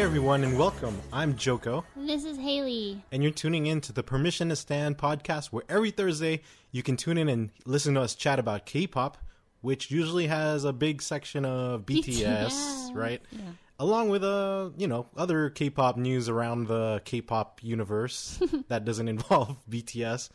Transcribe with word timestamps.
Hey 0.00 0.06
everyone, 0.06 0.44
and 0.44 0.58
welcome. 0.58 0.98
I'm 1.12 1.36
Joko, 1.36 1.84
This 1.94 2.24
is 2.24 2.38
Haley. 2.38 3.04
and 3.12 3.22
you're 3.22 3.30
tuning 3.30 3.66
in 3.66 3.82
to 3.82 3.92
the 3.92 4.02
Permission 4.02 4.48
to 4.48 4.56
Stand 4.56 4.96
podcast, 4.96 5.48
where 5.48 5.62
every 5.68 5.90
Thursday 5.90 6.40
you 6.72 6.82
can 6.82 6.96
tune 6.96 7.18
in 7.18 7.28
and 7.28 7.50
listen 7.66 7.92
to 7.96 8.00
us 8.00 8.14
chat 8.14 8.38
about 8.38 8.64
K-pop, 8.64 9.18
which 9.60 9.90
usually 9.90 10.26
has 10.28 10.64
a 10.64 10.72
big 10.72 11.02
section 11.02 11.44
of 11.44 11.82
BTS, 11.84 12.94
right? 12.94 13.20
yeah. 13.30 13.40
Along 13.78 14.08
with 14.08 14.24
uh, 14.24 14.70
you 14.78 14.88
know, 14.88 15.04
other 15.18 15.50
K-pop 15.50 15.98
news 15.98 16.30
around 16.30 16.68
the 16.68 17.02
K-pop 17.04 17.60
universe 17.62 18.42
that 18.68 18.86
doesn't 18.86 19.06
involve 19.06 19.58
BTS, 19.70 20.30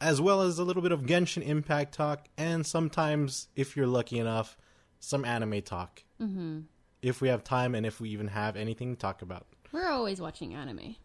as 0.00 0.18
well 0.18 0.40
as 0.40 0.58
a 0.58 0.64
little 0.64 0.82
bit 0.82 0.92
of 0.92 1.02
Genshin 1.02 1.46
Impact 1.46 1.92
talk, 1.92 2.26
and 2.38 2.64
sometimes, 2.64 3.48
if 3.54 3.76
you're 3.76 3.86
lucky 3.86 4.18
enough, 4.18 4.56
some 4.98 5.26
anime 5.26 5.60
talk. 5.60 6.04
Mm-hmm. 6.18 6.60
If 7.02 7.20
we 7.20 7.28
have 7.28 7.42
time, 7.44 7.74
and 7.74 7.84
if 7.86 8.00
we 8.00 8.10
even 8.10 8.28
have 8.28 8.56
anything 8.56 8.94
to 8.94 9.00
talk 9.00 9.22
about. 9.22 9.46
We're 9.72 9.88
always 9.88 10.20
watching 10.20 10.54
anime. 10.54 10.96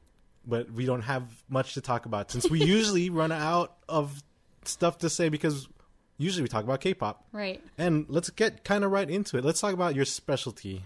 but 0.47 0.71
we 0.71 0.85
don't 0.85 1.01
have 1.03 1.23
much 1.49 1.73
to 1.75 1.81
talk 1.81 2.05
about 2.05 2.29
since 2.31 2.49
we 2.49 2.63
usually 2.63 3.09
run 3.21 3.31
out 3.31 3.75
of 3.89 4.21
stuff 4.63 4.97
to 4.99 5.09
say 5.09 5.29
because 5.29 5.67
usually 6.17 6.41
we 6.43 6.47
talk 6.47 6.63
about 6.63 6.81
K-pop. 6.81 7.25
Right. 7.31 7.61
And 7.77 8.05
let's 8.09 8.29
get 8.29 8.63
kind 8.63 8.83
of 8.83 8.91
right 8.91 9.09
into 9.09 9.37
it. 9.37 9.45
Let's 9.45 9.59
talk 9.61 9.73
about 9.73 9.95
your 9.95 10.05
specialty 10.05 10.83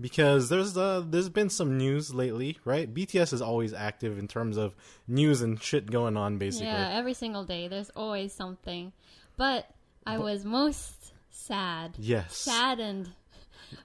because 0.00 0.48
there's 0.48 0.76
uh 0.76 1.02
there's 1.08 1.28
been 1.28 1.50
some 1.50 1.76
news 1.78 2.12
lately, 2.14 2.58
right? 2.64 2.92
BTS 2.92 3.32
is 3.32 3.42
always 3.42 3.72
active 3.72 4.18
in 4.18 4.28
terms 4.28 4.56
of 4.56 4.74
news 5.08 5.40
and 5.42 5.60
shit 5.62 5.90
going 5.90 6.16
on 6.16 6.38
basically. 6.38 6.66
Yeah, 6.68 6.90
every 6.92 7.14
single 7.14 7.44
day. 7.44 7.68
There's 7.68 7.90
always 7.90 8.32
something. 8.32 8.92
But 9.36 9.68
I 10.06 10.18
was 10.18 10.44
most 10.44 11.12
sad. 11.30 11.94
Yes. 11.98 12.36
Saddened. 12.36 13.10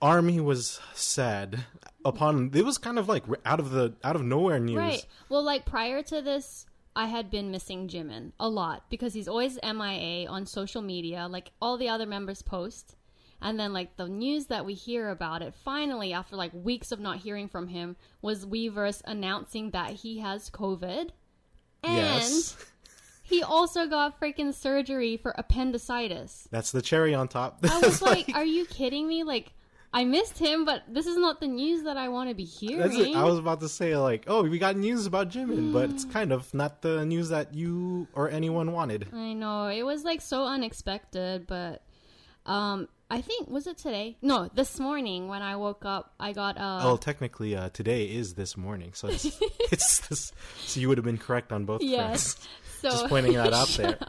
Army 0.01 0.39
was 0.39 0.79
sad 0.93 1.65
upon 2.03 2.51
it 2.53 2.65
was 2.65 2.77
kind 2.77 2.97
of 2.97 3.07
like 3.07 3.23
out 3.45 3.59
of 3.59 3.71
the 3.71 3.93
out 4.03 4.15
of 4.15 4.23
nowhere 4.23 4.59
news. 4.59 4.77
Right. 4.77 5.05
Well, 5.29 5.43
like 5.43 5.65
prior 5.65 6.01
to 6.03 6.21
this, 6.21 6.65
I 6.95 7.05
had 7.07 7.29
been 7.29 7.51
missing 7.51 7.87
Jimin 7.87 8.31
a 8.39 8.49
lot 8.49 8.83
because 8.89 9.13
he's 9.13 9.27
always 9.27 9.57
MIA 9.63 10.27
on 10.29 10.45
social 10.45 10.81
media, 10.81 11.27
like 11.29 11.51
all 11.61 11.77
the 11.77 11.89
other 11.89 12.05
members 12.05 12.41
post. 12.41 12.95
And 13.43 13.59
then, 13.59 13.73
like, 13.73 13.97
the 13.97 14.07
news 14.07 14.45
that 14.47 14.67
we 14.67 14.75
hear 14.75 15.09
about 15.09 15.41
it, 15.41 15.55
finally, 15.55 16.13
after 16.13 16.35
like 16.35 16.51
weeks 16.53 16.91
of 16.91 16.99
not 16.99 17.17
hearing 17.17 17.47
from 17.47 17.69
him, 17.69 17.95
was 18.21 18.45
Weverse 18.45 19.01
announcing 19.03 19.71
that 19.71 19.89
he 19.93 20.19
has 20.19 20.51
COVID. 20.51 21.09
And 21.83 21.95
Yes. 21.95 22.55
he 23.23 23.41
also 23.41 23.87
got 23.87 24.19
freaking 24.19 24.53
surgery 24.53 25.17
for 25.17 25.33
appendicitis. 25.39 26.47
That's 26.51 26.71
the 26.71 26.83
cherry 26.83 27.15
on 27.15 27.27
top. 27.29 27.57
I 27.67 27.79
was 27.79 27.99
like, 28.03 28.29
are 28.35 28.45
you 28.45 28.65
kidding 28.65 29.07
me? 29.07 29.23
Like, 29.23 29.53
I 29.93 30.05
missed 30.05 30.37
him, 30.37 30.63
but 30.63 30.83
this 30.87 31.05
is 31.05 31.17
not 31.17 31.41
the 31.41 31.47
news 31.47 31.83
that 31.83 31.97
I 31.97 32.07
want 32.07 32.29
to 32.29 32.35
be 32.35 32.45
hearing. 32.45 33.15
I 33.15 33.25
was 33.25 33.37
about 33.37 33.59
to 33.59 33.67
say 33.67 33.97
like, 33.97 34.23
oh, 34.27 34.43
we 34.43 34.57
got 34.57 34.77
news 34.77 35.05
about 35.05 35.29
Jimin, 35.29 35.73
but 35.73 35.89
it's 35.89 36.05
kind 36.05 36.31
of 36.31 36.53
not 36.53 36.81
the 36.81 37.05
news 37.05 37.29
that 37.29 37.53
you 37.53 38.07
or 38.13 38.29
anyone 38.29 38.71
wanted. 38.71 39.07
I 39.13 39.33
know 39.33 39.67
it 39.67 39.83
was 39.83 40.05
like 40.05 40.21
so 40.21 40.45
unexpected, 40.45 41.45
but 41.45 41.83
um, 42.45 42.87
I 43.09 43.19
think 43.19 43.49
was 43.49 43.67
it 43.67 43.77
today? 43.77 44.15
No, 44.21 44.49
this 44.53 44.79
morning 44.79 45.27
when 45.27 45.41
I 45.41 45.57
woke 45.57 45.83
up, 45.83 46.13
I 46.17 46.31
got 46.31 46.57
uh, 46.57 46.79
Well, 46.83 46.97
technically, 46.97 47.57
uh, 47.57 47.67
today 47.69 48.05
is 48.05 48.35
this 48.35 48.55
morning, 48.55 48.91
so 48.93 49.09
it's, 49.09 49.25
it's 49.71 50.07
this. 50.07 50.31
So 50.59 50.79
you 50.79 50.87
would 50.87 50.97
have 50.97 51.05
been 51.05 51.17
correct 51.17 51.51
on 51.51 51.65
both 51.65 51.81
yes. 51.81 52.35
fronts. 52.35 52.47
So 52.81 52.89
Just 52.89 53.07
pointing 53.07 53.33
that 53.33 53.53
out 53.53 53.67
there. 53.69 53.97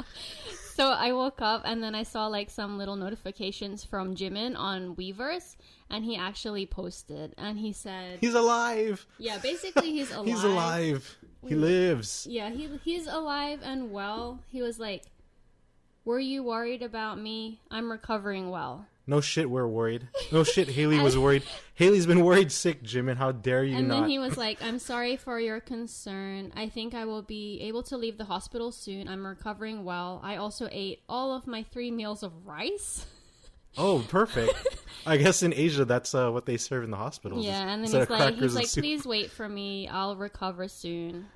So 0.82 0.90
I 0.90 1.12
woke 1.12 1.40
up 1.40 1.62
and 1.64 1.80
then 1.80 1.94
I 1.94 2.02
saw 2.02 2.26
like 2.26 2.50
some 2.50 2.76
little 2.76 2.96
notifications 2.96 3.84
from 3.84 4.16
Jimin 4.16 4.58
on 4.58 4.96
Weverse, 4.96 5.54
and 5.88 6.04
he 6.04 6.16
actually 6.16 6.66
posted 6.66 7.36
and 7.38 7.56
he 7.56 7.72
said, 7.72 8.18
He's 8.20 8.34
alive. 8.34 9.06
"Yeah, 9.16 9.38
basically 9.38 9.92
he's 9.92 10.10
alive. 10.10 10.26
He's 10.34 10.42
alive. 10.42 11.18
He 11.46 11.54
lives. 11.54 12.26
Yeah, 12.28 12.50
he 12.50 12.68
he's 12.82 13.06
alive 13.06 13.60
and 13.62 13.92
well. 13.92 14.40
He 14.48 14.60
was 14.60 14.80
like, 14.80 15.04
"Were 16.04 16.18
you 16.18 16.42
worried 16.42 16.82
about 16.82 17.16
me? 17.16 17.60
I'm 17.70 17.88
recovering 17.88 18.50
well." 18.50 18.86
No 19.06 19.20
shit, 19.20 19.50
we're 19.50 19.66
worried. 19.66 20.08
No 20.30 20.44
shit, 20.44 20.68
Haley 20.68 21.00
was 21.00 21.18
worried. 21.18 21.42
Haley's 21.74 22.06
been 22.06 22.24
worried 22.24 22.52
sick, 22.52 22.82
Jim, 22.82 23.08
and 23.08 23.18
How 23.18 23.32
dare 23.32 23.64
you 23.64 23.76
And 23.76 23.88
not? 23.88 24.02
then 24.02 24.10
he 24.10 24.18
was 24.18 24.36
like, 24.44 24.62
I'm 24.62 24.78
sorry 24.78 25.16
for 25.16 25.40
your 25.40 25.60
concern. 25.60 26.52
I 26.54 26.68
think 26.68 26.94
I 26.94 27.04
will 27.04 27.22
be 27.22 27.60
able 27.62 27.82
to 27.84 27.96
leave 27.96 28.18
the 28.18 28.24
hospital 28.24 28.70
soon. 28.70 29.08
I'm 29.08 29.26
recovering 29.26 29.84
well. 29.84 30.20
I 30.22 30.36
also 30.36 30.68
ate 30.70 31.00
all 31.08 31.34
of 31.34 31.46
my 31.46 31.62
three 31.64 31.90
meals 31.90 32.22
of 32.22 32.46
rice. 32.46 33.06
oh, 33.76 34.04
perfect. 34.08 34.52
I 35.04 35.16
guess 35.16 35.42
in 35.42 35.52
Asia, 35.52 35.84
that's 35.84 36.14
uh, 36.14 36.30
what 36.30 36.46
they 36.46 36.56
serve 36.56 36.84
in 36.84 36.90
the 36.92 36.96
hospitals. 36.96 37.44
Yeah, 37.44 37.60
and 37.62 37.84
then 37.84 37.90
he's 37.90 38.08
like, 38.08 38.34
he's 38.34 38.42
and 38.42 38.54
like, 38.54 38.70
please 38.70 39.04
wait 39.04 39.30
for 39.32 39.48
me. 39.48 39.88
I'll 39.88 40.14
recover 40.14 40.68
soon. 40.68 41.26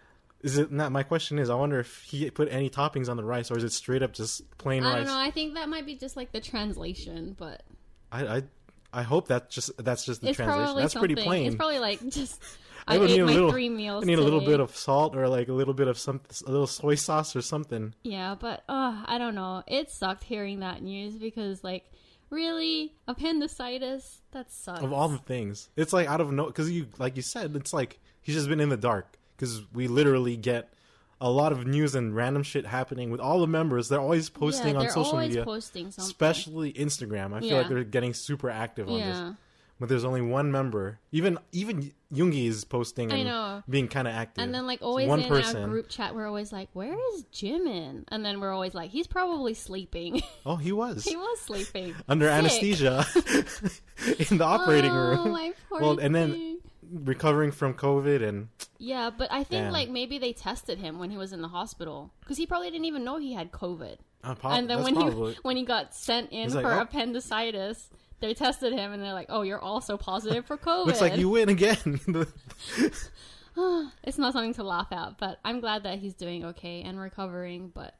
Is 0.42 0.58
it 0.58 0.70
not? 0.70 0.92
My 0.92 1.02
question 1.02 1.38
is, 1.38 1.50
I 1.50 1.54
wonder 1.54 1.80
if 1.80 2.02
he 2.02 2.30
put 2.30 2.48
any 2.50 2.68
toppings 2.70 3.08
on 3.08 3.16
the 3.16 3.24
rice, 3.24 3.50
or 3.50 3.56
is 3.58 3.64
it 3.64 3.72
straight 3.72 4.02
up 4.02 4.12
just 4.12 4.56
plain 4.58 4.84
I 4.84 4.90
rice? 4.90 4.96
don't 5.06 5.06
know. 5.14 5.18
I 5.20 5.30
think 5.30 5.54
that 5.54 5.68
might 5.68 5.86
be 5.86 5.96
just 5.96 6.16
like 6.16 6.32
the 6.32 6.40
translation, 6.40 7.34
but 7.38 7.62
I, 8.12 8.26
I, 8.26 8.42
I 8.92 9.02
hope 9.02 9.28
that 9.28 9.50
just 9.50 9.70
that's 9.82 10.04
just 10.04 10.20
the 10.20 10.28
it's 10.28 10.36
translation. 10.36 10.76
That's 10.76 10.94
pretty 10.94 11.14
plain. 11.16 11.46
It's 11.46 11.56
probably 11.56 11.78
like 11.78 12.06
just 12.08 12.40
I 12.88 12.94
I, 12.94 12.98
would 12.98 13.10
need 13.10 13.20
a 13.20 13.26
my 13.26 13.32
little- 13.32 13.50
three 13.50 13.68
meals. 13.68 14.04
I 14.04 14.06
need 14.06 14.18
a 14.18 14.22
little 14.22 14.40
bit 14.42 14.60
of 14.60 14.76
salt 14.76 15.16
or 15.16 15.26
like 15.28 15.48
a 15.48 15.52
little 15.52 15.74
bit 15.74 15.88
of 15.88 15.98
some 15.98 16.20
a 16.46 16.50
little 16.50 16.66
soy 16.68 16.94
sauce 16.94 17.34
or 17.34 17.42
something. 17.42 17.94
Yeah, 18.02 18.36
but 18.38 18.62
uh, 18.68 19.02
I 19.06 19.18
don't 19.18 19.34
know. 19.34 19.62
It 19.66 19.90
sucked 19.90 20.22
hearing 20.22 20.60
that 20.60 20.82
news 20.82 21.16
because, 21.16 21.64
like, 21.64 21.90
really, 22.30 22.94
appendicitis? 23.08 24.20
That 24.32 24.52
sucks. 24.52 24.82
Of 24.82 24.92
all 24.92 25.08
the 25.08 25.18
things, 25.18 25.70
it's 25.76 25.92
like 25.92 26.08
out 26.08 26.20
of 26.20 26.30
no 26.32 26.46
because 26.46 26.70
you 26.70 26.86
like 26.98 27.16
you 27.16 27.22
said, 27.22 27.56
it's 27.56 27.72
like 27.72 27.98
he's 28.22 28.34
just 28.34 28.48
been 28.48 28.60
in 28.60 28.68
the 28.68 28.76
dark 28.76 29.18
because 29.36 29.62
we 29.72 29.86
literally 29.88 30.36
get 30.36 30.72
a 31.20 31.30
lot 31.30 31.50
of 31.52 31.66
news 31.66 31.94
and 31.94 32.14
random 32.14 32.42
shit 32.42 32.66
happening 32.66 33.10
with 33.10 33.20
all 33.20 33.40
the 33.40 33.46
members. 33.46 33.88
They're 33.88 34.00
always 34.00 34.28
posting 34.28 34.74
yeah, 34.74 34.82
on 34.82 34.90
social 34.90 35.18
media, 35.18 35.46
especially 35.96 36.72
Instagram. 36.74 37.32
I 37.34 37.40
feel 37.40 37.48
Yeah. 37.50 37.58
like 37.58 37.68
they're 37.68 37.84
getting 37.84 38.12
super 38.14 38.50
active 38.50 38.88
on 38.88 38.94
this. 39.00 39.16
yeah, 39.16 39.32
But 39.80 39.88
there's 39.88 40.04
only 40.04 40.20
one 40.20 40.52
member. 40.52 40.98
Even 41.12 41.38
even 41.52 41.92
Yoongi 42.12 42.46
is 42.46 42.64
posting 42.64 43.10
I 43.12 43.16
and 43.16 43.24
know. 43.28 43.62
being 43.68 43.88
kind 43.88 44.06
of 44.06 44.14
active. 44.14 44.44
and 44.44 44.54
then 44.54 44.66
like 44.66 44.78
It's 44.80 44.84
always 44.86 45.08
one 45.08 45.20
in 45.22 45.28
person. 45.28 45.62
our 45.62 45.68
group 45.68 45.88
chat, 45.88 46.14
we're 46.14 46.26
always 46.26 46.52
like, 46.52 46.68
"Where 46.74 46.94
is 47.14 47.24
Jimin?" 47.32 48.04
And 48.08 48.24
then 48.24 48.38
we're 48.40 48.52
always 48.52 48.74
like, 48.74 48.90
"He's 48.90 49.06
probably 49.06 49.54
sleeping." 49.54 50.22
Oh, 50.44 50.56
he 50.56 50.70
was. 50.72 51.02
he 51.08 51.16
was 51.16 51.40
sleeping 51.40 51.94
under 52.08 52.26
Sick. 52.26 52.34
anesthesia 52.34 53.06
in 54.30 54.38
the 54.38 54.44
operating 54.44 54.90
oh, 54.92 54.94
room. 55.24 55.30
My 55.32 55.52
poor 55.68 55.80
Well, 55.80 55.98
and 55.98 56.14
then-. 56.14 56.55
Recovering 56.92 57.50
from 57.52 57.74
COVID 57.74 58.22
and 58.26 58.48
yeah, 58.78 59.10
but 59.16 59.30
I 59.30 59.44
think 59.44 59.64
Damn. 59.64 59.72
like 59.72 59.88
maybe 59.88 60.18
they 60.18 60.32
tested 60.32 60.78
him 60.78 60.98
when 60.98 61.10
he 61.10 61.16
was 61.16 61.32
in 61.32 61.42
the 61.42 61.48
hospital 61.48 62.12
because 62.20 62.36
he 62.36 62.46
probably 62.46 62.70
didn't 62.70 62.84
even 62.86 63.04
know 63.04 63.18
he 63.18 63.32
had 63.32 63.50
COVID. 63.52 63.96
uh, 64.24 64.34
po- 64.34 64.48
and 64.48 64.68
then 64.68 64.82
when 64.82 64.94
probably, 64.94 65.32
he 65.34 65.38
when 65.42 65.56
he 65.56 65.64
got 65.64 65.94
sent 65.94 66.30
in 66.32 66.44
He's 66.44 66.54
for 66.54 66.62
like, 66.62 66.78
"Oh." 66.78 66.82
appendicitis, 66.82 67.88
they 68.20 68.34
tested 68.34 68.72
him 68.72 68.92
and 68.92 69.02
they're 69.02 69.12
like, 69.14 69.26
"Oh, 69.28 69.42
you're 69.42 69.60
also 69.60 69.96
positive 69.96 70.46
for 70.46 70.56
COVID." 70.56 70.86
looks 70.86 71.00
like 71.00 71.16
you 71.16 71.28
win 71.28 71.48
again. 71.48 72.00
It's 74.04 74.18
not 74.18 74.34
something 74.34 74.52
to 74.54 74.62
laugh 74.62 74.88
at, 74.92 75.16
but 75.16 75.38
I'm 75.42 75.60
glad 75.60 75.84
that 75.84 75.98
he's 75.98 76.12
doing 76.12 76.44
okay 76.46 76.82
and 76.82 77.00
recovering. 77.00 77.70
But 77.74 77.94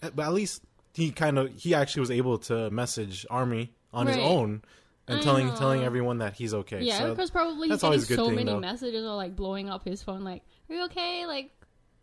but 0.00 0.18
at 0.18 0.32
least 0.32 0.62
he 0.94 1.12
kind 1.12 1.38
of 1.38 1.52
he 1.54 1.74
actually 1.74 2.00
was 2.00 2.10
able 2.10 2.38
to 2.38 2.70
message 2.70 3.24
Army 3.30 3.72
on 3.92 4.08
his 4.08 4.16
own 4.16 4.62
and 5.08 5.18
I 5.18 5.22
telling 5.22 5.46
know. 5.48 5.56
telling 5.56 5.82
everyone 5.84 6.18
that 6.18 6.34
he's 6.34 6.52
okay. 6.54 6.80
yeah, 6.82 6.98
so 6.98 7.10
because 7.10 7.30
probably 7.30 7.68
he's 7.68 7.80
that's 7.80 8.06
getting 8.06 8.16
so 8.16 8.26
thing, 8.26 8.36
many 8.36 8.50
though. 8.52 8.60
messages 8.60 9.04
or 9.04 9.14
like 9.14 9.36
blowing 9.36 9.68
up 9.70 9.84
his 9.84 10.02
phone, 10.02 10.22
like, 10.24 10.42
"Are 10.68 10.74
you 10.74 10.84
okay? 10.86 11.26
Like, 11.26 11.50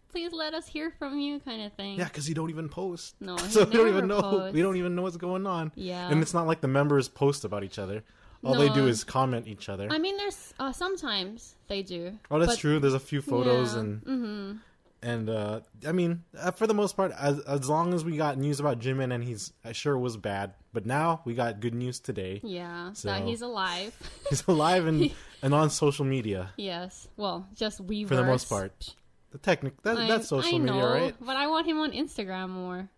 please 0.09 0.31
let 0.31 0.53
us 0.53 0.67
hear 0.67 0.91
from 0.91 1.19
you," 1.19 1.39
kind 1.39 1.61
of 1.63 1.73
thing. 1.73 1.97
yeah, 1.97 2.05
because 2.05 2.25
he 2.25 2.33
don't 2.33 2.49
even 2.49 2.69
post. 2.69 3.15
No, 3.19 3.35
so 3.49 3.65
we 3.65 3.71
don't 3.73 3.87
even 3.89 4.07
know. 4.07 4.21
posts. 4.21 4.53
We 4.53 4.61
don't 4.61 4.77
even 4.77 4.95
know 4.95 5.01
what's 5.01 5.17
going 5.17 5.45
on. 5.47 5.71
Yeah. 5.75 6.09
and 6.09 6.21
it's 6.21 6.33
not 6.33 6.47
like 6.47 6.61
the 6.61 6.67
members 6.67 7.07
post 7.09 7.43
about 7.45 7.63
each 7.63 7.77
other. 7.79 8.03
All 8.45 8.55
they 8.55 8.67
do 8.69 8.87
is 8.87 9.05
comment 9.05 9.47
each 9.47 9.69
other. 9.69 9.87
I 9.89 9.97
mean, 9.99 10.17
there's 10.17 10.53
uh, 10.59 10.73
sometimes 10.73 11.55
they 11.69 11.81
do. 11.81 12.19
Oh, 12.29 12.39
that's 12.39 12.53
but- 12.53 12.59
true. 12.59 12.79
There's 12.79 12.93
a 12.93 12.99
few 12.99 13.21
photos 13.21 13.73
Yeah. 13.73 13.79
and 13.79 14.01
Mm-hmm. 14.05 14.57
And 15.03 15.29
uh, 15.29 15.59
I 15.85 15.91
mean, 15.91 16.23
uh, 16.37 16.51
for 16.51 16.65
the 16.65 16.73
most 16.73 16.95
part, 16.95 17.11
as 17.19 17.39
as 17.41 17.69
long 17.69 17.93
as 17.93 18.03
we 18.05 18.17
got 18.17 18.37
news 18.37 18.59
about 18.59 18.79
Jimin 18.79 19.13
and 19.13 19.23
he's 19.23 19.51
I 19.63 19.73
sure 19.73 19.97
was 19.97 20.17
bad, 20.17 20.53
but 20.71 20.85
now 20.85 21.21
we 21.25 21.33
got 21.35 21.59
good 21.59 21.75
news 21.75 21.99
today. 21.99 22.39
Yeah, 22.43 22.93
So- 22.93 23.09
that 23.09 23.23
he's 23.23 23.41
alive. 23.41 23.93
He's 24.29 24.43
alive 24.47 24.87
and 24.87 25.11
and 25.43 25.53
on 25.53 25.69
social 25.69 26.05
media 26.05 26.51
yes. 26.57 27.07
Well, 27.17 27.45
just 27.55 27.81
we 27.81 28.05
for 28.05 28.15
the 28.15 28.23
most 28.23 28.49
part. 28.49 28.95
The 29.31 29.37
technic 29.39 29.81
that, 29.83 29.97
I, 29.97 30.07
that's 30.07 30.29
social 30.29 30.55
I 30.55 30.57
know, 30.57 30.73
media, 30.73 30.87
right? 30.89 31.15
But 31.19 31.35
I 31.35 31.47
want 31.47 31.67
him 31.67 31.79
on 31.79 31.91
Instagram 31.91 32.49
more. 32.49 32.89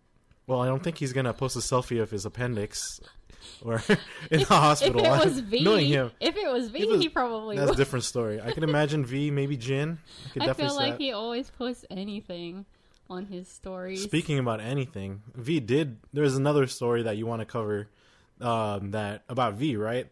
Well, 0.46 0.60
I 0.60 0.66
don't 0.66 0.82
think 0.82 0.98
he's 0.98 1.12
gonna 1.12 1.32
post 1.34 1.56
a 1.56 1.60
selfie 1.60 2.00
of 2.00 2.10
his 2.10 2.24
appendix 2.24 3.00
or 3.62 3.82
in 4.30 4.40
the 4.40 4.44
hospital. 4.46 5.00
If 5.04 5.06
it 5.22 5.24
was 5.24 5.40
V, 5.40 5.60
Knowing 5.64 5.86
him, 5.86 6.10
if 6.20 6.36
it 6.36 6.50
was 6.52 6.68
V, 6.70 6.78
it 6.80 6.88
was- 6.88 7.00
he 7.00 7.08
probably 7.08 7.56
that's 7.56 7.70
a 7.72 7.76
different 7.76 8.04
story. 8.04 8.40
I 8.40 8.52
can 8.52 8.62
imagine 8.64 9.04
V, 9.04 9.30
maybe 9.30 9.56
Jin. 9.56 9.98
I 10.26 10.28
could 10.30 10.42
I 10.42 10.46
definitely 10.46 10.68
feel 10.68 10.76
like 10.76 10.92
that. 10.94 11.00
he 11.00 11.12
always 11.12 11.50
posts 11.50 11.84
anything 11.90 12.66
on 13.08 13.26
his 13.26 13.48
stories. 13.48 14.02
Speaking 14.02 14.38
about 14.38 14.60
anything, 14.60 15.22
V 15.34 15.60
did. 15.60 15.98
There's 16.12 16.36
another 16.36 16.66
story 16.66 17.02
that 17.04 17.16
you 17.16 17.26
want 17.26 17.40
to 17.40 17.46
cover, 17.46 17.88
um, 18.40 18.90
that 18.92 19.22
about 19.28 19.54
V, 19.54 19.76
right? 19.76 20.08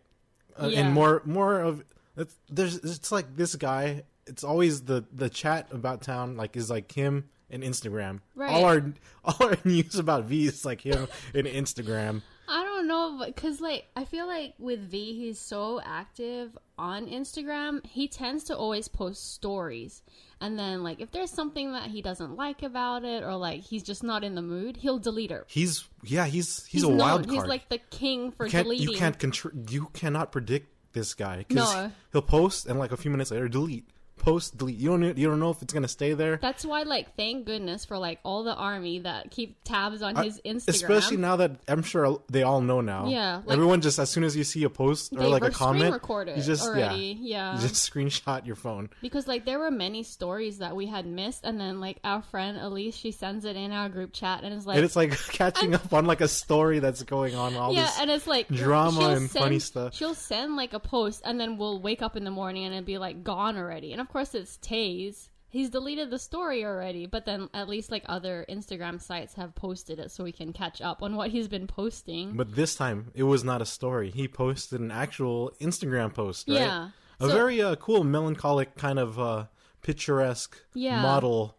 Uh, 0.61 0.69
Yeah. 0.69 0.81
And 0.81 0.93
more, 0.95 1.21
more 1.25 1.61
of 1.61 1.83
It's, 2.17 2.37
there's 2.49 2.77
it's 2.77 3.11
like 3.11 3.35
this 3.37 3.57
guy. 3.57 4.05
It's 4.27 4.45
always 4.45 4.83
the 4.83 5.05
the 5.13 5.29
chat 5.29 5.69
about 5.73 6.01
town 6.03 6.37
like 6.37 6.57
is 6.57 6.71
like 6.71 6.91
him 6.93 7.29
and 7.51 7.63
Instagram. 7.65 8.21
Right. 8.37 8.51
All 8.51 8.65
our 8.65 8.93
all 9.25 9.37
our 9.49 9.57
news 9.65 9.97
about 9.97 10.25
V 10.27 10.47
is 10.47 10.65
like 10.65 10.81
him 10.81 11.09
and 11.35 11.47
Instagram. 11.49 12.23
I 12.49 12.63
don't 12.63 12.87
know, 12.87 13.23
because 13.25 13.61
like 13.61 13.87
I 13.97 14.05
feel 14.05 14.27
like 14.27 14.55
with 14.59 14.81
V, 14.91 15.15
he's 15.19 15.39
so 15.39 15.81
active 15.85 16.57
on 16.79 17.07
Instagram. 17.07 17.85
He 17.87 18.07
tends 18.09 18.45
to 18.45 18.57
always 18.57 18.87
post 18.89 19.33
stories, 19.35 20.03
and 20.41 20.59
then 20.59 20.83
like 20.83 21.01
if 21.01 21.11
there's 21.11 21.31
something 21.31 21.73
that 21.73 21.89
he 21.91 22.03
doesn't 22.03 22.37
like 22.37 22.63
about 22.63 23.05
it, 23.05 23.23
or 23.23 23.35
like 23.37 23.61
he's 23.63 23.83
just 23.83 24.03
not 24.05 24.25
in 24.25 24.35
the 24.35 24.43
mood, 24.43 24.77
he'll 24.77 24.99
delete 24.99 25.31
it. 25.31 25.45
He's 25.47 25.89
yeah 26.03 26.27
he's 26.27 26.65
he's, 26.67 26.83
He's 26.83 26.83
a 26.85 26.89
known. 26.89 26.99
wild 26.99 27.31
He's 27.31 27.45
like 27.45 27.69
the 27.69 27.79
king 27.91 28.31
for 28.33 28.45
you 28.47 28.53
can't 28.53 28.65
deleting. 28.65 28.89
you 28.91 28.97
can't 28.99 29.19
contr- 29.19 29.71
you 29.73 29.89
cannot 29.95 30.31
predict 30.33 30.69
this 30.93 31.15
guy 31.15 31.39
because 31.49 31.75
No. 31.75 31.91
he'll 32.13 32.23
post 32.23 32.67
and 32.67 32.79
like 32.79 32.93
a 32.93 32.97
few 32.97 33.11
minutes 33.11 33.31
later 33.31 33.49
delete 33.49 33.89
post 34.17 34.57
delete. 34.57 34.77
You 34.77 34.91
don't 34.91 35.19
you 35.19 35.29
don't 35.29 35.41
know 35.41 35.51
if 35.51 35.61
it's 35.63 35.73
gonna 35.73 35.89
stay 35.89 36.15
there. 36.15 36.39
That's 36.41 36.65
why, 36.65 36.83
like, 36.83 37.15
thank 37.17 37.47
goodness 37.47 37.85
for 37.85 37.99
like 37.99 38.21
all 38.25 38.45
the 38.45 38.55
army 38.55 39.01
that 39.01 39.31
keep 39.31 39.57
tabs 39.65 40.03
on 40.03 40.17
his 40.17 40.41
Instagram. 40.45 40.69
Especially 40.69 41.17
now 41.17 41.37
that 41.37 41.53
I'm 41.69 41.83
sure 41.83 42.21
they 42.31 42.43
all 42.43 42.61
know 42.61 42.81
now. 42.81 43.09
Yeah, 43.09 43.37
like- 43.45 43.51
everyone 43.55 43.81
just 43.81 43.99
as 43.99 44.11
soon 44.11 44.25
as 44.25 44.37
you 44.37 44.45
see 44.45 44.65
a 44.65 44.71
post 44.71 45.13
or 45.13 45.27
like 45.29 45.45
a 45.45 45.51
comment, 45.51 45.93
record 45.93 46.29
it 46.29 46.37
you 46.37 46.43
just 46.43 46.65
already. 46.67 47.19
yeah, 47.21 47.53
Yeah, 47.53 47.61
you 47.61 47.69
just 47.69 47.75
screenshot 47.93 48.47
your 48.47 48.57
phone. 48.57 48.89
because 49.03 49.27
like 49.27 49.45
there 49.45 49.59
were 49.59 49.71
many 49.71 50.03
stories 50.03 50.59
that 50.59 50.75
we 50.75 50.87
had 50.87 51.07
missed, 51.07 51.45
and 51.45 51.61
then 51.61 51.81
like 51.81 51.99
our 52.05 52.23
friend 52.23 52.57
Elise, 52.59 52.97
she 52.97 53.11
sends 53.11 53.45
it 53.45 53.57
in 53.57 53.73
our 53.73 53.89
group 53.89 54.13
chat, 54.13 54.43
and 54.45 54.55
it's 54.55 54.67
like, 54.67 54.77
and 54.77 54.85
it's 54.85 54.97
like 54.97 55.11
catching 55.29 55.75
up 55.75 55.93
on 55.93 56.07
like 56.07 56.21
a 56.21 56.29
story 56.29 56.79
that's 56.79 57.03
going 57.03 57.35
on. 57.35 57.55
All 57.57 57.73
yeah, 57.75 57.83
this 57.87 58.01
and 58.01 58.11
it's 58.11 58.27
like 58.27 58.49
drama 58.49 59.09
and 59.11 59.31
funny 59.31 59.59
stuff. 59.59 59.95
She'll 59.95 60.15
send 60.15 60.57
like 60.57 60.73
a 60.73 60.81
post, 60.81 61.23
and 61.25 61.39
then 61.39 61.59
we'll 61.59 61.81
wake 61.81 62.03
up 62.03 62.17
in 62.17 62.25
the 62.25 62.31
morning 62.31 62.65
and 62.65 62.75
it'll 62.75 62.87
be 62.87 62.99
like 62.99 63.23
gone 63.25 63.57
already. 63.57 63.93
And 63.93 64.01
of 64.05 64.13
course, 64.13 64.35
it's 64.35 64.59
Taze. 64.59 65.29
He's 65.49 65.71
deleted 65.71 66.11
the 66.11 66.19
story 66.19 66.65
already, 66.65 67.07
but 67.07 67.27
then 67.27 67.49
at 67.55 67.69
least 67.69 67.91
like 67.93 68.03
other 68.07 68.45
Instagram 68.49 69.01
sites 69.01 69.35
have 69.35 69.55
posted 69.55 69.99
it, 70.01 70.11
so 70.11 70.25
we 70.25 70.33
can 70.33 70.53
catch 70.53 70.81
up 70.81 71.01
on 71.03 71.15
what 71.15 71.31
he's 71.31 71.47
been 71.49 71.67
posting. 71.69 72.37
But 72.37 72.57
this 72.57 72.75
time 72.75 73.13
it 73.15 73.23
was 73.23 73.45
not 73.45 73.63
a 73.63 73.67
story. 73.67 74.11
He 74.11 74.27
posted 74.27 74.81
an 74.81 74.91
actual 74.91 75.53
Instagram 75.61 76.13
post, 76.13 76.49
right? 76.49 76.59
Yeah. 76.61 76.89
A 77.21 77.29
So- 77.29 77.33
very 77.33 77.63
uh, 77.63 77.77
cool, 77.77 78.03
melancholic 78.03 78.75
kind 78.77 78.99
of 78.99 79.19
uh, 79.19 79.47
picturesque 79.83 80.57
Yeah. 80.75 81.01
model 81.03 81.57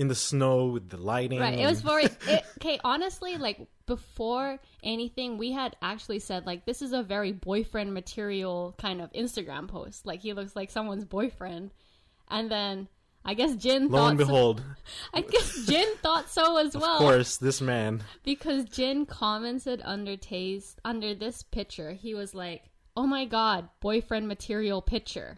in 0.00 0.08
the 0.08 0.14
snow 0.14 0.66
with 0.66 0.88
the 0.88 0.96
lighting. 0.96 1.38
Right. 1.40 1.58
It 1.58 1.66
was 1.66 1.82
very 1.82 2.04
it, 2.26 2.44
okay. 2.58 2.80
Honestly, 2.82 3.36
like 3.36 3.68
before 3.86 4.58
anything, 4.82 5.36
we 5.36 5.52
had 5.52 5.76
actually 5.82 6.20
said 6.20 6.46
like 6.46 6.64
this 6.64 6.80
is 6.80 6.92
a 6.92 7.02
very 7.02 7.32
boyfriend 7.32 7.92
material 7.92 8.74
kind 8.78 9.00
of 9.02 9.12
Instagram 9.12 9.68
post. 9.68 10.06
Like 10.06 10.20
he 10.22 10.32
looks 10.32 10.56
like 10.56 10.70
someone's 10.70 11.04
boyfriend, 11.04 11.70
and 12.28 12.50
then 12.50 12.88
I 13.26 13.34
guess 13.34 13.54
Jin 13.56 13.88
Lo 13.88 13.98
thought. 13.98 14.10
and 14.12 14.18
so- 14.20 14.24
behold, 14.24 14.62
I 15.14 15.20
guess 15.20 15.66
Jin 15.66 15.88
thought 16.02 16.30
so 16.30 16.56
as 16.56 16.74
well. 16.82 16.94
of 16.94 16.98
course, 17.00 17.36
this 17.36 17.60
man. 17.60 18.02
because 18.24 18.64
Jin 18.64 19.04
commented 19.04 19.82
under 19.84 20.16
Tae's 20.16 20.76
under 20.84 21.14
this 21.14 21.42
picture. 21.42 21.92
He 21.92 22.14
was 22.14 22.34
like, 22.34 22.62
"Oh 22.96 23.06
my 23.06 23.26
god, 23.26 23.68
boyfriend 23.80 24.26
material 24.28 24.80
picture." 24.80 25.36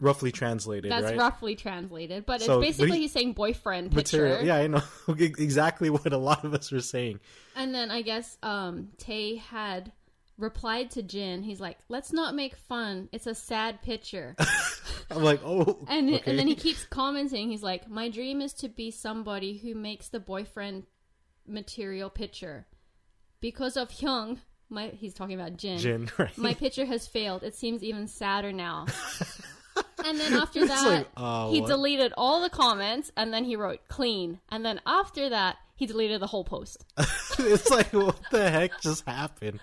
Roughly 0.00 0.32
translated, 0.32 0.90
That's 0.90 1.04
right? 1.04 1.16
roughly 1.16 1.54
translated, 1.56 2.26
but 2.26 2.36
it's 2.36 2.46
So, 2.46 2.56
but 2.56 2.62
basically 2.62 2.92
he- 2.96 3.02
he's 3.02 3.12
saying 3.12 3.32
boyfriend 3.34 3.92
picture. 3.92 4.22
Material. 4.22 4.46
Yeah, 4.46 4.56
I 4.56 4.66
know 4.66 4.82
exactly 5.18 5.90
what 5.90 6.12
a 6.12 6.18
lot 6.18 6.44
of 6.44 6.54
us 6.54 6.70
were 6.72 6.80
saying. 6.80 7.20
And 7.56 7.74
then 7.74 7.90
I 7.90 8.02
guess 8.02 8.36
um, 8.42 8.88
Tay 8.98 9.36
had 9.36 9.92
replied 10.38 10.90
to 10.92 11.02
Jin. 11.02 11.42
He's 11.42 11.60
like, 11.60 11.76
"Let's 11.88 12.12
not 12.12 12.34
make 12.34 12.56
fun. 12.56 13.08
It's 13.12 13.26
a 13.26 13.34
sad 13.34 13.82
picture." 13.82 14.34
I'm 15.10 15.22
like, 15.22 15.40
oh, 15.44 15.84
And 15.88 16.08
okay. 16.14 16.22
and 16.30 16.38
then 16.38 16.46
he 16.46 16.54
keeps 16.54 16.84
commenting. 16.86 17.50
He's 17.50 17.62
like, 17.62 17.88
"My 17.90 18.08
dream 18.08 18.40
is 18.40 18.52
to 18.54 18.68
be 18.68 18.90
somebody 18.90 19.58
who 19.58 19.74
makes 19.74 20.08
the 20.08 20.20
boyfriend 20.20 20.84
material 21.46 22.08
picture. 22.10 22.66
Because 23.40 23.76
of 23.76 23.88
Hyung, 23.90 24.38
my 24.68 24.88
he's 24.88 25.14
talking 25.14 25.38
about 25.38 25.56
Jin. 25.56 25.78
Jin, 25.78 26.10
right? 26.18 26.36
My 26.38 26.54
picture 26.54 26.84
has 26.86 27.06
failed. 27.06 27.42
It 27.42 27.54
seems 27.54 27.82
even 27.82 28.06
sadder 28.06 28.52
now." 28.52 28.86
And 30.04 30.18
then 30.18 30.34
after 30.34 30.66
that, 30.66 30.86
like, 30.86 31.06
he 31.06 31.12
oh, 31.16 31.60
what? 31.60 31.68
deleted 31.68 32.12
all 32.16 32.42
the 32.42 32.50
comments, 32.50 33.10
and 33.16 33.32
then 33.32 33.44
he 33.44 33.56
wrote 33.56 33.80
clean. 33.88 34.40
And 34.50 34.64
then 34.64 34.80
after 34.86 35.28
that, 35.28 35.56
he 35.74 35.86
deleted 35.86 36.20
the 36.20 36.26
whole 36.26 36.44
post. 36.44 36.84
it's 37.38 37.70
like 37.70 37.90
what 37.94 38.20
the 38.30 38.50
heck 38.50 38.78
just 38.82 39.06
happened 39.06 39.60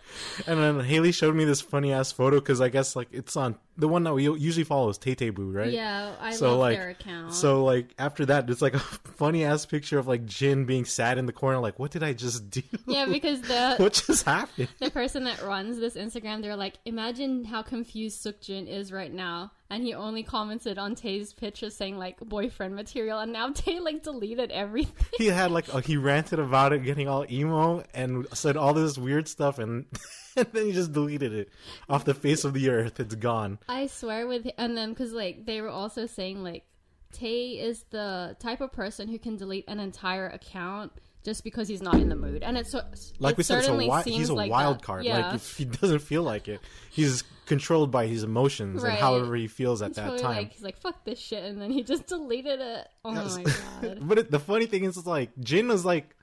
and 0.47 0.59
then 0.59 0.79
haley 0.79 1.11
showed 1.11 1.35
me 1.35 1.45
this 1.45 1.61
funny 1.61 1.93
ass 1.93 2.11
photo 2.11 2.39
because 2.39 2.59
i 2.59 2.69
guess 2.69 2.95
like 2.95 3.07
it's 3.11 3.35
on 3.37 3.55
the 3.77 3.87
one 3.87 4.03
that 4.03 4.13
we 4.15 4.23
usually 4.23 4.63
follow 4.63 4.89
is 4.89 4.97
Tay 4.97 5.29
Boo, 5.29 5.51
right 5.51 5.69
Yeah, 5.71 6.13
I 6.19 6.31
so 6.31 6.51
love 6.51 6.59
like 6.59 6.77
their 6.79 6.89
account. 6.89 7.33
so 7.35 7.63
like 7.63 7.93
after 7.99 8.25
that 8.25 8.49
it's 8.49 8.63
like 8.63 8.73
a 8.73 8.79
funny 8.79 9.43
ass 9.43 9.67
picture 9.67 9.99
of 9.99 10.07
like 10.07 10.25
jin 10.25 10.65
being 10.65 10.85
sad 10.85 11.19
in 11.19 11.27
the 11.27 11.33
corner 11.33 11.59
like 11.59 11.77
what 11.77 11.91
did 11.91 12.01
i 12.01 12.13
just 12.13 12.49
do 12.49 12.63
yeah, 12.87 13.05
because 13.05 13.41
the 13.41 13.75
what 13.77 13.93
just 14.07 14.25
happened 14.25 14.69
the 14.79 14.89
person 14.89 15.25
that 15.25 15.43
runs 15.43 15.77
this 15.79 15.95
Instagram, 15.95 16.41
they're 16.41 16.55
like, 16.55 16.75
imagine 16.85 17.43
how 17.45 17.61
confused 17.61 18.23
Seokjin 18.25 18.67
is 18.67 18.91
right 18.91 19.11
now. 19.13 19.51
And 19.69 19.83
he 19.83 19.93
only 19.93 20.23
commented 20.23 20.77
on 20.77 20.95
Tay's 20.95 21.33
picture 21.33 21.69
saying 21.69 21.97
like 21.97 22.19
boyfriend 22.19 22.75
material, 22.75 23.19
and 23.19 23.33
now 23.33 23.51
Tay 23.51 23.79
like 23.79 24.03
deleted 24.03 24.51
everything. 24.51 25.07
he 25.17 25.27
had 25.27 25.51
like 25.51 25.73
uh, 25.73 25.79
he 25.79 25.97
ranted 25.97 26.39
about 26.39 26.73
it 26.73 26.83
getting 26.83 27.07
all 27.07 27.25
emo 27.29 27.83
and 27.93 28.27
said 28.33 28.55
all 28.55 28.73
this 28.73 28.97
weird 28.97 29.27
stuff 29.27 29.59
and 29.59 29.85
and 30.37 30.47
then 30.53 30.67
he 30.67 30.71
just 30.71 30.93
deleted 30.93 31.33
it 31.33 31.49
off 31.89 32.05
the 32.05 32.13
face 32.13 32.43
of 32.45 32.53
the 32.53 32.69
earth. 32.69 32.99
It's 32.99 33.15
gone. 33.15 33.59
I 33.67 33.87
swear 33.87 34.27
with 34.27 34.47
and 34.57 34.77
then 34.77 34.89
because 34.89 35.11
like 35.11 35.45
they 35.45 35.61
were 35.61 35.69
also 35.69 36.05
saying 36.05 36.43
like 36.43 36.63
Tay 37.11 37.51
is 37.51 37.85
the 37.89 38.35
type 38.39 38.61
of 38.61 38.71
person 38.71 39.07
who 39.07 39.17
can 39.17 39.37
delete 39.37 39.67
an 39.67 39.79
entire 39.79 40.27
account 40.27 40.91
just 41.27 41.43
because 41.43 41.67
he's 41.67 41.81
not 41.81 41.95
in 41.95 42.07
the 42.09 42.15
mood, 42.15 42.41
and 42.41 42.57
it's 42.57 42.71
so 42.71 42.81
like 43.19 43.33
it 43.33 43.37
we 43.37 43.43
said, 43.43 43.57
it's 43.59 43.67
a 43.67 43.71
wi- 43.71 44.01
he's 44.03 44.29
a 44.29 44.33
like 44.33 44.49
wild 44.49 44.77
that. 44.79 44.83
card. 44.83 45.03
Yeah. 45.03 45.27
Like 45.27 45.35
if 45.35 45.57
he 45.57 45.65
doesn't 45.81 45.99
feel 45.99 46.23
like 46.23 46.47
it, 46.47 46.61
he's 46.89 47.23
controlled 47.45 47.91
by 47.91 48.07
his 48.07 48.23
emotions 48.23 48.81
Right. 48.81 48.91
and 48.91 48.97
however 48.99 49.35
he 49.35 49.47
feels 49.47 49.81
at 49.81 49.93
that 49.95 50.17
time. 50.19 50.35
like 50.37 50.53
he's 50.53 50.63
like 50.63 50.77
fuck 50.77 51.03
this 51.03 51.19
shit, 51.19 51.43
and 51.43 51.61
then 51.61 51.69
he 51.69 51.83
just 51.83 52.07
deleted 52.13 52.59
it. 52.61 52.87
Oh 53.05 53.13
Yes. 53.13 53.37
my 53.37 53.43
god. 53.87 53.97
but 54.07 54.17
it, 54.19 54.31
the 54.31 54.39
funny 54.39 54.65
thing 54.65 54.85
is, 54.85 55.05
like 55.05 55.29
Jin 55.39 55.67
was 55.67 55.83
like, 55.85 56.15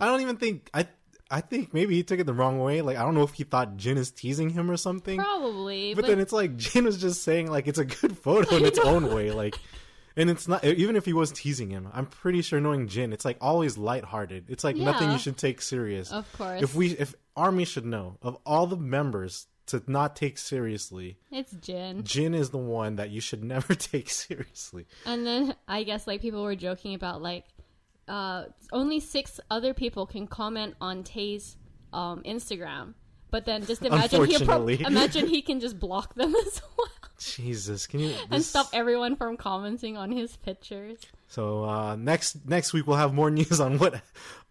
I 0.00 0.06
don't 0.06 0.20
even 0.20 0.36
think 0.36 0.68
I. 0.74 0.86
I 1.30 1.42
think 1.42 1.74
maybe 1.74 1.94
he 1.94 2.02
took 2.04 2.20
it 2.20 2.24
the 2.24 2.32
wrong 2.32 2.58
way. 2.58 2.80
Like 2.80 2.96
I 2.96 3.02
don't 3.02 3.14
know 3.14 3.22
if 3.22 3.34
he 3.34 3.44
thought 3.44 3.76
Jin 3.76 3.98
is 3.98 4.10
teasing 4.10 4.48
him 4.48 4.70
or 4.70 4.78
something. 4.78 5.18
Probably, 5.20 5.92
but, 5.92 6.00
but, 6.02 6.08
then 6.08 6.20
it's 6.20 6.32
like 6.32 6.56
Jin 6.56 6.86
was 6.86 6.98
just 6.98 7.22
saying 7.22 7.50
like 7.50 7.68
it's 7.68 7.78
a 7.78 7.84
good 7.84 8.16
photo 8.16 8.56
in 8.56 8.64
its 8.64 8.78
own 8.78 9.14
way. 9.14 9.30
Like, 9.30 9.54
and 10.18 10.28
it's 10.28 10.46
not 10.48 10.64
even 10.64 10.96
if 10.96 11.04
he 11.06 11.12
was 11.12 11.32
teasing 11.32 11.70
him. 11.70 11.88
I'm 11.92 12.06
pretty 12.06 12.42
sure 12.42 12.60
knowing 12.60 12.88
Jin, 12.88 13.12
it's 13.12 13.24
like 13.24 13.38
always 13.40 13.78
lighthearted. 13.78 14.50
It's 14.50 14.64
like 14.64 14.76
nothing 14.76 15.10
you 15.10 15.18
should 15.18 15.38
take 15.38 15.62
serious. 15.62 16.10
of 16.12 16.30
course, 16.36 16.62
If 16.62 16.74
we 16.74 16.90
if 16.90 17.14
Army 17.36 17.64
should 17.64 17.86
know 17.86 18.18
of 18.20 18.36
all 18.44 18.66
the 18.66 18.76
members 18.76 19.46
to 19.66 19.82
not 19.86 20.16
take 20.16 20.38
seriously, 20.38 21.18
it's 21.30 21.52
Jin. 21.52 22.02
Jin 22.04 22.34
is 22.34 22.50
the 22.50 22.58
one 22.58 22.96
that 22.96 23.10
you 23.10 23.20
should 23.20 23.44
never 23.54 23.74
take 23.74 24.10
seriously. 24.10 24.86
And 25.06 25.26
then 25.26 25.54
I 25.66 25.84
guess 25.84 26.06
like 26.06 26.20
people 26.20 26.42
were 26.42 26.56
joking 26.56 26.94
about 26.94 27.22
like 27.22 27.44
uh 28.08 28.44
only 28.72 29.00
six 29.00 29.38
other 29.50 29.72
people 29.74 30.06
can 30.06 30.26
comment 30.26 30.74
on 30.80 31.04
Tay's 31.04 31.56
um 31.92 32.22
Instagram. 32.24 32.94
But 33.30 33.44
then 33.44 33.66
just 33.66 33.82
imagine 33.82 34.24
he 34.24 34.44
pro- 34.44 34.66
imagine 34.66 35.26
he 35.26 35.42
can 35.42 35.60
just 35.60 35.78
block 35.78 36.14
them 36.14 36.34
as 36.46 36.62
well 36.76 36.88
Jesus, 37.18 37.86
can 37.86 38.00
you 38.00 38.14
and 38.30 38.42
stop 38.44 38.68
everyone 38.72 39.16
from 39.16 39.36
commenting 39.36 39.96
on 39.96 40.12
his 40.12 40.36
pictures. 40.36 41.00
So 41.26 41.64
uh, 41.64 41.96
next 41.96 42.46
next 42.48 42.72
week 42.72 42.86
we'll 42.86 42.96
have 42.96 43.12
more 43.12 43.30
news 43.38 43.60
on 43.60 43.78
what 43.78 44.00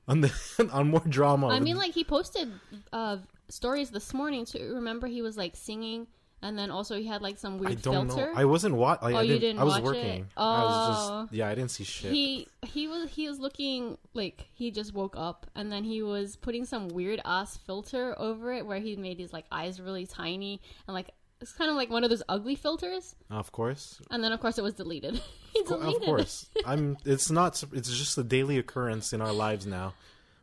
on 0.08 0.22
the 0.22 0.32
on 0.72 0.90
more 0.90 1.04
drama. 1.08 1.48
I 1.48 1.60
mean 1.60 1.78
like 1.78 1.94
he 1.94 2.04
posted 2.04 2.52
uh 2.92 3.18
stories 3.50 3.90
this 3.92 4.14
morning 4.14 4.46
too. 4.46 4.74
Remember 4.76 5.08
he 5.08 5.22
was 5.22 5.38
like 5.38 5.56
singing 5.56 6.08
and 6.42 6.58
then 6.58 6.70
also 6.72 6.98
he 6.98 7.06
had 7.06 7.22
like 7.22 7.38
some 7.38 7.58
weird 7.58 7.72
I 7.72 7.76
don't 7.76 8.08
filter. 8.08 8.32
know. 8.34 8.40
I 8.40 8.46
wasn't 8.46 8.76
wa- 8.76 8.98
like, 9.02 9.16
Oh, 9.16 9.18
I 9.18 9.22
you 9.24 9.28
didn't, 9.34 9.42
didn't 9.42 9.60
I 9.60 9.64
was 9.64 9.74
watch 9.74 9.82
it? 9.82 9.86
working. 9.86 10.28
I 10.38 10.64
was 10.64 11.10
Oh. 11.10 11.22
just 11.24 11.34
yeah, 11.34 11.48
I 11.50 11.56
didn't 11.56 11.72
see 11.72 11.84
shit. 11.84 12.12
he 12.12 12.48
he 12.66 12.88
was 12.88 13.10
he 13.10 13.28
was 13.28 13.40
looking 13.40 13.98
like 14.14 14.48
he 14.54 14.70
just 14.72 14.94
woke 14.94 15.16
up 15.18 15.46
and 15.56 15.72
then 15.72 15.84
he 15.84 16.02
was 16.04 16.36
putting 16.36 16.66
some 16.66 16.90
weird 16.90 17.22
ass 17.26 17.58
filter 17.58 18.14
over 18.20 18.54
it 18.54 18.66
where 18.66 18.80
he 18.80 18.96
made 18.96 19.20
his 19.20 19.34
like 19.34 19.46
eyes 19.52 19.80
really 19.82 20.06
tiny 20.06 20.62
and 20.88 20.94
like 20.94 21.10
it's 21.40 21.52
kind 21.54 21.70
of 21.70 21.76
like 21.76 21.90
one 21.92 22.04
of 22.04 22.10
those 22.10 22.24
ugly 22.28 22.56
filters 22.56 23.16
of 23.30 23.52
course, 23.52 24.02
and 24.10 24.24
then 24.24 24.32
of 24.32 24.40
course 24.40 24.58
it 24.58 24.64
was 24.64 24.74
deleted 24.74 25.22
he 25.54 25.62
deleted 25.64 26.02
of 26.02 26.02
course. 26.06 26.48
I'm. 26.66 26.98
It's 27.06 27.30
not. 27.30 27.64
It's 27.74 27.90
just 27.96 28.18
a 28.18 28.24
daily 28.24 28.58
occurrence 28.58 29.14
in 29.14 29.22
our 29.22 29.32
lives 29.34 29.66
now. 29.68 29.94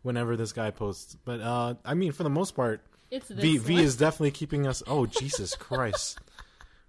Whenever 0.02 0.36
this 0.36 0.52
guy 0.52 0.70
posts, 0.70 1.16
but 1.24 1.40
uh, 1.40 1.74
I 1.84 1.94
mean, 1.94 2.12
for 2.12 2.24
the 2.24 2.30
most 2.30 2.54
part. 2.54 2.82
It's 3.14 3.28
this 3.28 3.38
V 3.38 3.59
V 3.59 3.75
one. 3.75 3.83
is 3.83 3.97
definitely 3.97 4.30
keeping 4.33 4.66
us. 4.66 4.83
Oh 4.87 5.06
Jesus 5.06 5.54
Christ, 5.59 6.18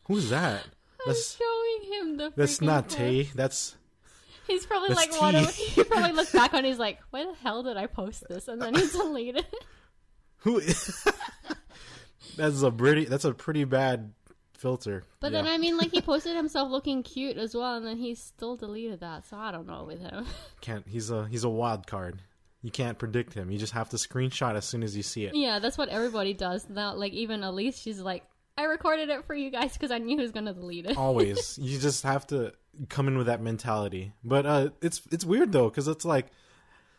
who's 0.06 0.30
that? 0.30 0.64
I'm 0.64 1.08
That's 1.08 1.38
showing 1.38 1.92
him 1.94 2.18
the 2.18 2.34
that's 2.36 2.62
not. 2.62 2.90
Tay. 2.90 3.30
That's 3.36 3.76
he's 4.48 4.66
probably 4.66 4.90
That's 4.90 5.20
like 5.20 5.22
what 5.22 5.50
he 5.54 5.84
probably 5.84 6.12
looks 6.14 6.32
back 6.34 6.54
on 6.54 6.64
he's 6.64 6.80
like 6.88 7.00
why 7.12 7.24
the 7.26 7.34
hell 7.42 7.64
did 7.64 7.78
I 7.78 7.86
post 7.88 8.24
this 8.30 8.48
and 8.48 8.62
then 8.62 8.76
he 8.76 8.88
deleted 8.88 9.38
it 9.38 9.56
who. 10.38 10.62
that's 12.38 12.62
a 12.62 12.72
pretty. 12.72 13.06
That's 13.06 13.26
a 13.26 13.34
pretty 13.34 13.64
bad 13.64 14.14
filter. 14.58 15.04
But 15.20 15.32
Yeah. 15.32 15.42
then 15.44 15.52
I 15.52 15.58
mean, 15.58 15.78
like 15.78 15.92
he 15.92 16.02
posted 16.02 16.36
himself 16.36 16.70
looking 16.72 17.04
cute 17.04 17.38
as 17.38 17.56
well, 17.56 17.76
and 17.78 17.86
then 17.86 17.98
he 17.98 18.16
still 18.16 18.56
deleted 18.56 19.00
that. 19.02 19.26
So 19.26 19.38
I 19.38 19.52
don't 19.52 19.68
know 19.68 19.84
with 19.86 20.00
him. 20.02 20.26
can't. 20.62 20.86
He's 20.88 21.10
a 21.10 21.28
he's 21.28 21.44
a 21.44 21.50
wild 21.50 21.88
card. 21.88 22.22
You 22.66 22.72
can't 22.72 22.98
predict 22.98 23.36
him. 23.36 23.52
You 23.52 23.60
just 23.60 23.74
have 23.74 23.90
to 23.90 23.98
screenshot 23.98 24.56
as 24.56 24.66
soon 24.66 24.82
as 24.82 24.98
you 24.98 25.04
see 25.04 25.26
it. 25.26 25.36
yeah, 25.36 25.60
that's 25.60 25.78
what 25.78 25.90
everybody 25.90 26.34
does 26.34 26.68
now. 26.68 26.96
Like 26.96 27.14
even 27.14 27.44
Elise, 27.44 27.78
she's 27.78 28.00
like, 28.00 28.24
I 28.58 28.64
recorded 28.64 29.10
it 29.10 29.24
for 29.28 29.36
you 29.36 29.52
guys 29.52 29.74
because 29.74 29.92
I 29.92 30.00
knew 30.00 30.18
he 30.18 30.24
was 30.24 30.32
gonna 30.32 30.54
delete 30.54 30.88
it. 30.88 30.98
Always, 30.98 31.58
you 31.62 31.78
just 31.78 32.02
have 32.04 32.26
to 32.28 32.54
come 32.90 33.08
in 33.08 33.20
with 33.20 33.28
that 33.28 33.40
mentality. 33.40 34.14
But 34.24 34.46
uh, 34.48 34.70
it's 34.82 35.04
it's 35.12 35.24
weird 35.24 35.52
though 35.52 35.70
because 35.70 35.88
it's 35.88 36.06
like. 36.06 36.28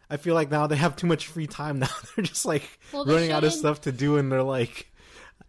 I 0.09 0.19
feel 0.19 0.35
like 0.37 0.53
now 0.53 0.69
they 0.69 0.77
have 0.77 0.95
too 0.95 1.09
much 1.09 1.27
free 1.27 1.49
time. 1.49 1.79
Now 1.81 1.89
they're 2.15 2.25
just 2.25 2.47
like 2.47 2.79
Well, 2.93 3.05
running 3.05 3.33
out 3.33 3.43
of 3.43 3.53
stuff 3.53 3.81
to 3.81 3.91
do, 3.91 4.19
and 4.19 4.31
they're 4.31 4.41
like, 4.41 4.93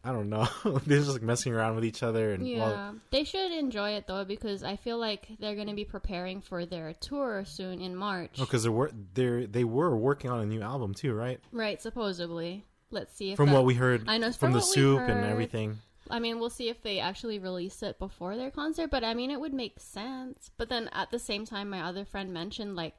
I 0.03 0.11
don't 0.11 0.29
know, 0.29 0.47
they're 0.85 0.99
just 0.99 1.11
like 1.11 1.21
messing 1.21 1.53
around 1.53 1.75
with 1.75 1.85
each 1.85 2.03
other. 2.03 2.33
And 2.33 2.47
Yeah, 2.47 2.59
well, 2.59 2.95
they 3.11 3.23
should 3.23 3.51
enjoy 3.51 3.91
it 3.91 4.07
though 4.07 4.23
because 4.23 4.63
I 4.63 4.75
feel 4.75 4.97
like 4.97 5.27
they're 5.39 5.55
gonna 5.55 5.73
be 5.73 5.85
preparing 5.85 6.41
for 6.41 6.65
their 6.65 6.93
tour 6.93 7.43
soon 7.45 7.81
in 7.81 7.95
March. 7.95 8.37
Oh, 8.39 8.45
because 8.45 8.63
they 8.63 8.69
were 8.69 8.91
they 9.13 9.45
they 9.45 9.63
were 9.63 9.95
working 9.95 10.31
on 10.31 10.39
a 10.39 10.45
new 10.45 10.61
album 10.61 10.93
too, 10.93 11.13
right? 11.13 11.39
Right, 11.51 11.81
supposedly. 11.81 12.63
Let's 12.89 13.13
see 13.13 13.31
if 13.31 13.37
From 13.37 13.47
that- 13.47 13.55
what 13.55 13.65
we 13.65 13.73
heard, 13.73 14.05
I 14.07 14.17
know, 14.17 14.27
from 14.27 14.51
from 14.51 14.53
the 14.53 14.61
soup 14.61 15.01
and 15.01 15.25
everything. 15.25 15.79
I 16.09 16.19
mean, 16.19 16.39
we'll 16.39 16.49
see 16.49 16.69
if 16.69 16.81
they 16.81 16.99
actually 16.99 17.37
release 17.37 17.83
it 17.83 17.99
before 17.99 18.37
their 18.37 18.51
concert, 18.51 18.89
but 18.89 19.03
I 19.03 19.13
mean, 19.13 19.29
it 19.29 19.41
would 19.41 19.53
make 19.53 19.77
sense. 19.77 20.51
But 20.57 20.69
then 20.69 20.89
at 20.93 21.11
the 21.11 21.19
same 21.19 21.45
time, 21.45 21.69
my 21.69 21.81
other 21.81 22.05
friend 22.05 22.33
mentioned, 22.33 22.77
like, 22.77 22.95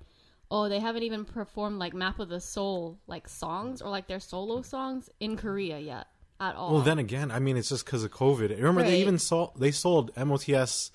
oh, 0.50 0.68
they 0.68 0.78
haven't 0.78 1.04
even 1.04 1.24
performed, 1.24 1.78
like, 1.78 1.94
Map 1.94 2.18
of 2.18 2.28
the 2.28 2.38
Soul, 2.38 2.98
like, 3.06 3.26
songs 3.26 3.80
or, 3.80 3.88
like, 3.88 4.08
their 4.08 4.20
solo 4.20 4.60
songs 4.60 5.08
in 5.20 5.38
Korea 5.38 5.78
yet 5.78 6.06
at 6.40 6.54
all. 6.57 6.73
Well, 6.75 6.83
then 6.83 6.99
again, 6.99 7.30
I 7.30 7.38
mean, 7.38 7.57
it's 7.57 7.68
just 7.68 7.85
because 7.85 8.04
of 8.04 8.11
COVID. 8.12 8.50
Remember, 8.57 8.83
they 8.83 9.00
even 9.00 9.18
sold 9.18 9.52
they 9.57 9.71
sold 9.71 10.11
MOTS 10.16 10.90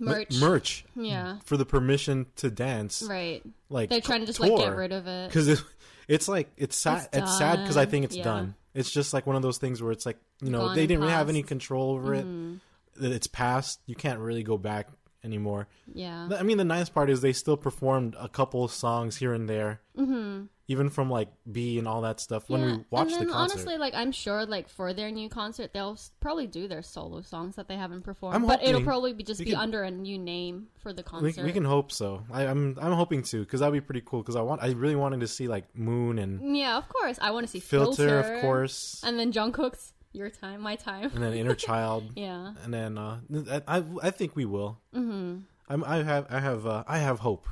m- 0.00 0.06
merch. 0.06 0.40
merch 0.40 0.84
Yeah. 0.96 1.38
for 1.44 1.56
the 1.56 1.64
permission 1.66 2.26
to 2.36 2.50
dance. 2.50 3.02
Right. 3.02 3.42
Like 3.68 3.88
They're 3.90 4.00
trying 4.00 4.20
to 4.20 4.26
just, 4.26 4.40
like, 4.40 4.56
get 4.56 4.74
rid 4.74 4.92
of 4.92 5.06
it. 5.06 5.28
because 5.28 5.48
it, 5.48 5.62
it's 6.08 6.26
like 6.28 6.50
it's 6.56 6.76
sad. 6.76 7.08
It's, 7.12 7.18
It's 7.18 7.38
sad 7.38 7.60
because 7.60 7.76
I 7.76 7.86
think 7.86 8.04
it's 8.04 8.16
Yeah. 8.16 8.24
done. 8.24 8.54
It's 8.74 8.90
just 8.90 9.12
like 9.12 9.26
one 9.26 9.36
of 9.36 9.42
those 9.42 9.58
things 9.58 9.82
where 9.82 9.92
it's 9.92 10.06
like 10.06 10.18
you 10.42 10.50
know 10.50 10.66
Gone 10.66 10.76
they 10.76 10.86
didn't 10.86 11.00
really 11.00 11.12
have 11.12 11.28
any 11.28 11.42
control 11.42 11.92
over 11.92 12.14
it. 12.14 12.24
Mm-hmm. 12.24 12.54
That 13.02 13.12
It's 13.12 13.26
past. 13.26 13.80
You 13.86 13.94
can't 13.94 14.18
really 14.18 14.42
go 14.42 14.58
back 14.58 14.88
anymore. 15.24 15.68
Yeah. 15.92 16.28
I 16.36 16.42
mean, 16.42 16.58
the 16.58 16.64
nice 16.64 16.88
part 16.88 17.10
is 17.10 17.20
they 17.20 17.32
still 17.32 17.56
performed 17.56 18.16
a 18.18 18.28
couple 18.28 18.64
of 18.64 18.72
songs 18.72 19.16
here 19.16 19.32
and 19.34 19.48
there, 19.48 19.80
mm-hmm. 19.96 20.44
even 20.68 20.90
from 20.90 21.10
like 21.10 21.28
B 21.50 21.78
and 21.78 21.86
all 21.86 22.02
that 22.02 22.20
stuff 22.20 22.48
when 22.48 22.64
we 22.64 22.84
watched 22.90 23.18
the 23.18 23.26
concert. 23.26 23.54
honestly, 23.54 23.78
like 23.78 23.94
I'm 23.94 24.12
sure, 24.12 24.46
like 24.46 24.68
for 24.68 24.92
their 24.92 25.10
new 25.10 25.28
concert, 25.28 25.72
they'll 25.72 25.98
probably 26.20 26.46
do 26.46 26.68
their 26.68 26.82
solo 26.82 27.20
songs 27.20 27.56
that 27.56 27.68
they 27.68 27.76
haven't 27.76 28.02
performed. 28.02 28.36
I'm 28.36 28.46
but 28.46 28.62
it'll 28.62 28.82
probably 28.82 29.12
be 29.12 29.24
just 29.24 29.40
we 29.40 29.46
be 29.46 29.50
can- 29.52 29.60
under 29.60 29.82
a 29.82 29.90
new 29.90 30.18
name 30.18 30.68
for 30.78 30.92
the 30.92 31.02
we, 31.02 31.32
concert. 31.32 31.44
we 31.44 31.52
can 31.52 31.64
hope 31.64 31.92
so. 31.92 32.22
I, 32.32 32.46
I'm 32.46 32.76
I'm 32.80 32.92
hoping 32.92 33.22
to 33.24 33.40
because 33.40 33.60
that'd 33.60 33.72
be 33.72 33.80
pretty 33.80 34.02
cool. 34.04 34.22
Because 34.22 34.36
I 34.36 34.42
want 34.42 34.62
I 34.62 34.70
really 34.70 34.96
wanted 34.96 35.20
to 35.20 35.28
see 35.28 35.48
like 35.48 35.64
Moon 35.76 36.18
and 36.18 36.56
Yeah, 36.56 36.78
of 36.78 36.88
course. 36.88 37.18
I 37.20 37.30
want 37.30 37.46
to 37.46 37.50
see 37.50 37.60
Filter, 37.60 38.08
Filter, 38.08 38.18
of 38.20 38.40
course, 38.40 39.02
and 39.04 39.18
then 39.18 39.32
Jungkook's 39.32 39.92
"Your 40.12 40.30
Time, 40.30 40.60
My 40.60 40.76
Time." 40.76 41.10
and 41.14 41.22
then 41.22 41.32
Inner 41.34 41.54
Child, 41.68 42.12
yeah, 42.16 42.54
and 42.64 42.72
then 42.74 42.98
uh, 42.98 43.20
I 43.68 43.84
I, 44.02 44.10
think 44.10 44.36
we 44.36 44.44
will. 44.44 44.78
Mm-hmm. 44.94 45.38
I'm, 45.68 45.84
I 45.84 46.02
have 46.02 46.26
I 46.30 46.40
have 46.40 46.66
uh, 46.66 46.84
I 46.86 46.98
have 46.98 47.18
hope. 47.20 47.46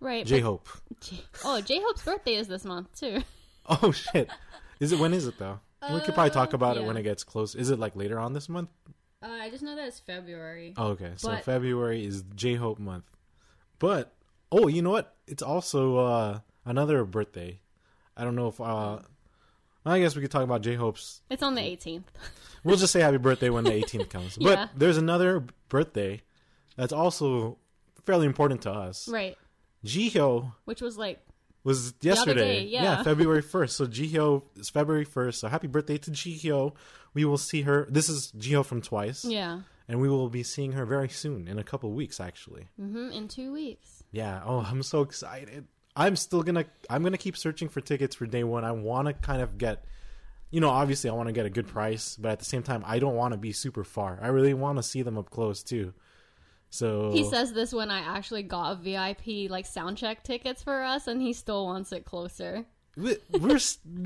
right. 0.00 0.24
J 0.26 0.40
Hope. 0.40 0.68
J- 1.00 1.22
oh, 1.44 1.60
J 1.60 1.80
Hope's 1.82 2.02
birthday 2.04 2.34
is 2.34 2.48
this 2.48 2.64
month 2.64 2.88
too. 2.98 3.22
Oh 3.68 3.90
shit! 3.90 4.30
Is 4.78 4.92
it 4.92 5.00
when 5.00 5.12
is 5.12 5.26
it 5.26 5.38
though? 5.40 5.58
we 5.92 6.00
could 6.00 6.14
probably 6.14 6.30
talk 6.30 6.54
Uh, 6.54 6.56
about 6.56 6.76
it 6.76 6.84
when 6.84 6.96
it 6.96 7.02
gets 7.02 7.24
close. 7.24 7.54
Is 7.56 7.70
it 7.70 7.80
like 7.80 7.96
later 7.96 8.16
on 8.18 8.32
this 8.32 8.48
month? 8.48 8.70
Uh, 9.22 9.26
I 9.28 9.50
just 9.50 9.62
know 9.64 9.74
that 9.74 9.88
it's 9.88 9.98
February. 9.98 10.72
Oh, 10.76 10.88
okay. 10.90 11.12
So 11.16 11.30
But- 11.30 11.42
February 11.44 12.04
is 12.06 12.22
J 12.36 12.54
Hope 12.54 12.78
month. 12.78 13.04
But 13.80 14.14
oh, 14.52 14.68
you 14.68 14.82
know 14.82 14.90
what? 14.90 15.16
It's 15.26 15.42
also 15.42 15.96
uh 15.96 16.38
another 16.64 17.04
birthday. 17.04 17.58
I 18.16 18.22
don't 18.22 18.36
know 18.36 18.46
if 18.48 18.60
uh 18.60 19.00
I 19.86 20.00
guess 20.00 20.16
we 20.16 20.22
could 20.22 20.30
talk 20.30 20.42
about 20.42 20.62
J 20.62 20.74
Hope's. 20.74 21.20
It's 21.30 21.42
on 21.42 21.54
the 21.54 21.62
18th. 21.62 22.04
We'll 22.64 22.76
just 22.76 22.92
say 22.92 23.00
happy 23.00 23.18
birthday 23.18 23.48
when 23.48 23.62
the 23.62 23.70
18th 23.82 24.10
comes. 24.10 24.36
But 24.36 24.44
Yeah. 24.58 24.68
there's 24.76 24.96
another 24.96 25.44
birthday 25.68 26.22
that's 26.76 26.92
also 26.92 27.58
fairly 28.04 28.26
important 28.26 28.62
to 28.62 28.72
us. 28.72 29.06
right. 29.08 29.38
Jihyo 29.84 30.52
Which 30.64 30.80
was 30.80 30.98
like, 30.98 31.20
was 31.62 31.94
yesterday. 32.00 32.64
day, 32.64 32.66
yeah. 32.66 33.04
February 33.04 33.42
1st. 33.42 33.70
So 33.70 33.86
Jihyo 33.86 34.42
is 34.56 34.68
February 34.68 35.06
1st. 35.06 35.34
So 35.34 35.48
happy 35.48 35.68
birthday 35.68 35.96
to 35.98 36.10
Jihyo. 36.10 36.74
We 37.14 37.24
will 37.24 37.38
see 37.38 37.62
her. 37.62 37.86
This 37.88 38.08
is 38.08 38.32
Jihyo 38.36 38.64
from 38.64 38.82
Twice. 38.82 39.24
yeah, 39.24 39.60
And 39.88 40.00
we 40.00 40.08
will 40.08 40.28
be 40.28 40.42
seeing 40.42 40.72
her 40.72 40.84
very 40.84 41.08
soon, 41.08 41.46
in 41.46 41.60
a 41.60 41.64
couple 41.64 41.92
weeks, 41.92 42.18
actually. 42.18 42.66
hmm 42.76 43.10
in 43.12 43.28
two 43.28 43.52
weeks. 43.52 44.02
Yeah. 44.10 44.42
Oh, 44.44 44.58
I'm 44.68 44.82
so 44.82 45.02
excited. 45.02 45.66
I'm 45.96 46.14
still 46.16 46.42
gonna. 46.42 46.66
I'm 46.90 47.02
gonna 47.02 47.16
keep 47.18 47.36
searching 47.36 47.68
for 47.68 47.80
tickets 47.80 48.14
for 48.14 48.26
day 48.26 48.44
one. 48.44 48.64
I 48.64 48.72
want 48.72 49.08
to 49.08 49.14
kind 49.14 49.40
of 49.42 49.56
get. 49.58 49.84
You 50.50 50.60
know, 50.60 50.68
obviously, 50.70 51.10
I 51.10 51.12
want 51.14 51.28
to 51.28 51.32
get 51.32 51.44
a 51.46 51.50
good 51.50 51.66
price, 51.66 52.16
but 52.16 52.30
at 52.32 52.38
the 52.38 52.44
same 52.44 52.62
time, 52.62 52.84
I 52.86 52.98
don't 53.00 53.16
want 53.16 53.32
to 53.32 53.38
be 53.38 53.50
super 53.52 53.82
far. 53.82 54.18
I 54.22 54.28
really 54.28 54.54
want 54.54 54.78
to 54.78 54.82
see 54.82 55.02
them 55.02 55.18
up 55.18 55.30
close 55.30 55.62
too. 55.62 55.92
So 56.70 57.10
He 57.12 57.24
says 57.24 57.52
this 57.52 57.72
when 57.72 57.90
I 57.90 58.00
actually 58.00 58.42
got 58.42 58.80
VIP 58.80 59.48
like 59.50 59.66
soundcheck 59.66 60.22
tickets 60.22 60.62
for 60.62 60.82
us, 60.82 61.06
and 61.06 61.20
he 61.22 61.32
still 61.32 61.64
wants 61.64 61.90
it 61.92 62.04
closer. 62.04 62.64
we- 62.96 63.16
we're 63.32 63.58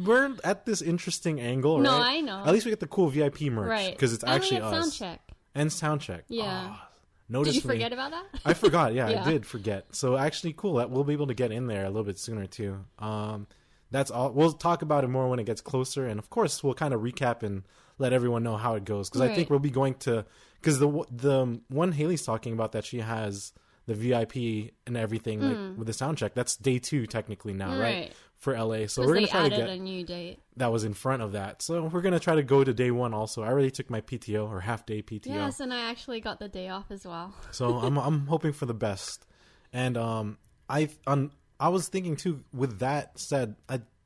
we're 0.05 0.35
at 0.45 0.67
this 0.67 0.83
interesting 0.83 1.41
angle, 1.41 1.79
No, 1.79 1.99
right? 1.99 2.17
I 2.17 2.21
know. 2.21 2.43
At 2.45 2.53
least 2.53 2.65
we 2.67 2.71
get 2.73 2.81
the 2.81 2.87
cool 2.89 3.09
VIP 3.09 3.43
merch 3.51 3.69
Right. 3.69 3.93
because 3.93 4.13
it's 4.13 4.25
And 4.25 4.33
actually 4.33 4.61
us 4.63 4.73
sound 4.73 4.93
check. 4.93 5.21
and 5.55 5.73
sound 5.73 6.01
check. 6.01 6.25
Yeah. 6.29 6.71
Ah, 6.73 6.90
notice 7.31 7.55
Did 7.55 7.65
you 7.65 7.71
forget 7.71 7.93
about 7.93 8.11
that? 8.11 8.27
I 8.45 8.55
forgot. 8.55 8.93
Yeah, 8.93 9.09
Yeah. 9.11 9.25
I 9.25 9.31
did 9.31 9.47
forget. 9.47 9.87
So 9.93 10.17
actually, 10.17 10.53
cool. 10.53 10.75
That 10.75 10.91
we'll 10.91 11.05
be 11.05 11.13
able 11.15 11.29
to 11.29 11.35
get 11.35 11.53
in 11.53 11.67
there 11.67 11.85
a 11.85 11.89
little 11.89 12.05
bit 12.05 12.19
sooner 12.19 12.47
too. 12.47 12.85
Um, 12.99 13.47
that's 13.91 14.11
all. 14.11 14.33
We'll 14.33 14.53
talk 14.53 14.83
about 14.83 15.05
it 15.05 15.09
more 15.09 15.29
when 15.29 15.39
it 15.39 15.47
gets 15.47 15.61
closer, 15.61 16.07
and 16.07 16.19
of 16.19 16.31
course, 16.31 16.63
we'll 16.63 16.75
kind 16.75 16.95
of 16.95 17.01
recap 17.01 17.43
and 17.43 17.63
let 17.99 18.13
everyone 18.13 18.43
know 18.43 18.57
how 18.57 18.75
it 18.75 18.85
goes 18.85 19.09
because 19.09 19.21
I 19.21 19.35
think 19.35 19.51
we'll 19.51 19.59
be 19.59 19.71
going 19.71 19.95
to 19.95 20.25
because 20.61 20.79
the 20.79 21.05
the 21.11 21.61
one 21.69 21.93
Haley's 21.93 22.23
talking 22.23 22.53
about 22.53 22.73
that 22.73 22.85
she 22.85 22.99
has 22.99 23.53
the 23.87 23.95
VIP 23.95 24.73
and 24.87 24.97
everything 24.97 25.41
like 25.41 25.79
with 25.79 25.87
the 25.87 25.93
sound 25.93 26.19
check. 26.19 26.35
That's 26.35 26.57
day 26.57 26.79
two 26.79 27.07
technically 27.07 27.53
now, 27.55 27.71
right? 27.71 27.81
Right. 27.81 28.13
For 28.39 28.55
LA, 28.59 28.87
so 28.87 29.05
we're 29.05 29.13
gonna 29.15 29.27
try 29.27 29.51
to 29.51 29.55
get 29.55 29.69
a 29.69 29.77
new 29.77 30.03
date. 30.03 30.39
that 30.57 30.73
was 30.73 30.85
in 30.85 30.95
front 30.95 31.21
of 31.21 31.33
that. 31.33 31.61
So 31.61 31.85
we're 31.85 32.01
gonna 32.01 32.19
try 32.19 32.37
to 32.37 32.43
go 32.43 32.65
to 32.65 32.73
day 32.73 32.91
one 32.91 33.13
also. 33.13 33.43
I 33.43 33.49
already 33.49 33.71
took 33.71 33.91
my 33.91 34.01
PTO 34.01 34.49
or 34.49 34.61
half 34.61 34.87
day 34.87 35.03
PTO. 35.03 35.27
Yes, 35.27 35.61
and 35.61 35.75
I 35.75 35.91
actually 35.91 36.23
got 36.23 36.39
the 36.39 36.49
day 36.49 36.71
off 36.71 36.87
as 36.91 37.07
well. 37.07 37.35
So 37.53 37.77
I'm 37.77 37.99
I'm 37.99 38.27
hoping 38.27 38.55
for 38.55 38.65
the 38.65 38.73
best, 38.73 39.27
and 39.75 39.99
um 39.99 40.39
I 40.71 40.89
um 41.07 41.33
I 41.59 41.69
was 41.69 41.89
thinking 41.89 42.17
too. 42.17 42.43
With 42.55 42.79
that 42.79 43.19
said, 43.19 43.57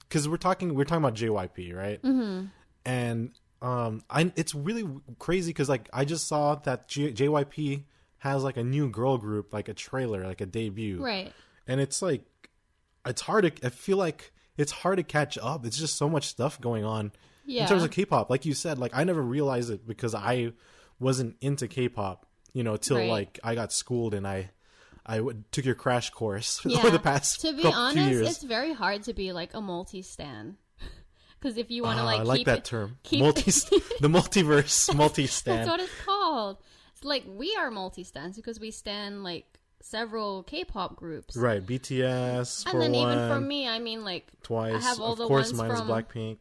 because 0.01 0.29
we're 0.29 0.37
talking 0.37 0.75
we're 0.75 0.83
talking 0.83 1.05
about 1.05 1.15
JYP, 1.15 1.73
right? 1.73 2.03
Mm-hmm. 2.03 2.47
And 2.85 3.31
um 3.63 4.03
I 4.11 4.33
it's 4.35 4.53
really 4.53 4.85
crazy 5.21 5.51
because 5.51 5.69
like 5.69 5.89
I 5.93 6.05
just 6.05 6.27
saw 6.27 6.57
that 6.57 6.89
J- 6.89 7.13
JYP 7.13 7.85
has 8.25 8.43
like 8.43 8.57
a 8.57 8.65
new 8.65 8.89
girl 8.89 9.17
group, 9.19 9.53
like 9.53 9.69
a 9.69 9.75
trailer, 9.75 10.27
like 10.27 10.41
a 10.41 10.47
debut, 10.47 11.01
Right. 11.01 11.33
and 11.69 11.81
it's 11.81 12.03
like 12.03 12.25
it's 13.07 13.21
hard 13.23 13.45
to 13.57 13.67
I 13.67 13.71
feel 13.71 13.97
like 13.99 14.33
it's 14.57 14.73
hard 14.73 14.97
to 14.97 15.03
catch 15.05 15.37
up. 15.39 15.65
It's 15.67 15.77
just 15.79 15.97
so 15.97 16.09
much 16.09 16.27
stuff 16.27 16.61
going 16.61 16.85
on 16.85 17.13
Yeah. 17.45 17.63
in 17.63 17.69
terms 17.69 17.83
of 17.85 17.91
K-pop. 17.91 18.31
Like 18.31 18.45
you 18.47 18.55
said, 18.55 18.79
like 18.79 18.93
I 18.95 19.05
never 19.05 19.21
realized 19.23 19.71
it 19.71 19.87
because 19.87 20.15
I 20.15 20.53
wasn't 20.99 21.37
into 21.41 21.69
K-pop, 21.69 22.27
you 22.53 22.63
know, 22.65 22.77
till 22.77 22.97
Right. 22.97 23.11
like 23.11 23.39
I 23.45 23.55
got 23.55 23.73
schooled 23.73 24.15
and 24.15 24.27
I 24.27 24.51
I 25.07 25.17
w- 25.19 25.45
took 25.53 25.67
your 25.67 25.75
crash 25.75 26.09
course 26.11 26.61
yeah. 26.65 26.79
over 26.79 26.91
the 26.91 26.99
past 26.99 27.43
to 27.43 27.53
be 27.53 27.65
honest, 27.67 28.11
years. 28.11 28.29
it's 28.31 28.43
very 28.43 28.73
hard 28.73 29.03
to 29.05 29.13
be 29.13 29.33
like 29.33 29.53
a 29.55 29.61
multi-stan. 29.61 30.57
Because 31.39 31.59
if 31.59 31.71
you 31.71 31.83
want 31.83 31.99
to 31.99 32.03
Ah, 32.05 32.07
like 32.07 32.21
I 32.21 32.23
keep 32.23 32.29
like 32.29 32.47
that 32.47 32.59
it, 32.61 32.65
term, 32.65 32.97
keep- 33.03 33.21
multi 33.21 33.51
the 34.01 34.09
multiverse, 34.09 34.95
multi 34.95 35.27
stan 35.27 35.57
That's 35.59 35.69
what 35.69 35.81
it's 35.81 35.93
called. 36.07 36.57
Like 37.05 37.25
we 37.29 37.55
are 37.57 37.71
multi-stans 37.71 38.37
because 38.37 38.59
we 38.59 38.71
stand 38.71 39.23
like 39.23 39.47
several 39.81 40.43
K-pop 40.45 40.97
groups. 40.97 41.37
Right, 41.37 41.65
BTS 41.65 42.67
And 42.67 42.81
then 42.81 42.93
one, 42.93 43.13
even 43.13 43.29
for 43.29 43.41
me, 43.41 43.69
I 43.69 43.79
mean, 43.79 44.05
like 44.05 44.27
twice. 44.43 44.75
I 44.75 44.81
have 44.81 45.01
all 45.01 45.13
of 45.13 45.19
the 45.19 45.29
course, 45.29 45.49
ones 45.53 45.59
mine 45.59 45.71
is 45.71 45.79
from- 45.79 45.89
Blackpink. 45.89 46.39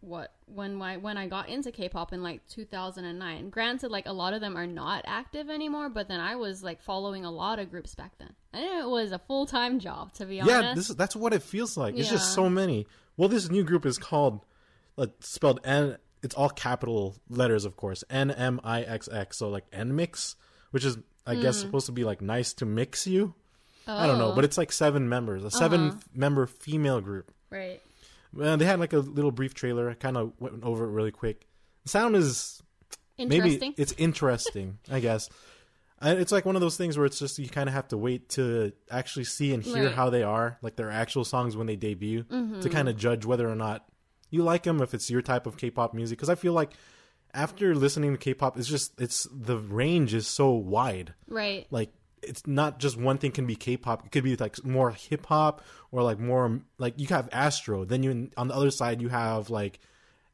what 0.00 0.32
when 0.46 0.74
my 0.74 0.96
when 0.96 1.16
I 1.16 1.28
got 1.28 1.48
into 1.48 1.70
K-pop 1.70 2.12
in 2.12 2.22
like 2.22 2.46
2009. 2.48 3.50
Granted, 3.50 3.90
like 3.90 4.06
a 4.06 4.12
lot 4.12 4.34
of 4.34 4.40
them 4.40 4.56
are 4.58 4.66
not 4.66 5.04
active 5.06 5.48
anymore, 5.48 5.88
but 5.88 6.08
then 6.08 6.20
I 6.20 6.34
was 6.36 6.62
like 6.62 6.82
following 6.82 7.24
a 7.24 7.30
lot 7.30 7.58
of 7.60 7.70
groups 7.70 7.94
back 7.94 8.18
then, 8.18 8.34
and 8.52 8.64
it 8.64 8.88
was 8.88 9.12
a 9.12 9.18
full 9.20 9.46
time 9.46 9.78
job 9.78 10.12
to 10.14 10.26
be 10.26 10.40
honest. 10.40 10.62
Yeah, 10.62 10.74
this 10.74 10.90
is 10.90 10.96
that's 10.96 11.14
what 11.14 11.32
it 11.32 11.42
feels 11.42 11.76
like. 11.76 11.96
It's 11.96 12.10
just 12.10 12.34
so 12.34 12.50
many. 12.50 12.86
Well, 13.16 13.28
this 13.28 13.48
new 13.48 13.62
group 13.62 13.86
is 13.86 13.96
called 13.98 14.44
like, 14.96 15.10
spelled 15.20 15.60
N. 15.64 15.96
It's 16.22 16.34
all 16.34 16.48
capital 16.50 17.16
letters, 17.28 17.64
of 17.64 17.76
course. 17.76 18.04
N 18.10 18.30
M 18.30 18.60
I 18.64 18.82
X 18.82 19.08
X. 19.12 19.38
So 19.38 19.48
like 19.48 19.64
N 19.72 19.96
mix, 19.96 20.36
which 20.70 20.84
is 20.84 20.98
I 21.26 21.34
guess 21.36 21.56
supposed 21.58 21.86
to 21.86 21.92
be 21.92 22.04
like 22.04 22.20
nice 22.20 22.52
to 22.54 22.66
mix 22.66 23.06
you. 23.06 23.34
I 23.86 24.06
don't 24.06 24.18
know, 24.18 24.26
Hmm. 24.26 24.32
Oh, 24.32 24.34
but 24.36 24.44
it's 24.44 24.56
like 24.58 24.70
seven 24.72 25.08
members, 25.08 25.42
a 25.44 25.50
seven 25.50 25.88
Uh-huh. 25.88 25.98
member 26.14 26.46
female 26.46 27.00
group. 27.00 27.32
right. 27.50 27.80
Uh, 28.40 28.56
they 28.56 28.64
had 28.64 28.80
like 28.80 28.92
a 28.94 28.98
little 28.98 29.30
brief 29.30 29.52
trailer. 29.52 29.90
I 29.90 29.94
kind 29.94 30.16
of 30.16 30.32
went 30.40 30.62
over 30.64 30.84
it 30.84 30.90
really 30.90 31.10
quick. 31.10 31.46
The 31.82 31.90
sound 31.90 32.16
is 32.16 32.62
maybe 33.18 33.36
Interesting. 33.36 33.74
it's 33.76 33.92
interesting, 33.98 34.78
I 34.90 35.00
guess. 35.00 35.28
It's 36.00 36.32
like 36.32 36.46
one 36.46 36.54
of 36.56 36.62
those 36.62 36.76
things 36.78 36.96
where 36.96 37.04
it's 37.06 37.18
just 37.18 37.38
you 37.38 37.48
kind 37.48 37.68
of 37.68 37.74
have 37.74 37.88
to 37.88 37.96
wait 37.98 38.30
to 38.30 38.72
actually 38.90 39.24
see 39.24 39.52
and 39.52 39.62
hear 39.62 39.74
Right. 39.74 39.84
Mm-hmm. 39.86 39.94
how 39.96 40.08
they 40.10 40.22
are, 40.22 40.56
like 40.62 40.76
their 40.76 40.90
actual 40.90 41.24
songs 41.26 41.56
when 41.56 41.66
they 41.66 41.76
debut, 41.76 42.22
to 42.62 42.68
kind 42.70 42.88
of 42.88 42.96
judge 42.96 43.26
whether 43.26 43.48
or 43.48 43.54
not 43.54 43.84
you 44.32 44.42
like 44.42 44.64
them 44.64 44.80
if 44.80 44.94
it's 44.94 45.10
your 45.10 45.22
type 45.22 45.46
of 45.46 45.56
K-pop 45.56 45.94
music. 45.94 46.18
Because 46.18 46.30
I 46.30 46.34
feel 46.34 46.54
like 46.54 46.72
after 47.34 47.74
listening 47.74 48.12
to 48.12 48.18
K-pop, 48.18 48.58
it's 48.58 48.66
just 48.66 49.00
it's 49.00 49.28
the 49.30 49.58
range 49.58 50.14
is 50.14 50.26
so 50.26 50.50
wide. 50.50 51.14
Right. 51.28 51.66
Like 51.70 51.92
it's 52.22 52.46
not 52.46 52.78
just 52.78 52.96
one 52.96 53.18
thing 53.18 53.30
can 53.30 53.46
be 53.46 53.56
K-pop. 53.56 54.06
It 54.06 54.12
could 54.12 54.24
be 54.24 54.36
like 54.36 54.64
more 54.64 54.90
hip 54.90 55.26
hop 55.26 55.62
or 55.90 56.02
like 56.02 56.18
more 56.18 56.60
like 56.78 56.98
you 56.98 57.06
have 57.08 57.28
Astro. 57.30 57.84
Then 57.84 58.02
you 58.02 58.30
on 58.36 58.48
the 58.48 58.54
other 58.54 58.70
side 58.70 59.02
you 59.02 59.10
have 59.10 59.50
like 59.50 59.78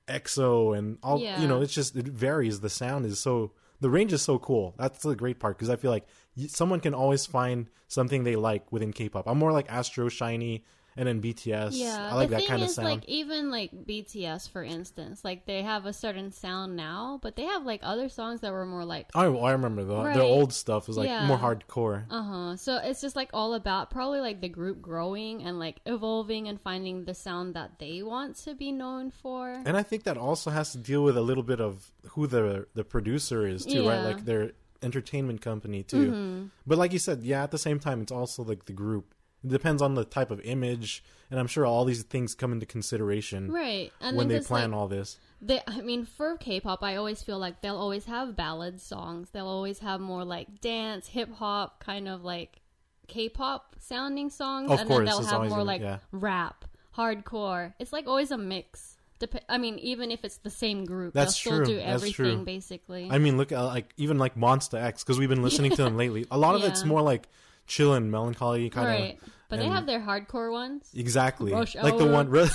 EXO 0.07 0.79
and 0.79 0.99
all. 1.03 1.21
Yeah. 1.21 1.41
You 1.41 1.49
know, 1.49 1.61
it's 1.61 1.75
just 1.75 1.97
it 1.97 2.07
varies. 2.07 2.61
The 2.61 2.71
sound 2.71 3.05
is 3.05 3.19
so 3.19 3.53
the 3.81 3.91
range 3.91 4.13
is 4.13 4.23
so 4.23 4.39
cool. 4.39 4.75
That's 4.79 5.03
the 5.03 5.17
great 5.17 5.41
part 5.41 5.57
because 5.57 5.71
I 5.71 5.77
feel 5.77 5.91
like 5.91 6.07
someone 6.47 6.81
can 6.81 6.95
always 6.95 7.27
find 7.27 7.69
something 7.89 8.23
they 8.23 8.37
like 8.37 8.71
within 8.71 8.93
K-pop. 8.93 9.27
I'm 9.27 9.39
more 9.39 9.53
like 9.53 9.71
Astro, 9.71 10.09
Shiny, 10.09 10.65
and 10.99 11.07
then 11.09 11.23
BTS. 11.23 11.71
Yeah, 11.73 12.11
I 12.11 12.15
like 12.17 12.29
the 12.29 12.35
that 12.35 12.41
thing 12.41 12.49
kind 12.49 12.63
of 12.63 12.71
sound. 12.71 12.89
like 12.89 13.05
even 13.09 13.51
like 13.51 13.71
BTS, 13.73 14.51
for 14.51 14.63
instance, 14.63 15.25
like 15.25 15.47
they 15.47 15.63
have 15.63 15.87
a 15.87 15.93
certain 15.93 16.33
sound 16.33 16.77
now, 16.77 17.21
but 17.23 17.37
they 17.37 17.45
have 17.45 17.65
like 17.65 17.81
other 17.83 18.09
songs 18.09 18.41
that 18.41 18.53
were 18.53 18.67
more 18.67 18.85
like, 18.85 19.07
Oh, 19.15 19.39
I 19.39 19.53
remember 19.53 19.85
the 19.85 19.97
Right. 19.97 20.15
their 20.15 20.23
old 20.25 20.53
stuff 20.53 20.89
was 20.89 20.97
like 20.99 21.09
Yeah. 21.09 21.27
more 21.27 21.39
hardcore. 21.39 22.05
uh 22.11 22.23
huh. 22.23 22.57
So 22.57 22.77
it's 22.83 23.01
just 23.01 23.17
like 23.17 23.31
all 23.33 23.55
about 23.55 23.91
probably 23.91 24.21
like 24.21 24.41
the 24.41 24.49
group 24.49 24.83
growing 24.83 25.43
and 25.45 25.59
like 25.59 25.77
evolving 25.87 26.49
and 26.49 26.61
finding 26.61 27.05
the 27.05 27.15
sound 27.15 27.55
that 27.55 27.79
they 27.79 28.03
want 28.03 28.37
to 28.45 28.55
be 28.55 28.73
known 28.73 29.11
for. 29.11 29.63
And 29.65 29.77
I 29.77 29.83
think 29.85 30.03
that 30.05 30.19
also 30.19 30.51
has 30.51 30.73
to 30.73 30.79
deal 30.79 31.05
with 31.05 31.17
a 31.17 31.23
little 31.23 31.45
bit 31.45 31.61
of 31.61 31.93
who 32.11 32.27
the 32.27 32.67
the 32.75 32.85
producer 32.85 33.47
is 33.47 33.65
too, 33.65 33.87
right? 33.89 33.95
Yeah. 34.01 34.05
Like 34.05 34.25
their 34.25 34.53
entertainment 34.83 35.41
company 35.41 35.83
too. 35.83 36.11
Mm-hmm. 36.11 36.47
But 36.67 36.79
like 36.79 36.93
you 36.93 36.99
said, 36.99 37.23
yeah, 37.23 37.43
at 37.43 37.51
the 37.51 37.59
same 37.59 37.79
time, 37.79 38.01
it's 38.03 38.13
also 38.13 38.43
like 38.43 38.65
the 38.67 38.73
group. 38.73 39.15
It 39.45 39.51
depends 39.51 39.81
on 39.83 39.95
the 39.95 40.05
type 40.05 40.31
of 40.31 40.41
image, 40.41 41.03
and 41.31 41.39
I'm 41.39 41.47
sure 41.47 41.65
all 41.65 41.85
these 41.85 42.03
things 42.03 42.35
come 42.35 42.53
into 42.53 42.67
consideration 42.67 43.51
Right, 43.53 43.93
and 44.01 44.17
when 44.17 44.29
they 44.29 44.41
plan 44.41 44.73
like, 44.73 44.79
all 44.79 44.89
this. 44.89 45.19
They, 45.41 45.61
I 45.67 45.81
mean, 45.83 46.05
for 46.05 46.37
K-pop, 46.37 46.83
I 46.83 46.97
always 46.97 47.23
feel 47.23 47.39
like 47.39 47.61
they'll 47.63 47.77
always 47.77 48.07
have 48.07 48.35
ballad 48.35 48.81
songs. 48.81 49.31
They'll 49.31 49.47
always 49.47 49.79
have 49.79 50.01
more 50.01 50.25
like 50.25 50.61
dance, 50.61 51.07
hip 51.09 51.33
hop, 51.35 51.79
kind 51.79 52.09
of 52.09 52.25
like 52.25 52.61
K-pop 53.07 53.77
sounding 53.79 54.31
songs, 54.31 54.71
Of 54.71 54.81
and 54.81 54.89
course, 54.89 54.99
then 54.99 55.07
they'll 55.07 55.25
have 55.41 55.49
more 55.49 55.61
a- 55.61 55.65
like 55.65 55.81
yeah. 55.83 55.99
rap, 56.13 56.65
hardcore. 56.97 57.75
It's 57.79 57.93
like 57.93 58.07
always 58.07 58.31
a 58.31 58.39
mix. 58.39 58.97
Dep- 59.21 59.45
I 59.49 59.59
mean, 59.59 59.79
even 59.81 60.11
if 60.11 60.25
it's 60.25 60.37
the 60.39 60.51
same 60.51 60.85
group, 60.85 61.15
That's 61.15 61.33
they'll 61.43 61.53
still 61.55 61.65
true. 61.65 61.75
do 61.75 61.77
That's 61.77 61.89
everything 62.03 62.37
true. 62.39 62.45
basically. 62.45 63.09
I 63.11 63.19
mean, 63.19 63.37
look 63.37 63.51
at 63.53 63.61
like 63.61 63.93
even 63.97 64.19
like 64.19 64.37
Monsta 64.37 64.81
X 64.83 65.03
because 65.03 65.19
we've 65.19 65.29
been 65.29 65.43
listening 65.43 65.71
to 65.73 65.83
them 65.85 65.97
lately. 66.03 66.27
A 66.31 66.39
lot 66.39 66.55
of 66.55 66.63
it's 66.65 66.85
more 66.85 67.03
like 67.03 67.29
chill 67.69 67.95
and 67.95 68.11
melancholy 68.11 68.69
kind 68.71 68.89
of. 68.89 68.93
right, 68.95 69.19
but 69.49 69.59
they 69.61 69.69
have 69.69 69.87
their 69.87 70.01
hardcore 70.01 70.51
ones. 70.51 70.91
Exactly. 70.95 71.53
Rush 71.53 71.77
like 71.77 71.97
the 71.99 72.05
Hour. 72.07 72.13
one 72.13 72.29
re- 72.31 72.49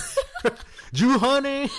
Jew 0.92 1.18
honey. 1.18 1.70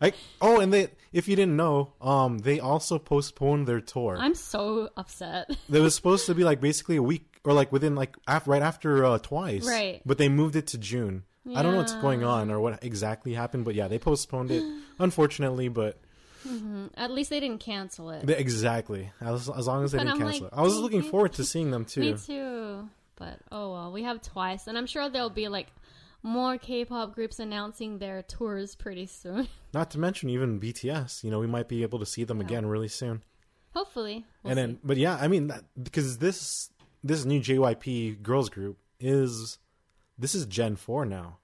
like 0.00 0.14
oh 0.40 0.60
and 0.60 0.72
they 0.72 0.88
if 1.12 1.28
you 1.28 1.36
didn't 1.36 1.56
know, 1.56 1.92
um 2.00 2.38
they 2.38 2.60
also 2.60 2.98
postponed 2.98 3.66
their 3.66 3.80
tour. 3.80 4.16
I'm 4.18 4.34
so 4.34 4.88
upset. 4.96 5.50
They 5.68 5.80
was 5.80 5.94
supposed 5.98 6.26
to 6.26 6.34
be 6.34 6.44
like 6.44 6.60
basically 6.60 6.96
a 6.96 7.02
week 7.02 7.40
or 7.44 7.52
like 7.52 7.72
within 7.72 7.94
like 7.94 8.16
af- 8.26 8.46
right 8.48 8.62
after 8.62 9.04
uh, 9.04 9.18
twice. 9.18 9.66
Right. 9.66 10.00
But 10.06 10.18
they 10.18 10.28
moved 10.28 10.56
it 10.56 10.66
to 10.68 10.78
June. 10.78 11.24
I 11.54 11.62
don't 11.62 11.72
know 11.72 11.78
what's 11.78 11.92
Yeah. 11.92 12.00
going 12.00 12.24
on 12.24 12.50
or 12.50 12.58
what 12.58 12.82
exactly 12.82 13.34
happened, 13.34 13.66
but 13.66 13.74
yeah, 13.74 13.86
they 13.88 13.98
postponed 13.98 14.50
it 14.50 14.62
unfortunately, 14.98 15.68
but 15.68 16.00
Mm-hmm. 16.46 16.86
At 16.96 17.10
least 17.10 17.30
they 17.30 17.40
didn't 17.40 17.60
cancel 17.60 18.10
it. 18.10 18.28
exactly. 18.28 19.10
As, 19.20 19.48
as 19.48 19.66
long 19.66 19.84
as 19.84 19.92
they 19.92 19.98
But 19.98 20.04
didn't 20.04 20.20
I'm 20.22 20.26
cancel 20.28 20.44
like, 20.44 20.52
it. 20.52 20.58
I 20.58 20.62
was 20.62 20.76
looking 20.78 21.02
forward 21.02 21.32
to 21.34 21.44
seeing 21.44 21.70
them 21.70 21.84
too. 21.92 22.00
Me 22.00 22.14
too. 22.14 22.88
But 23.16 23.38
oh 23.52 23.72
well, 23.72 23.92
we 23.92 24.02
have 24.02 24.20
twice, 24.22 24.66
and 24.66 24.76
I'm 24.76 24.86
sure 24.86 25.08
there'll 25.08 25.30
be 25.30 25.48
like 25.48 25.68
more 26.22 26.56
K-pop 26.58 27.14
groups 27.14 27.38
announcing 27.38 27.98
their 27.98 28.22
tours 28.22 28.74
pretty 28.74 29.06
soon. 29.06 29.46
Not 29.74 29.90
to 29.92 29.98
mention 29.98 30.30
even 30.30 30.58
BTS, 30.60 31.22
you 31.22 31.30
know, 31.30 31.38
we 31.38 31.46
might 31.46 31.68
be 31.68 31.82
able 31.82 31.98
to 32.00 32.06
see 32.06 32.24
them 32.24 32.38
Yeah. 32.40 32.46
again 32.46 32.66
really 32.66 32.88
soon. 32.88 33.22
Hopefully, 33.74 34.24
we'll 34.42 34.50
and 34.52 34.58
then 34.58 34.74
see. 34.76 34.80
but 34.84 34.96
yeah 34.98 35.18
i 35.20 35.26
mean 35.26 35.48
that, 35.48 35.64
because 35.82 36.18
this 36.18 36.70
this 37.02 37.24
new 37.24 37.40
jyp 37.40 38.22
girls 38.22 38.48
group 38.48 38.78
is 39.00 39.58
this 40.16 40.32
is 40.36 40.46
gen 40.46 40.76
4 40.76 41.04
now 41.06 41.38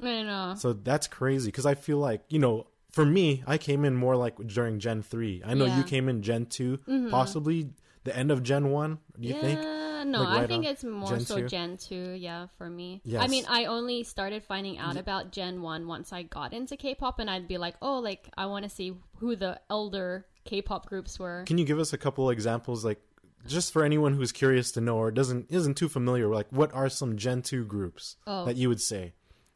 I 0.00 0.22
know. 0.22 0.54
so 0.56 0.74
that's 0.74 1.08
crazy 1.08 1.48
because 1.48 1.66
i 1.66 1.74
feel 1.74 1.98
like 1.98 2.22
you 2.28 2.38
know 2.38 2.68
for 2.92 3.04
me 3.04 3.42
i 3.46 3.58
came 3.58 3.84
in 3.84 3.94
more 3.96 4.16
like 4.16 4.36
during 4.46 4.78
gen 4.78 5.02
3 5.02 5.42
i 5.44 5.54
know 5.54 5.64
Yeah. 5.66 5.78
you 5.78 5.84
came 5.84 6.08
in 6.08 6.22
gen 6.22 6.46
2 6.46 6.78
mm-hmm. 6.78 7.10
possibly 7.10 7.70
the 8.04 8.16
end 8.16 8.30
of 8.30 8.42
gen 8.42 8.70
1 8.70 8.98
do 9.20 9.28
you 9.28 9.34
yeah, 9.34 9.40
think 9.40 9.60
no, 10.04 10.22
Like, 10.22 10.40
I 10.40 10.46
think 10.48 10.64
it's 10.66 10.82
more 10.82 11.08
Gen 11.08 11.20
so 11.20 11.36
2? 11.38 11.46
Gen 11.48 11.76
two. 11.76 12.10
Yeah, 12.10 12.48
for 12.58 12.68
me. 12.68 13.00
I 13.16 13.28
mean, 13.28 13.44
I 13.48 13.66
only 13.66 14.02
started 14.02 14.42
finding 14.42 14.76
out 14.76 14.96
about 14.96 15.30
Gen 15.30 15.62
one 15.62 15.86
once 15.86 16.12
I 16.12 16.24
got 16.24 16.52
into 16.52 16.76
K-pop, 16.76 17.20
and 17.20 17.30
I'd 17.30 17.46
be 17.46 17.56
like, 17.56 17.76
oh, 17.80 18.00
like 18.00 18.28
I 18.36 18.46
want 18.46 18.64
to 18.64 18.68
see 18.68 18.94
who 19.18 19.36
the 19.36 19.60
elder 19.70 20.26
K-pop 20.44 20.86
groups 20.86 21.20
were. 21.20 21.44
can 21.46 21.56
you 21.56 21.64
give 21.64 21.78
us 21.78 21.92
a 21.92 21.98
couple 21.98 22.30
examples 22.30 22.84
like 22.84 23.00
just 23.46 23.72
for 23.72 23.84
anyone 23.84 24.14
who's 24.14 24.32
curious 24.32 24.72
to 24.72 24.80
know 24.80 24.96
or 24.96 25.12
doesn't 25.12 25.46
isn't 25.50 25.76
too 25.76 25.88
familiar 25.88 26.26
like 26.26 26.48
what 26.50 26.74
are 26.74 26.88
some 26.88 27.16
gen 27.16 27.40
2 27.40 27.64
groups 27.64 28.16
Oh. 28.26 28.44
that 28.44 28.56
you 28.56 28.68
would 28.68 28.80
say 28.80 29.12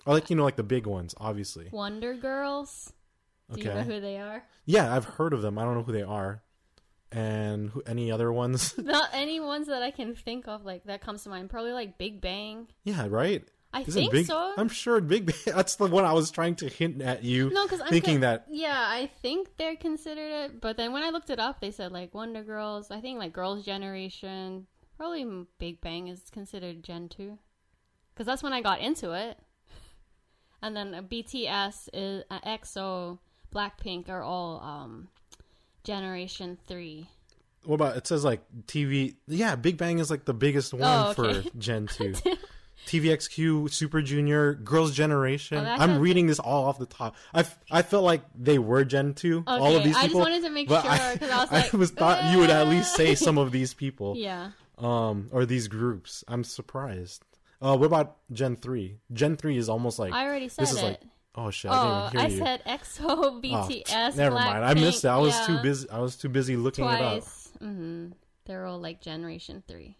or 0.06 0.14
like 0.14 0.30
you 0.30 0.36
know 0.36 0.44
like 0.44 0.54
the 0.54 0.62
big 0.76 0.86
ones 0.86 1.12
obviously 1.18 1.68
Wonder 1.72 2.14
Girls. 2.14 2.92
Do 3.52 3.60
you 3.60 3.66
know 3.66 3.72
Okay. 3.72 3.84
who 3.84 4.00
they 4.00 4.18
are? 4.18 4.42
yeah 4.64 4.94
i've 4.94 5.04
heard 5.04 5.32
of 5.32 5.42
them 5.42 5.58
i 5.58 5.62
don't 5.64 5.74
know 5.74 5.82
who 5.84 5.92
they 5.92 6.02
are 6.02 6.42
and 7.12 7.70
who, 7.70 7.82
any 7.86 8.10
other 8.10 8.32
ones 8.32 8.74
Not 8.78 9.10
any 9.12 9.38
ones 9.38 9.68
that 9.68 9.80
I 9.82 9.92
can 9.92 10.14
think 10.16 10.48
of 10.48 10.64
like 10.64 10.84
that 10.84 11.00
comes 11.00 11.22
to 11.22 11.28
mind. 11.28 11.48
Probably 11.50 11.72
like 11.72 11.98
Big 11.98 12.20
Bang. 12.20 12.66
Yeah, 12.82 13.06
right. 13.08 13.44
I 13.72 13.82
Isn't 13.82 13.92
think 13.92 14.12
Big, 14.12 14.26
so. 14.26 14.52
I'm 14.58 14.68
sure 14.68 15.00
Big 15.00 15.26
Bang. 15.26 15.36
That's 15.54 15.76
the 15.76 15.86
one 15.86 16.04
I 16.04 16.12
was 16.12 16.32
trying 16.32 16.56
to 16.56 16.68
hint 16.68 17.00
at 17.00 17.22
you. 17.22 17.48
No, 17.50 17.62
because 17.64 17.80
I'm 17.80 17.88
thinking 17.90 18.14
con- 18.16 18.20
that 18.22 18.46
Yeah, 18.50 18.74
I 18.76 19.08
think 19.22 19.56
they're 19.56 19.76
considered 19.76 20.30
it, 20.32 20.60
but 20.60 20.76
then 20.76 20.92
when 20.92 21.04
I 21.04 21.10
looked 21.10 21.30
it 21.30 21.38
up, 21.38 21.60
they 21.60 21.70
said 21.70 21.92
like 21.92 22.12
Wonder 22.12 22.42
Girls. 22.42 22.90
I 22.90 23.00
think 23.00 23.20
like 23.20 23.32
Girls' 23.32 23.64
Generation. 23.64 24.66
Probably 24.96 25.24
Big 25.60 25.80
Bang 25.80 26.08
is 26.08 26.22
considered 26.32 26.82
Gen 26.82 27.08
two, 27.08 27.38
because 28.12 28.26
that's 28.26 28.42
when 28.42 28.52
I 28.52 28.62
got 28.62 28.80
into 28.80 29.12
it. 29.12 29.38
And 30.62 30.74
then 30.76 30.92
uh, 30.94 31.02
BTS 31.02 31.88
is 31.92 32.24
uh, 32.30 32.40
EXO, 32.40 33.18
Blackpink 33.54 34.08
are 34.08 34.22
all 34.22 34.60
um, 34.60 35.08
Generation 35.84 36.58
three. 36.66 37.08
what 37.64 37.76
about 37.76 37.96
it 37.96 38.06
says 38.06 38.24
like 38.24 38.42
TV? 38.66 39.16
Yeah, 39.28 39.56
Big 39.56 39.76
Bang 39.78 39.98
is 39.98 40.10
like 40.10 40.24
the 40.24 40.34
biggest 40.34 40.72
one 40.74 40.82
Oh, 40.84 41.12
for. 41.14 41.42
Gen 41.58 41.86
two. 41.86 42.14
TVXQ, 42.86 43.72
Super 43.72 44.00
Junior, 44.00 44.54
Girls' 44.54 44.92
Generation. 44.94 45.58
Oh, 45.58 45.64
I'm 45.68 45.98
reading 45.98 46.26
this 46.28 46.38
all 46.38 46.66
off 46.66 46.78
the 46.78 46.86
top. 46.86 47.16
I, 47.34 47.40
f- 47.40 47.58
I 47.70 47.82
felt 47.82 48.04
like 48.04 48.22
they 48.38 48.58
were 48.60 48.84
Gen 48.84 49.14
two. 49.14 49.42
all 49.46 49.66
of 49.74 49.76
Okay, 49.76 49.84
these 49.86 49.96
I 49.96 50.02
just 50.04 50.14
wanted 50.14 50.42
to 50.42 50.50
make 50.50 50.68
sure, 50.68 50.80
'cause 50.80 50.88
I 51.30 51.40
was 51.40 51.52
like, 51.52 51.72
was 51.72 51.90
thought 51.90 52.30
you 52.32 52.38
would 52.38 52.50
at 52.50 52.68
least 52.68 52.94
say 52.94 53.14
some 53.16 53.38
of 53.38 53.50
these 53.50 53.74
people. 53.74 54.14
Yeah. 54.16 54.50
Um, 54.78 55.30
or 55.32 55.46
these 55.46 55.66
groups. 55.68 56.22
I'm 56.28 56.44
surprised. 56.44 57.24
Uh, 57.60 57.76
what 57.76 57.86
about 57.86 58.18
Gen 58.30 58.54
three? 58.54 58.98
Gen 59.12 59.36
three 59.36 59.56
is 59.56 59.68
almost 59.68 59.98
like 59.98 60.12
I 60.12 60.24
already 60.26 60.48
said 60.48 60.62
this 60.62 60.72
is 60.72 60.78
it. 60.78 60.82
like. 60.84 61.00
Oh 61.36 61.50
shit! 61.50 61.70
I 61.70 61.74
oh, 62.06 62.10
didn't 62.10 62.20
I 62.22 62.26
even 62.26 62.36
hear 62.38 62.38
you. 62.38 62.44
I 62.44 62.56
said 62.56 62.64
EXO, 62.64 63.04
Oh, 63.08 63.40
BTS, 63.42 64.16
never 64.16 64.34
mind. 64.34 64.64
I 64.64 64.74
missed 64.74 65.04
it. 65.04 65.08
I 65.08 65.18
was 65.18 65.34
Blackpink, 65.34 65.46
too 65.46 65.62
busy. 65.62 65.90
I 65.90 65.98
was 66.00 66.16
too 66.16 66.28
busy 66.28 66.56
looking 66.56 66.84
it 66.84 66.88
up. 66.88 66.98
twice. 67.12 67.52
Mm-hmm. 67.62 68.06
They're 68.46 68.64
all 68.64 68.78
like 68.80 69.00
Generation 69.02 69.62
Three, 69.66 69.96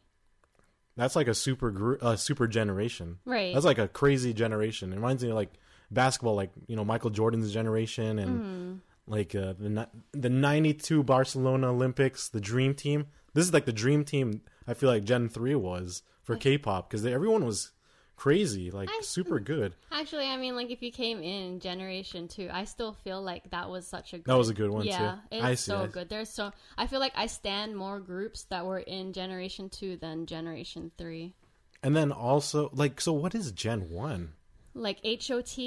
That's 0.97 1.17
like 1.17 1.29
a 1.29 1.35
super 1.35 1.71
gr- 1.71 1.97
uh, 2.01 2.17
super 2.17 2.47
generation. 2.47 3.19
right? 3.25 3.53
That's 3.53 3.67
like 3.67 3.79
a 3.79 3.89
crazy 3.89 4.33
generation. 4.33 4.93
It 4.93 4.97
reminds 4.97 5.23
me 5.23 5.31
of 5.31 5.37
like 5.37 5.53
basketball, 5.91 6.37
like 6.37 6.51
you 6.69 6.77
know 6.77 6.85
Michael 6.85 7.11
Jordan's 7.11 7.53
generation 7.53 8.19
and 8.19 8.41
Mm-hmm. 8.41 8.75
like 9.13 9.35
uh, 9.35 9.55
the 9.59 9.89
the 10.13 10.31
'92 10.31 11.03
Barcelona 11.03 11.71
Olympics, 11.71 12.29
the 12.29 12.41
Dream 12.41 12.73
Team. 12.75 13.07
This 13.35 13.45
is 13.45 13.53
like 13.53 13.67
the 13.67 13.73
Dream 13.73 14.05
Team. 14.05 14.41
I 14.67 14.73
feel 14.75 14.89
like 14.89 15.05
Gen 15.05 15.29
three 15.29 15.55
was 15.55 16.03
for 16.23 16.37
K-pop 16.37 16.89
because 16.89 17.05
everyone 17.05 17.45
was 17.45 17.73
crazy, 18.17 18.71
like 18.71 18.89
I- 18.91 19.01
super 19.03 19.39
good. 19.39 19.75
Actually, 19.93 20.27
I 20.27 20.37
mean, 20.37 20.57
like 20.57 20.71
if 20.71 20.83
you 20.83 20.91
came 20.91 21.23
in 21.23 21.61
Generation 21.61 22.29
Two, 22.29 22.49
I 22.53 22.65
still 22.65 22.93
feel 22.93 23.23
like 23.23 23.51
that 23.51 23.71
was 23.71 23.87
such 23.87 24.13
a 24.13 24.19
good, 24.19 24.25
That 24.33 24.39
was 24.39 24.49
a 24.49 24.55
good 24.55 24.71
one, 24.71 24.83
too. 24.83 24.89
yeah, 24.89 25.19
it's 25.31 25.45
I 25.45 25.55
see, 25.55 25.71
so 25.71 25.87
good. 25.87 26.09
There's 26.09 26.31
so 26.31 26.53
I 26.77 26.87
feel 26.87 27.01
like 27.01 27.13
I 27.17 27.27
stand 27.27 27.77
more 27.77 28.01
groups 28.01 28.45
that 28.45 28.65
were 28.67 28.79
in 28.81 29.13
Generation 29.13 29.69
Two 29.71 29.97
than 29.97 30.27
Generation 30.27 30.91
Three. 30.99 31.35
And 31.83 31.95
then 31.95 32.11
also 32.11 32.71
like, 32.73 33.01
so 33.01 33.13
what 33.13 33.35
is 33.35 33.53
Gen 33.53 33.91
one? 33.91 34.33
Like 34.75 34.99
HOT, 35.05 35.59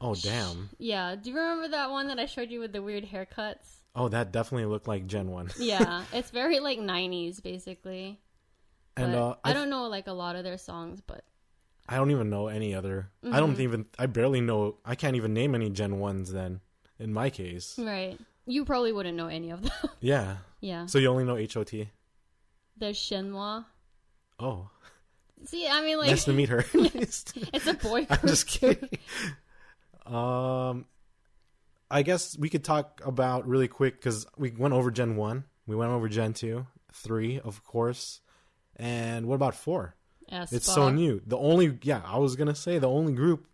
Oh 0.00 0.14
damn! 0.14 0.70
yeah. 0.78 1.16
Do 1.16 1.30
you 1.30 1.36
remember 1.36 1.68
that 1.68 1.90
one 1.90 2.06
that 2.08 2.18
I 2.18 2.26
showed 2.26 2.50
you 2.50 2.60
with 2.60 2.72
the 2.72 2.82
weird 2.82 3.04
haircuts? 3.04 3.76
Oh, 3.94 4.08
that 4.08 4.30
definitely 4.32 4.66
looked 4.66 4.86
like 4.88 5.06
Gen 5.06 5.30
one. 5.30 5.50
Yeah, 5.58 6.04
it's 6.12 6.30
very 6.30 6.60
like 6.60 6.78
'90s 6.78 7.42
basically. 7.42 8.20
And 8.96 9.14
uh, 9.14 9.34
I 9.44 9.52
don't 9.52 9.70
know 9.70 9.88
like 9.88 10.06
a 10.08 10.12
lot 10.12 10.36
of 10.36 10.44
their 10.44 10.58
songs, 10.58 11.00
but 11.06 11.24
I 11.90 11.96
don't 11.96 12.10
even 12.12 12.30
know 12.30 12.46
any 12.46 12.74
other. 12.74 13.10
I 13.22 13.26
Mm-hmm. 13.26 13.36
don't 13.36 13.60
even. 13.60 13.86
I 13.98 14.06
barely 14.06 14.40
know. 14.40 14.76
I 14.84 14.94
can't 14.94 15.16
even 15.16 15.34
name 15.34 15.54
any 15.56 15.68
Gen 15.70 15.98
ones. 15.98 16.32
Then, 16.32 16.60
in 17.00 17.12
my 17.12 17.28
case, 17.30 17.78
right. 17.78 18.16
You 18.46 18.64
probably 18.64 18.92
wouldn't 18.92 19.16
know 19.16 19.26
any 19.26 19.50
of 19.50 19.62
them. 19.62 19.72
Yeah. 20.00 20.36
yeah. 20.60 20.86
So 20.86 20.98
you 20.98 21.08
only 21.08 21.24
know 21.24 21.36
HOT. 21.36 21.88
There's 22.76 22.96
Shinhwa. 22.98 23.64
Oh, 24.38 24.70
See, 25.44 25.66
I 25.68 25.82
mean, 25.82 25.98
like, 25.98 26.08
nice 26.10 26.24
to 26.24 26.32
meet 26.32 26.48
her. 26.48 26.64
it's 26.74 27.66
a 27.66 27.74
boy. 27.74 28.06
I'm 28.10 28.20
just 28.26 28.46
kidding. 28.46 28.88
Um, 30.06 30.86
I 31.90 32.02
guess 32.02 32.36
we 32.38 32.48
could 32.48 32.64
talk 32.64 33.00
about 33.04 33.46
really 33.46 33.68
quick 33.68 33.94
because 33.96 34.26
we 34.36 34.50
went 34.50 34.74
over 34.74 34.90
Gen 34.90 35.16
One, 35.16 35.44
we 35.66 35.76
went 35.76 35.92
over 35.92 36.08
Gen 36.08 36.32
Two, 36.34 36.66
Three, 36.92 37.38
of 37.40 37.64
course, 37.64 38.20
and 38.76 39.26
what 39.26 39.34
about 39.34 39.54
Four? 39.54 39.94
It's 40.30 40.72
so 40.72 40.90
new. 40.90 41.20
The 41.26 41.36
only 41.38 41.78
yeah, 41.82 42.02
I 42.04 42.18
was 42.18 42.36
gonna 42.36 42.54
say 42.54 42.78
the 42.78 42.88
only 42.88 43.12
group 43.12 43.46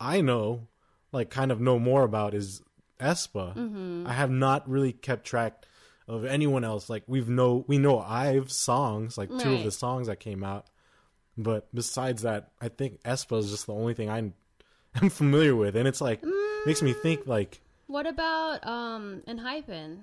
I 0.00 0.20
know, 0.20 0.68
like 1.12 1.30
kind 1.30 1.50
of 1.52 1.60
know 1.60 1.78
more 1.78 2.02
about 2.04 2.34
is 2.34 2.62
aespa. 3.00 3.54
Mm-hmm. 3.56 4.06
I 4.06 4.12
have 4.12 4.30
not 4.30 4.68
really 4.68 4.92
kept 4.92 5.24
track 5.24 5.64
of 6.06 6.24
anyone 6.24 6.64
else. 6.64 6.88
Like 6.90 7.04
we've 7.06 7.28
know 7.28 7.64
we 7.68 7.78
know 7.78 8.00
Ive's 8.00 8.56
songs, 8.56 9.16
like 9.18 9.28
two 9.38 9.54
of 9.54 9.64
the 9.64 9.70
songs 9.70 10.06
that 10.06 10.20
came 10.20 10.42
out. 10.42 10.66
But 11.36 11.72
besides 11.72 12.22
that, 12.22 12.50
I 12.60 12.68
think 12.68 13.02
aespa 13.04 13.38
is 13.38 13.50
just 13.50 13.66
the 13.66 13.74
only 13.74 13.94
thing 13.94 14.10
I'm 14.10 14.34
I'm 14.94 15.10
familiar 15.10 15.54
with, 15.54 15.76
and 15.76 15.86
it's 15.86 16.00
like 16.00 16.22
makes 16.66 16.82
me 16.82 16.92
think 16.92 17.26
like, 17.26 17.60
What 17.86 18.06
about 18.06 18.66
um 18.66 19.22
ENHYPEN? 19.28 19.98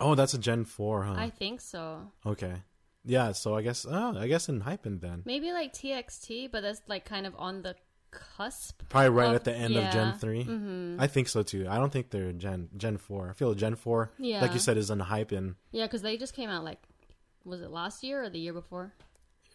oh, 0.00 0.14
that's 0.14 0.32
a 0.32 0.38
Gen 0.38 0.64
Four, 0.64 1.02
huh? 1.02 1.14
I 1.16 1.28
think 1.28 1.60
so. 1.60 2.10
Okay, 2.24 2.54
yeah. 3.04 3.32
So 3.32 3.54
I 3.56 3.62
guess, 3.62 3.86
oh, 3.88 4.16
I 4.18 4.26
guess 4.28 4.48
ENHYPEN 4.48 5.00
then, 5.00 5.22
Maybe 5.24 5.52
like 5.52 5.72
TXT, 5.72 6.50
but 6.50 6.62
that's 6.62 6.82
like 6.88 7.04
kind 7.04 7.26
of 7.26 7.34
on 7.38 7.62
the 7.62 7.74
cusp. 8.10 8.82
probably 8.88 9.10
right 9.10 9.28
of- 9.30 9.36
at 9.36 9.44
the 9.44 9.54
end 9.54 9.76
of 9.76 9.84
Gen 9.92 10.08
yeah. 10.08 10.12
3 10.16 10.44
Mhm. 10.44 10.96
I 10.98 11.06
think 11.06 11.28
so 11.28 11.42
too. 11.42 11.66
I 11.68 11.76
don't 11.76 11.92
think 11.92 12.10
they're 12.10 12.32
Gen 12.32 12.68
Gen 12.76 12.96
Four. 12.96 13.30
I 13.30 13.32
feel 13.34 13.54
Gen 13.54 13.76
Four, 13.76 14.12
Yeah. 14.18 14.40
like 14.40 14.52
you 14.52 14.58
said, 14.58 14.76
is 14.76 14.90
ENHYPEN. 14.90 15.54
Yeah, 15.70 15.86
because 15.86 16.02
they 16.02 16.16
just 16.16 16.34
came 16.34 16.50
out 16.50 16.64
like, 16.64 16.82
was 17.44 17.60
it 17.62 17.70
last 17.70 18.02
year 18.02 18.22
or 18.24 18.28
the 18.30 18.38
year 18.40 18.52
before? 18.52 18.92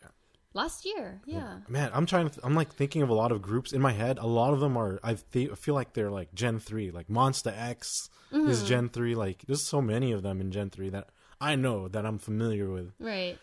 Yeah. 0.01 0.07
Last 0.53 0.85
year, 0.85 1.21
yeah. 1.25 1.59
Man, 1.67 1.91
I'm 1.93 2.05
trying 2.05 2.29
to. 2.29 2.35
Th- 2.35 2.45
I'm 2.45 2.55
like 2.55 2.71
thinking 2.73 3.01
of 3.01 3.09
a 3.09 3.13
lot 3.13 3.31
of 3.33 3.41
groups 3.41 3.73
in 3.73 3.81
my 3.81 3.91
head. 3.91 4.17
A 4.19 4.25
lot 4.25 4.53
of 4.53 4.61
them 4.61 4.77
are. 4.77 4.99
I 5.03 5.15
th- 5.15 5.51
feel 5.57 5.75
like 5.75 5.91
they're 5.93 6.09
like 6.09 6.33
Gen 6.33 6.59
three. 6.59 6.91
Like 6.91 7.07
Monsta 7.09 7.51
X 7.55 8.09
is 8.31 8.59
Mm-hmm. 8.59 8.65
Gen 8.65 8.89
three. 8.89 9.15
Like 9.15 9.43
there's 9.45 9.61
so 9.63 9.81
many 9.81 10.13
of 10.13 10.23
them 10.23 10.39
in 10.39 10.51
Gen 10.51 10.69
three 10.69 10.89
that 10.89 11.09
I 11.41 11.55
know 11.55 11.87
that 11.89 12.05
I'm 12.05 12.17
familiar 12.19 12.69
with. 12.69 12.91
Right. 12.99 13.37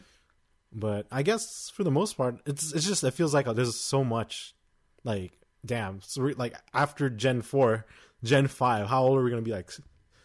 But 0.73 1.07
I 1.11 1.23
guess 1.23 1.71
for 1.75 1.85
the 1.85 1.91
most 1.91 2.17
part, 2.17 2.41
it's 2.47 2.73
it's 2.73 2.87
just 2.87 3.05
it 3.05 3.13
feels 3.13 3.35
like 3.35 3.47
oh, 3.47 3.53
there's 3.53 3.77
so 3.79 4.03
much. 4.05 4.55
Like 5.05 5.33
damn, 5.65 6.01
so 6.03 6.23
like 6.37 6.55
after 6.73 7.11
Gen 7.11 7.43
four, 7.43 7.87
Gen 8.25 8.47
five. 8.47 8.87
How 8.87 9.03
old 9.05 9.19
are 9.19 9.23
we 9.25 9.31
gonna 9.31 9.43
be? 9.43 9.51
Like 9.53 9.71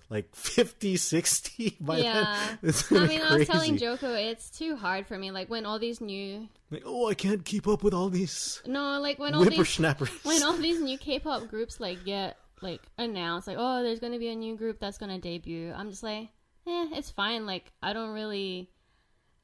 like 0.10 0.34
50, 0.36 0.95
60 0.95 1.77
by 1.82 1.97
Yeah. 1.97 2.13
then. 2.13 2.60
It's 2.69 2.89
I 2.91 2.99
mean, 2.99 3.08
be 3.10 3.21
I 3.21 3.36
was 3.36 3.47
telling 3.47 3.71
crazy. 3.71 3.86
Joko, 3.86 4.13
it's 4.13 4.49
too 4.49 4.77
hard 4.77 5.06
for 5.06 5.17
me. 5.17 5.32
Like 5.32 5.49
when 5.49 5.65
all 5.65 5.80
these 5.80 5.99
new, 5.99 6.47
Like, 6.71 6.84
oh, 6.86 7.10
I 7.10 7.13
can't 7.13 7.43
keep 7.43 7.67
up 7.67 7.84
with 7.84 7.93
all 7.93 8.10
these 8.10 8.62
no, 8.65 9.01
like 9.01 9.19
when 9.19 9.34
all 9.34 9.43
these 9.43 9.77
when 10.23 10.43
all 10.43 10.53
these 10.53 10.80
new 10.80 10.97
K-pop 10.97 11.49
groups 11.49 11.82
like 11.82 12.06
get 12.06 12.38
like 12.62 12.82
announced, 12.97 13.47
like 13.47 13.58
oh, 13.60 13.84
there's 13.84 13.99
gonna 13.99 14.17
be 14.19 14.30
a 14.30 14.36
new 14.36 14.56
group 14.56 14.80
that's 14.80 14.97
gonna 14.97 15.19
debut. 15.19 15.73
I'm 15.75 15.89
just 15.89 16.03
like, 16.03 16.30
eh, 16.67 16.89
it's 16.93 17.10
fine. 17.10 17.45
Like 17.45 17.71
I 17.82 17.93
don't 17.93 18.13
really 18.13 18.69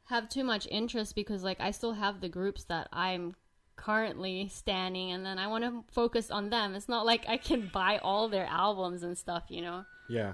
have 0.05 0.29
too 0.29 0.43
much 0.43 0.67
interest 0.69 1.15
because 1.15 1.43
like 1.43 1.59
I 1.61 1.71
still 1.71 1.93
have 1.93 2.19
the 2.21 2.29
groups 2.29 2.65
that 2.65 2.89
I'm 2.91 3.35
currently 3.75 4.49
standing, 4.49 5.11
and 5.11 5.25
then 5.25 5.39
I 5.39 5.47
want 5.47 5.63
to 5.63 5.83
focus 5.91 6.29
on 6.29 6.49
them. 6.49 6.75
It's 6.75 6.89
not 6.89 7.05
like 7.05 7.25
I 7.27 7.37
can 7.37 7.67
buy 7.73 7.99
all 8.03 8.29
their 8.29 8.45
albums 8.45 9.03
and 9.03 9.17
stuff, 9.17 9.43
you 9.49 9.61
know. 9.61 9.85
Yeah. 10.09 10.33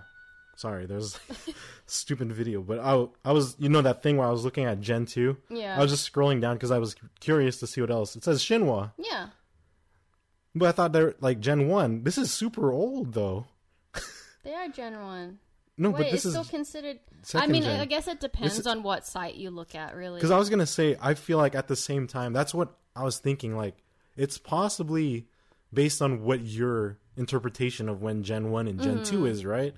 Sorry, 0.55 0.85
there's 0.85 1.17
stupid 1.85 2.33
video, 2.33 2.61
but 2.61 2.79
I 2.79 3.07
I 3.23 3.31
was 3.31 3.55
you 3.59 3.69
know 3.69 3.81
that 3.81 4.03
thing 4.03 4.17
where 4.17 4.27
I 4.27 4.31
was 4.31 4.43
looking 4.43 4.65
at 4.65 4.81
Gen 4.81 5.05
2. 5.05 5.37
Yeah. 5.51 5.77
I 5.77 5.81
was 5.81 5.89
just 5.91 6.11
scrolling 6.11 6.41
down 6.41 6.57
cuz 6.59 6.69
I 6.69 6.79
was 6.79 6.95
curious 7.21 7.59
to 7.61 7.67
see 7.67 7.79
what 7.79 7.89
else. 7.91 8.17
It 8.17 8.25
says 8.25 8.41
Shinhwa. 8.43 8.91
yeah. 8.97 9.29
but 10.53 10.67
I 10.67 10.71
thought 10.73 10.91
they're 10.91 11.15
like 11.21 11.39
Gen 11.39 11.69
1. 11.69 12.03
This 12.03 12.17
is 12.17 12.33
super 12.33 12.73
old 12.73 13.13
though. 13.13 13.45
They 14.43 14.53
are 14.53 14.67
Gen 14.67 14.99
One. 14.99 15.39
No, 15.79 15.91
Wait, 15.91 15.97
but 15.97 16.05
it's 16.07 16.11
this 16.11 16.25
is 16.25 16.31
still 16.33 16.43
considered. 16.43 16.99
I 17.33 17.47
mean, 17.47 17.63
gen. 17.63 17.79
I 17.79 17.85
guess 17.85 18.09
it 18.09 18.19
depends 18.19 18.59
is- 18.59 18.67
on 18.67 18.83
what 18.83 19.05
site 19.07 19.35
you 19.35 19.49
look 19.49 19.75
at, 19.75 19.95
really. 19.95 20.19
cuz 20.19 20.29
I 20.29 20.37
was 20.37 20.49
going 20.49 20.59
to 20.59 20.65
say 20.65 20.97
I 21.01 21.13
feel 21.13 21.37
like 21.37 21.55
at 21.55 21.69
the 21.69 21.75
same 21.77 22.05
time 22.05 22.33
that's 22.33 22.53
what 22.53 22.75
I 22.95 23.03
was 23.03 23.17
thinking 23.17 23.55
like 23.55 23.77
it's 24.17 24.37
possibly 24.37 25.27
based 25.73 26.01
on 26.01 26.21
what 26.21 26.41
your 26.41 26.97
interpretation 27.15 27.87
of 27.87 28.01
when 28.01 28.23
Gen 28.23 28.51
1 28.51 28.67
and 28.67 28.81
Gen 28.81 29.03
2 29.03 29.25
is, 29.25 29.45
right? 29.45 29.73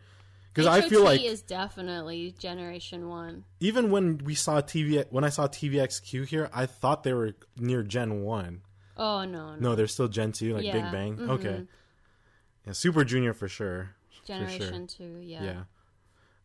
Cuz 0.56 0.66
I 0.66 0.82
feel 0.82 1.04
like 1.04 1.22
is 1.22 1.44
definitely 1.44 2.34
Generation 2.40 3.08
One. 3.08 3.46
even 3.60 3.92
when 3.92 4.18
we 4.18 4.34
saw 4.34 4.60
TV 4.60 5.06
when 5.12 5.24
I 5.24 5.30
saw 5.30 5.48
TVXQ 5.48 6.26
here, 6.26 6.50
I 6.52 6.66
thought 6.66 7.04
they 7.04 7.14
were 7.14 7.36
near 7.58 7.84
Gen 7.84 8.24
1. 8.24 8.62
Oh 8.98 9.24
no, 9.24 9.56
no, 9.56 9.56
No, 9.60 9.76
they're 9.76 9.88
still 9.88 10.08
Gen 10.08 10.32
2, 10.32 10.56
like 10.56 10.64
Big 10.64 10.74
Yeah, 10.74 10.92
Bang. 10.92 11.18
mhm. 11.18 11.30
Okay. 11.30 11.68
Yeah, 12.66 12.74
Super 12.74 13.04
Junior 13.04 13.34
for 13.34 13.48
sure. 13.48 13.96
Generation 14.26 14.88
Two. 14.88 15.20
Yeah. 15.22 15.44
Yeah. 15.44 15.64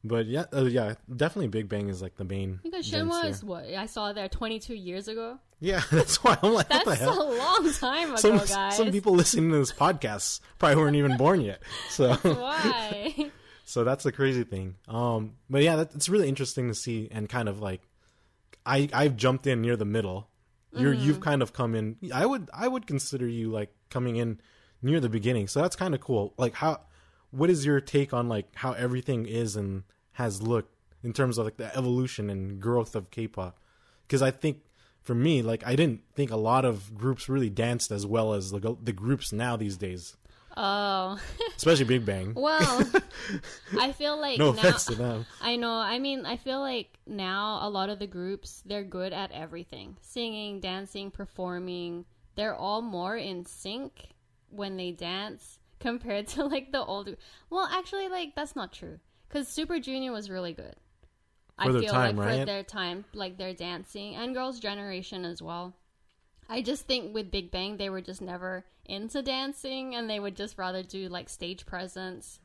But 0.07 0.27
yeah, 0.27 0.45
uh, 0.53 0.65
yeah, 0.65 0.95
definitely 1.15 1.49
Big 1.49 1.69
Bang 1.69 1.89
is 1.89 2.03
like 2.03 2.17
the 2.17 2.25
main. 2.25 2.61
Because 2.63 2.87
here. 2.91 3.07
is 3.25 3.43
what 3.45 3.65
I 3.65 3.87
saw 3.87 4.13
there 4.13 4.29
22 4.29 4.75
years 4.75 5.09
ago. 5.09 5.39
Yeah, 5.61 5.83
that's 5.91 6.23
why 6.23 6.37
I'm 6.43 6.53
like, 6.53 6.69
That's 6.69 6.87
what 6.87 6.99
the 6.99 7.11
a 7.11 7.39
long 7.39 7.73
time 7.73 8.09
ago, 8.11 8.17
Some 8.17 8.39
guys. 8.39 8.77
some 8.77 8.91
people 8.91 9.15
listening 9.15 9.51
to 9.51 9.59
this 9.59 9.73
podcast 9.73 10.41
probably 10.59 10.77
weren't 10.77 10.97
even 10.97 11.17
born 11.17 11.41
yet. 11.41 11.63
So 11.89 12.15
Why? 12.23 13.31
so 13.65 13.83
that's 13.85 14.05
the 14.05 14.13
crazy 14.13 14.45
thing. 14.45 14.77
Um, 14.87 15.37
but 15.49 15.63
yeah, 15.63 15.77
that, 15.77 15.95
it's 15.95 16.09
really 16.09 16.29
interesting 16.29 16.69
to 16.69 16.75
see 16.75 17.09
and 17.11 17.29
kind 17.29 17.49
of 17.49 17.61
like, 17.61 17.81
I 18.65 18.89
I've 18.93 19.17
jumped 19.17 19.47
in 19.47 19.63
near 19.63 19.77
the 19.77 19.85
middle. 19.85 20.29
You're 20.73 20.95
Mm-hmm. 20.95 21.05
you've 21.07 21.21
kind 21.21 21.41
of 21.41 21.55
come 21.55 21.75
in. 21.75 21.97
I 22.13 22.27
would 22.27 22.51
I 22.53 22.69
would 22.69 22.87
consider 22.87 23.27
you 23.27 23.51
like 23.51 23.73
coming 23.89 24.17
in 24.17 24.41
near 24.83 25.01
the 25.01 25.09
beginning. 25.09 25.49
So 25.49 25.63
that's 25.63 25.75
kind 25.77 25.95
of 25.95 26.01
cool. 26.03 26.35
Like 26.37 26.53
how, 26.55 26.81
what 27.31 27.49
is 27.49 27.65
your 27.65 27.81
take 27.81 28.13
on 28.13 28.29
like 28.29 28.55
how 28.55 28.73
everything 28.73 29.25
is 29.25 29.57
and 29.57 29.85
has 30.17 30.43
looked 30.43 30.75
in 31.03 31.13
terms 31.13 31.39
of 31.39 31.45
like 31.47 31.57
the 31.57 31.75
evolution 31.77 32.29
and 32.31 32.61
growth 32.61 32.95
of 32.95 33.11
K-pop? 33.11 33.59
Because 34.07 34.23
I 34.23 34.31
think 34.31 34.63
for 35.03 35.15
me, 35.15 35.41
like 35.43 35.67
I 35.67 35.77
didn't 35.77 36.03
think 36.15 36.31
a 36.31 36.37
lot 36.37 36.65
of 36.65 36.95
groups 36.97 37.29
really 37.29 37.51
danced 37.51 37.91
as 37.91 38.05
well 38.05 38.33
as 38.35 38.51
the 38.51 38.77
the 38.83 38.93
groups 38.93 39.33
now 39.33 39.57
these 39.57 39.77
days, 39.77 40.17
oh, 40.57 41.19
especially 41.57 41.85
Big 41.85 42.05
Bang. 42.05 42.33
well, 42.35 42.83
I 43.81 43.93
feel 43.93 44.19
like 44.21 44.39
No 44.39 44.53
now. 44.53 44.59
offense 44.59 44.85
to 44.87 44.95
them. 44.95 45.27
I 45.41 45.57
know. 45.57 45.71
I 45.73 45.99
mean, 45.99 46.27
I 46.27 46.37
feel 46.37 46.61
like 46.61 46.99
now 47.07 47.61
a 47.63 47.69
lot 47.71 47.89
of 47.89 47.99
the 47.99 48.07
groups 48.07 48.63
they're 48.67 48.85
good 48.85 49.13
at 49.13 49.31
everything: 49.33 49.97
singing, 50.01 50.61
dancing, 50.61 51.11
performing. 51.11 52.05
They're 52.35 52.55
all 52.55 52.83
more 52.83 53.17
in 53.17 53.47
sync 53.47 54.09
when 54.51 54.77
they 54.77 54.91
dance 54.93 55.59
compared 55.79 56.27
to 56.35 56.45
like 56.45 56.73
the 56.73 56.85
older. 56.85 57.17
Well, 57.51 57.69
actually, 57.71 58.09
like 58.09 58.35
that's 58.35 58.57
not 58.57 58.73
true 58.73 58.99
because 59.37 59.49
Super 59.49 59.79
Junior 59.79 60.13
was 60.13 60.31
really 60.31 60.55
good. 60.55 60.75
I 61.59 61.67
For 61.67 61.73
their 61.73 61.83
feel 61.83 61.93
time, 61.93 62.17
like 62.17 62.27
right? 62.27 62.41
for 62.41 62.47
their 62.47 62.63
time, 62.63 63.05
like 63.15 63.37
their 63.37 63.53
dancing 63.55 64.15
and 64.15 64.35
Girls' 64.35 64.61
Generation 64.61 65.25
as 65.25 65.43
well. 65.43 65.75
I 66.49 66.63
just 66.63 66.87
think 66.87 67.15
with 67.15 67.31
Big 67.31 67.51
Bang 67.51 67.77
they 67.77 67.91
were 67.91 68.01
just 68.01 68.23
never 68.23 68.65
into 68.85 69.21
dancing 69.21 69.95
and 69.95 70.09
they 70.09 70.21
would 70.21 70.37
just 70.37 70.57
rather 70.59 70.83
do 70.83 71.09
like 71.09 71.29
stage 71.29 71.67
presence 71.67 72.39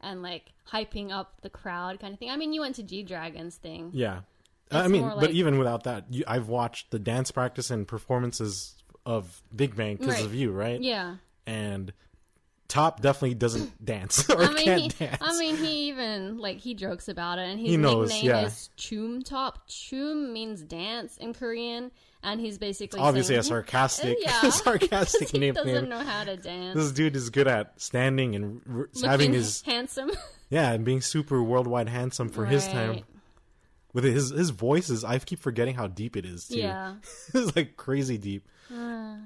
and 0.00 0.22
like 0.22 0.52
hyping 0.70 1.10
up 1.10 1.40
the 1.40 1.50
crowd 1.50 1.98
kind 2.00 2.12
of 2.12 2.18
thing. 2.18 2.30
I 2.30 2.36
mean, 2.36 2.52
you 2.52 2.60
went 2.60 2.76
to 2.76 2.82
G 2.82 3.02
Dragon's 3.02 3.56
thing. 3.56 3.90
Yeah, 3.92 4.20
It's 4.66 4.74
I 4.76 4.88
mean, 4.88 5.02
more 5.02 5.16
but 5.18 5.30
even 5.30 5.58
without 5.58 5.84
that, 5.84 6.04
you, 6.10 6.22
I've 6.28 6.48
watched 6.48 6.90
the 6.90 6.98
dance 6.98 7.30
practice 7.30 7.70
and 7.70 7.88
performances 7.88 8.74
of 9.04 9.42
Big 9.54 9.74
Bang 9.74 9.96
because 9.96 10.14
Right. 10.16 10.24
of 10.24 10.34
you, 10.34 10.52
right? 10.52 10.80
Yeah. 10.80 11.16
And 11.46 11.92
Top 12.76 13.00
definitely 13.00 13.34
doesn't 13.34 13.84
dance 13.84 14.28
or 14.30 14.42
I 14.42 14.48
mean, 14.52 14.64
can't 14.64 14.80
he, 14.82 14.88
dance. 14.88 15.18
I 15.20 15.38
mean, 15.38 15.56
he 15.56 15.88
even 15.88 16.38
like 16.38 16.58
he 16.58 16.74
jokes 16.74 17.08
about 17.08 17.38
it, 17.38 17.48
and 17.48 17.58
his 17.58 17.70
He 17.70 17.76
knows, 17.76 18.10
nickname 18.10 18.30
yeah. 18.30 18.46
is 18.46 18.70
Chum 18.76 19.22
Top. 19.22 19.66
Chum 19.66 20.32
means 20.32 20.62
dance 20.62 21.16
in 21.16 21.32
Korean, 21.32 21.90
and 22.22 22.40
he's 22.40 22.58
basically 22.58 23.00
Obviously, 23.00 23.34
saying, 23.34 23.40
a 23.40 23.42
sarcastic, 23.44 24.18
yeah, 24.20 24.40
sarcastic 24.50 25.28
he 25.30 25.50
doesn't 25.50 25.66
nickname. 25.66 25.88
know 25.88 26.04
how 26.04 26.24
to 26.24 26.36
dance. 26.36 26.76
This 26.76 26.92
dude 26.92 27.16
is 27.16 27.30
good 27.30 27.48
at 27.48 27.80
standing 27.80 28.34
and 28.36 28.60
r- 28.70 28.88
having 29.02 29.32
his 29.32 29.62
handsome 29.62 30.10
yeah, 30.50 30.72
and 30.72 30.84
being 30.84 31.00
super 31.00 31.42
worldwide 31.42 31.88
handsome 31.88 32.28
for 32.28 32.44
his 32.46 32.66
time. 32.68 33.04
With 33.92 34.04
his 34.04 34.28
his 34.28 34.50
voice 34.50 34.90
is, 34.90 35.02
I 35.04 35.18
keep 35.18 35.38
forgetting 35.38 35.74
how 35.74 35.86
deep 35.86 36.16
it 36.18 36.26
is 36.26 36.48
too. 36.48 36.58
Yeah. 36.58 36.96
it's 37.32 37.56
like 37.56 37.78
crazy 37.78 38.18
deep. 38.18 38.46
Uh, 38.70 39.16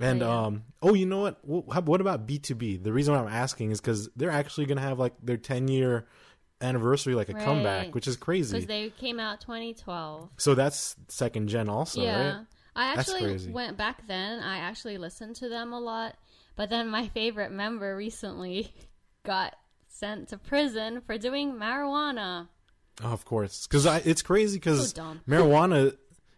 And 0.00 0.20
yeah. 0.20 0.44
um, 0.44 0.64
oh, 0.82 0.94
you 0.94 1.06
know 1.06 1.20
what? 1.20 1.38
Wh- 1.42 1.68
What 1.86 2.00
about 2.00 2.26
BTOB? 2.26 2.82
The 2.82 2.92
reason 2.92 3.14
why 3.14 3.20
I'm 3.20 3.28
asking 3.28 3.70
is 3.70 3.80
because 3.80 4.08
they're 4.16 4.30
actually 4.30 4.66
gonna 4.66 4.80
have 4.80 4.98
like 4.98 5.14
their 5.22 5.36
10 5.36 5.68
year 5.68 6.06
anniversary, 6.60 7.14
like 7.14 7.28
a 7.28 7.34
comeback, 7.34 7.94
which 7.94 8.08
is 8.08 8.16
crazy. 8.16 8.54
because 8.54 8.66
they 8.66 8.90
came 8.90 9.18
out 9.20 9.40
2012. 9.40 10.30
so 10.36 10.54
that's 10.54 10.96
second 11.08 11.48
gen, 11.48 11.68
also, 11.68 12.02
yeah. 12.02 12.36
right? 12.36 12.46
I 12.76 12.94
actually 12.94 13.50
went 13.50 13.76
back 13.76 14.06
then. 14.06 14.40
I 14.40 14.58
actually 14.58 14.96
listened 14.98 15.36
to 15.36 15.48
them 15.48 15.72
a 15.72 15.80
lot, 15.80 16.16
but 16.56 16.70
then 16.70 16.88
my 16.88 17.08
favorite 17.08 17.50
member 17.52 17.96
recently 17.96 18.72
got 19.24 19.56
sent 19.88 20.28
to 20.28 20.38
prison 20.38 21.00
for 21.00 21.18
doing 21.18 21.54
marijuana. 21.54 22.48
Oh, 23.02 23.12
of 23.12 23.24
course, 23.24 23.66
because 23.66 23.86
it's 24.06 24.22
crazy 24.22 24.58
because 24.58 24.90
So 24.90 25.16
marijuana 25.28 25.96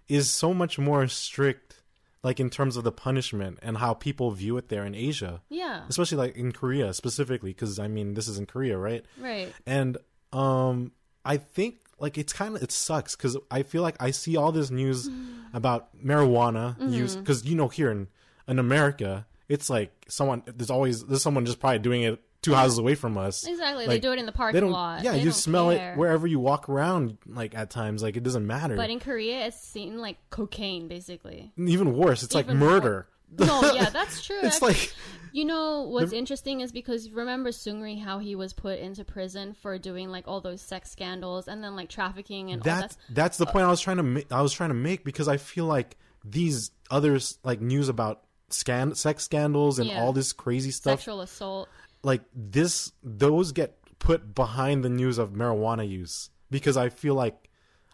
is 0.09 0.31
so 0.31 0.55
much 0.55 0.79
more 0.79 1.07
strict, 1.09 1.82
like 2.23 2.39
in 2.41 2.51
terms 2.51 2.77
of 2.77 2.85
the 2.85 2.93
punishment 2.93 3.59
and 3.63 3.79
how 3.79 3.95
people 3.95 4.31
view 4.31 4.57
it 4.57 4.69
there 4.69 4.85
in 4.85 4.95
Asia, 4.95 5.43
Yeah, 5.49 5.83
especially 5.89 6.19
like 6.19 6.37
in 6.37 6.53
Korea 6.53 6.93
specifically. 6.95 7.51
Because 7.51 7.79
I 7.79 7.89
mean, 7.89 8.15
this 8.15 8.29
is 8.29 8.39
in 8.39 8.47
Korea, 8.47 8.79
right? 8.79 9.05
right. 9.19 9.53
And 9.67 9.99
um, 10.33 10.93
I 11.25 11.37
think 11.37 11.77
like 11.99 12.19
it's 12.19 12.33
kind 12.33 12.57
of 12.57 12.63
it 12.63 12.73
sucks 12.73 13.17
because 13.17 13.37
I 13.51 13.63
feel 13.63 13.83
like 13.83 13.97
I 14.01 14.11
see 14.13 14.37
all 14.37 14.53
this 14.53 14.71
news 14.71 15.09
about 15.53 15.89
marijuana 16.05 16.77
Mm-hmm. 16.79 16.93
use 16.93 17.17
because 17.17 17.45
you 17.45 17.55
know 17.55 17.69
here 17.69 17.91
in 17.91 18.09
in 18.49 18.59
America 18.59 19.27
it's 19.49 19.69
like 19.71 19.91
someone 20.09 20.43
there's 20.47 20.71
always 20.71 21.05
there's 21.07 21.23
someone 21.23 21.45
just 21.47 21.61
probably 21.61 21.79
doing 21.79 22.03
it 22.03 22.21
two 22.43 22.55
houses 22.55 22.79
away 22.79 22.95
from 22.95 23.17
us. 23.17 23.47
Exactly. 23.47 23.87
Like, 23.87 23.95
they 23.97 24.01
do 24.01 24.13
it 24.13 24.19
in 24.19 24.27
the 24.27 24.33
parking 24.33 24.69
lot. 24.71 25.03
Yeah, 25.05 25.13
They 25.13 25.21
you 25.23 25.31
smell 25.33 25.71
care. 25.71 25.93
it 25.93 25.97
wherever 25.99 26.27
you 26.27 26.41
walk 26.41 26.69
around. 26.69 27.17
Like 27.27 27.55
at 27.55 27.71
times, 27.71 28.03
like 28.03 28.17
it 28.17 28.23
doesn't 28.23 28.47
matter. 28.47 28.77
But 28.77 28.91
in 28.91 29.01
Korea, 29.01 29.47
it's 29.47 29.59
seen 29.61 29.99
like 29.99 30.17
cocaine, 30.31 30.89
basically. 30.89 31.53
Even 31.57 31.95
worse, 31.97 32.23
it's 32.23 32.35
like 32.35 32.47
Even 32.47 32.59
murder. 32.59 33.07
No, 33.39 33.63
yeah, 33.75 33.89
that's 33.89 34.23
true. 34.25 34.41
It's 34.43 34.57
actually. 34.57 34.73
like 34.75 34.95
You 35.33 35.47
know 35.47 35.83
what's 35.83 36.13
interesting 36.13 36.61
is 36.61 36.71
because 36.73 37.09
remember 37.11 37.49
Seungri 37.51 37.99
how 38.03 38.19
he 38.19 38.35
was 38.35 38.53
put 38.53 38.79
into 38.79 39.05
prison 39.05 39.55
for 39.55 39.79
doing 39.79 40.11
like 40.11 40.25
all 40.29 40.43
those 40.43 40.61
sex 40.61 40.91
scandals 40.91 41.49
and 41.49 41.65
then 41.65 41.75
like 41.75 41.89
trafficking 41.89 42.51
and 42.53 42.61
all 42.61 42.65
that's 42.65 42.97
that. 42.97 43.03
that's 43.15 43.39
the 43.39 43.47
uh, 43.47 43.53
point 43.53 43.65
I 43.65 43.71
was 43.71 43.81
trying 43.81 43.97
to 43.99 44.03
make. 44.03 44.31
I 44.31 44.43
was 44.43 44.53
trying 44.53 44.69
to 44.71 44.75
make 44.75 45.03
because 45.05 45.29
I 45.29 45.39
feel 45.39 45.65
like 45.65 45.97
these 46.25 46.73
others 46.91 47.39
like 47.43 47.61
news 47.63 47.89
about 47.89 48.23
scan 48.51 48.95
sex 48.95 49.25
scandals 49.25 49.79
and 49.79 49.89
Yeah. 49.89 50.03
all 50.03 50.13
this 50.13 50.35
crazy 50.35 50.71
stuff 50.71 50.99
Sexual 51.01 51.23
assault. 51.23 51.71
Like 52.03 52.23
this 52.35 52.93
those 53.03 53.53
get 53.53 53.79
put 53.99 54.35
behind 54.35 54.85
the 54.85 54.89
news 54.89 55.19
of 55.19 55.31
marijuana 55.31 55.89
use 55.89 56.31
because 56.51 56.77
I 56.77 56.89
feel 56.89 57.15
like 57.15 57.49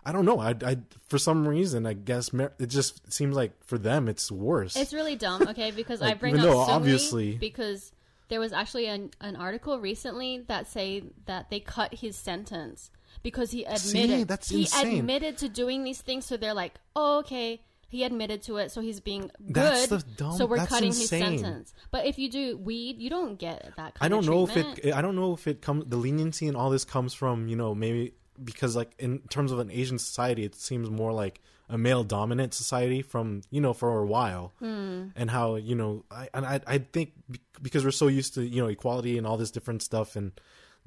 I 0.05 0.13
don't 0.13 0.25
know 0.25 0.39
I, 0.41 0.55
I 0.65 0.79
for 1.09 1.19
some 1.19 1.47
reason 1.47 1.87
I 1.87 1.93
guess 1.93 2.33
mar- 2.33 2.55
it 2.59 2.67
just 2.67 3.13
seems 3.13 3.37
like 3.37 3.53
for 3.65 3.79
them 3.79 4.09
it's 4.09 4.31
worse. 4.33 4.77
It's 4.77 4.95
really 4.95 5.17
dumb, 5.17 5.43
okay? 5.49 5.71
Because 5.71 6.01
I 6.01 6.15
bring 6.15 6.37
even 6.37 6.49
up 6.49 6.69
obviously- 6.69 7.37
because 7.37 7.93
there 8.29 8.41
was 8.41 8.53
actually 8.53 8.87
an, 8.87 9.11
an 9.21 9.37
article 9.37 9.79
recently 9.81 10.45
that 10.49 10.67
say 10.69 11.03
that 11.27 11.49
they 11.51 11.61
cut 11.61 11.95
his 11.95 12.15
sentence 12.17 12.91
because 13.23 13.51
he 13.51 13.65
admitted 13.65 14.29
that's 14.29 14.51
he 14.51 14.61
insane. 14.61 14.99
admitted 14.99 15.39
to 15.39 15.49
doing 15.49 15.83
these 15.83 16.01
things. 16.03 16.27
So 16.27 16.37
they're 16.37 16.55
like, 16.55 16.75
oh, 16.95 17.19
okay, 17.21 17.63
he 17.89 18.05
admitted 18.05 18.43
to 18.45 18.59
it, 18.59 18.71
so 18.71 18.81
he's 18.81 19.01
being 19.01 19.31
good. 19.47 19.55
That's 19.55 19.87
the 19.89 20.05
dumb- 20.17 20.37
so 20.37 20.47
we're 20.47 20.65
cutting 20.67 20.89
insane. 20.89 21.33
his 21.33 21.41
sentence. 21.41 21.75
But 21.91 22.07
if 22.07 22.19
you 22.19 22.31
do 22.31 22.57
weed, 22.59 22.99
you 22.99 23.11
don't 23.11 23.39
get 23.39 23.63
that 23.77 23.95
kind 23.95 23.99
I 24.01 24.09
don't 24.09 24.21
of 24.21 24.27
know 24.27 24.45
if 24.47 24.57
it 24.57 24.95
I 24.95 25.01
don't 25.03 25.17
know 25.17 25.33
if 25.33 25.47
it 25.47 25.63
comes 25.63 25.85
the 25.87 25.97
leniency 25.97 26.47
and 26.49 26.57
all 26.57 26.71
this 26.71 26.85
comes 26.85 27.15
from 27.15 27.49
you 27.49 27.57
know 27.57 27.75
maybe 27.75 28.13
because 28.43 28.77
like 28.77 28.93
in 28.99 29.21
terms 29.31 29.51
of 29.53 29.59
an 29.59 29.71
Asian 29.71 29.99
society 29.99 30.45
it 30.45 30.55
seems 30.55 30.89
more 30.91 31.13
like 31.13 31.41
a 31.71 31.77
male 31.77 32.05
dominant 32.05 32.55
society 32.55 33.03
from 33.03 33.43
you 33.51 33.61
know 33.61 33.73
for 33.73 33.99
a 33.99 34.07
while 34.07 34.53
Hmm. 34.59 35.09
and 35.17 35.31
how 35.31 35.57
you 35.57 35.75
know 35.75 36.05
I 36.11 36.29
and 36.33 36.47
I 36.47 36.61
I 36.67 36.79
think 36.79 37.13
because 37.61 37.85
we're 37.85 37.91
so 37.91 38.07
used 38.07 38.35
to 38.35 38.43
you 38.47 38.63
know 38.63 38.69
equality 38.69 39.19
and 39.19 39.27
all 39.27 39.37
this 39.37 39.51
different 39.51 39.83
stuff 39.83 40.15
and 40.17 40.33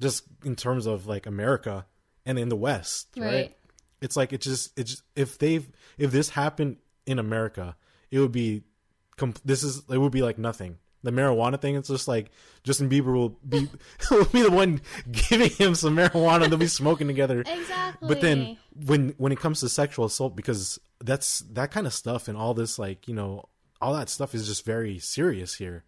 just 0.00 0.24
in 0.44 0.56
terms 0.56 0.86
of 0.86 1.06
like 1.06 1.26
America 1.26 1.84
and 2.26 2.38
in 2.38 2.48
the 2.48 2.56
West 2.56 3.08
right, 3.16 3.26
Right. 3.26 3.56
it's 4.00 4.16
like 4.16 4.32
it 4.32 4.40
just 4.40 4.76
it's 4.78 4.92
just, 4.92 5.02
if 5.14 5.38
they've 5.38 5.68
if 5.98 6.10
this 6.10 6.30
happened 6.30 6.78
in 7.06 7.18
America 7.18 7.76
it 8.12 8.20
would 8.20 8.30
be 8.30 8.62
com- 9.16 9.34
this 9.44 9.64
is 9.64 9.82
it 9.90 9.98
would 9.98 10.12
be 10.12 10.22
like 10.22 10.38
nothing. 10.38 10.78
The 11.04 11.10
marijuana 11.10 11.60
thing, 11.60 11.74
it's 11.74 11.88
just 11.88 12.06
like 12.06 12.30
Justin 12.62 12.88
Bieber 12.88 13.12
will 13.12 13.30
be 13.48 13.68
will 14.10 14.26
be 14.26 14.42
the 14.42 14.50
one 14.52 14.80
giving 15.10 15.50
him 15.50 15.74
some 15.74 15.96
marijuana. 15.96 16.48
They'll 16.48 16.58
be 16.58 16.68
smoking 16.68 17.08
together. 17.08 17.40
Exactly. 17.40 18.06
But 18.06 18.20
then 18.20 18.58
when 18.86 19.14
when 19.16 19.32
it 19.32 19.40
comes 19.40 19.60
to 19.60 19.68
sexual 19.68 20.04
assault, 20.04 20.36
because 20.36 20.78
that's 21.00 21.40
that 21.40 21.72
kind 21.72 21.88
of 21.88 21.92
stuff 21.92 22.28
and 22.28 22.38
all 22.38 22.54
this 22.54 22.78
like 22.78 23.08
you 23.08 23.14
know 23.14 23.48
all 23.80 23.94
that 23.94 24.08
stuff 24.08 24.34
is 24.34 24.46
just 24.46 24.64
very 24.64 25.00
serious 25.00 25.54
here. 25.54 25.84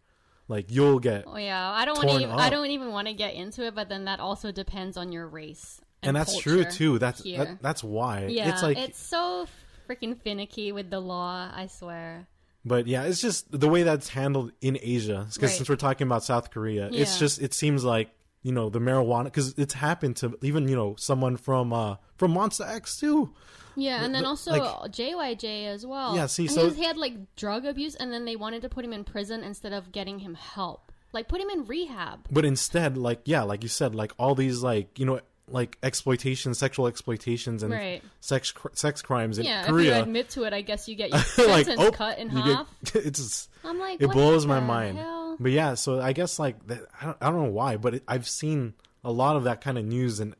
Like 0.49 0.73
you'll 0.73 0.99
get 0.99 1.25
Oh 1.27 1.37
yeah, 1.37 1.71
I 1.71 1.85
don't 1.85 1.97
want 1.97 2.09
to. 2.11 2.17
Even, 2.17 2.31
I 2.31 2.51
don't 2.51 2.71
even 2.71 2.89
want 2.89 3.07
to 3.07 3.15
get 3.15 3.35
into 3.35 3.65
it, 3.65 3.75
but 3.75 3.89
then 3.89 4.07
that 4.07 4.19
also 4.19 4.51
depends 4.51 4.97
on 4.97 5.13
your 5.13 5.29
race. 5.29 5.81
and, 6.03 6.09
And, 6.09 6.17
that's 6.17 6.37
true 6.39 6.65
too. 6.65 6.99
That's 6.99 7.23
that, 7.23 7.63
that's 7.63 7.85
why 7.85 8.27
yeah, 8.27 8.51
it's 8.51 8.63
like 8.63 8.79
it's 8.79 8.99
so 8.99 9.47
freaking 9.89 10.21
finicky 10.21 10.73
with 10.73 10.91
the 10.91 11.01
law. 11.01 11.51
I 11.55 11.67
swear. 11.67 12.27
But 12.65 12.87
yeah, 12.87 13.03
it's 13.05 13.21
just 13.21 13.51
the 13.59 13.69
way 13.69 13.83
that's 13.83 14.09
handled 14.09 14.53
in 14.61 14.79
Asia. 14.81 15.27
Because 15.33 15.51
Right. 15.51 15.57
since 15.57 15.69
we're 15.69 15.77
talking 15.77 16.07
about 16.07 16.25
South 16.25 16.51
Korea, 16.51 16.89
it's 16.93 17.19
just 17.19 17.41
it 17.43 17.53
seems 17.53 17.85
like 17.85 18.11
you 18.43 18.53
know 18.53 18.69
the 18.71 18.79
marijuana 18.79 19.25
because 19.25 19.55
it's 19.59 19.75
happened 19.75 20.17
to 20.17 20.39
even 20.43 20.67
you 20.69 20.77
know 20.77 20.95
someone 20.97 21.37
from 21.37 21.73
uh 21.73 21.97
from 22.17 22.33
Monsta 22.35 22.67
X 22.67 22.99
too. 22.99 23.35
Yeah, 23.77 24.05
and 24.05 24.15
then 24.15 24.25
also 24.25 24.53
like- 24.53 24.93
JYJ 24.93 25.67
as 25.67 25.85
well. 25.85 26.15
Yeah, 26.15 26.27
see, 26.27 26.47
so- 26.47 26.71
he 26.71 26.85
had 26.85 26.97
like 26.97 27.35
drug 27.37 27.65
abuse, 27.67 27.95
and 27.97 28.13
then 28.13 28.25
they 28.25 28.37
wanted 28.37 28.63
to 28.63 28.69
put 28.69 28.85
him 28.85 28.93
in 28.93 29.03
prison 29.05 29.43
instead 29.43 29.73
of 29.73 29.93
getting 29.93 30.21
him 30.21 30.35
help. 30.35 30.93
Like 31.13 31.29
put 31.29 31.41
him 31.41 31.51
in 31.51 31.65
rehab. 31.67 32.27
But 32.31 32.45
instead, 32.45 32.97
like 32.97 33.21
yeah, 33.27 33.43
like 33.43 33.63
you 33.63 33.69
said, 33.69 33.95
like 33.95 34.13
all 34.19 34.35
these 34.35 34.63
like 34.63 34.99
you 34.99 35.05
know 35.07 35.21
like 35.49 35.77
exploitation, 35.83 36.55
sexual 36.55 36.87
exploitations, 36.87 37.63
and 37.63 37.73
Right. 37.73 38.03
sex 38.21 38.51
cr- 38.53 38.69
sex 38.73 39.03
crimes 39.03 39.39
in 39.39 39.45
Yeah, 39.45 39.63
if 39.63 39.67
Korea. 39.69 39.97
you 39.99 40.03
admit 40.03 40.31
to 40.31 40.45
it, 40.45 40.53
I 40.53 40.63
guess 40.63 40.89
you 40.89 40.95
get 40.97 41.11
your 41.11 41.19
like 41.49 41.67
sentence 41.67 41.89
oh, 41.89 41.91
cut 41.93 42.19
in 42.19 42.31
half. 42.31 42.67
get 42.93 43.07
it's 43.07 43.19
just, 43.21 43.51
I'm 43.65 43.79
like, 43.79 44.01
it 44.01 44.11
blows 44.11 44.47
my 44.47 44.61
mind. 44.61 44.99
hell? 44.99 45.37
But 45.39 45.53
yeah, 45.53 45.75
so 45.75 46.01
I 46.01 46.13
guess 46.13 46.39
like 46.39 46.67
that, 46.69 46.81
I 47.01 47.05
don't 47.07 47.17
I 47.21 47.31
don't 47.31 47.43
know 47.45 47.51
why, 47.53 47.77
but 47.77 47.95
it, 47.97 48.03
I've 48.09 48.29
seen 48.29 48.75
a 49.05 49.11
lot 49.13 49.37
of 49.37 49.45
that 49.45 49.61
kind 49.61 49.77
of 49.77 49.85
news 49.85 50.19
and 50.21 50.35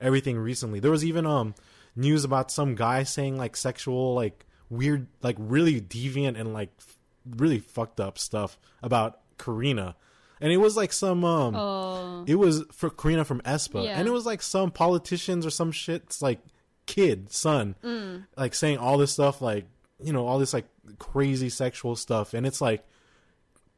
everything 0.00 0.38
recently. 0.38 0.80
There 0.80 0.90
was 0.90 1.04
even 1.04 1.24
um 1.26 1.54
news 1.94 2.24
about 2.24 2.50
some 2.50 2.74
guy 2.74 3.02
saying 3.04 3.36
like 3.36 3.56
sexual 3.56 4.14
like 4.14 4.44
weird 4.70 5.06
like 5.22 5.36
really 5.38 5.80
deviant 5.80 6.38
and 6.38 6.52
like 6.52 6.70
f- 6.78 6.96
really 7.36 7.58
fucked 7.58 8.00
up 8.00 8.18
stuff 8.18 8.58
about 8.82 9.20
Karina. 9.38 9.94
And 10.40 10.52
it 10.52 10.58
was 10.58 10.76
like 10.76 10.92
some 10.92 11.24
um 11.24 11.54
Oh, 11.56 12.24
it 12.26 12.36
was 12.36 12.64
for 12.72 12.90
Karina 12.90 13.24
from 13.24 13.40
aespa, 13.42 13.84
Yeah. 13.84 13.98
and 13.98 14.06
it 14.06 14.12
was 14.12 14.26
like 14.26 14.42
some 14.42 14.70
politicians 14.70 15.44
or 15.46 15.50
some 15.50 15.72
shit's 15.72 16.22
like 16.22 16.40
kid 16.86 17.30
son, 17.32 17.74
Mm. 17.82 18.26
like 18.36 18.54
saying 18.54 18.78
all 18.78 18.98
this 18.98 19.12
stuff, 19.12 19.40
like 19.42 19.66
you 20.02 20.12
know 20.12 20.26
all 20.26 20.38
this 20.38 20.52
like 20.54 20.66
crazy 20.98 21.48
sexual 21.48 21.96
stuff, 21.96 22.34
and 22.34 22.46
it's 22.46 22.60
like 22.60 22.84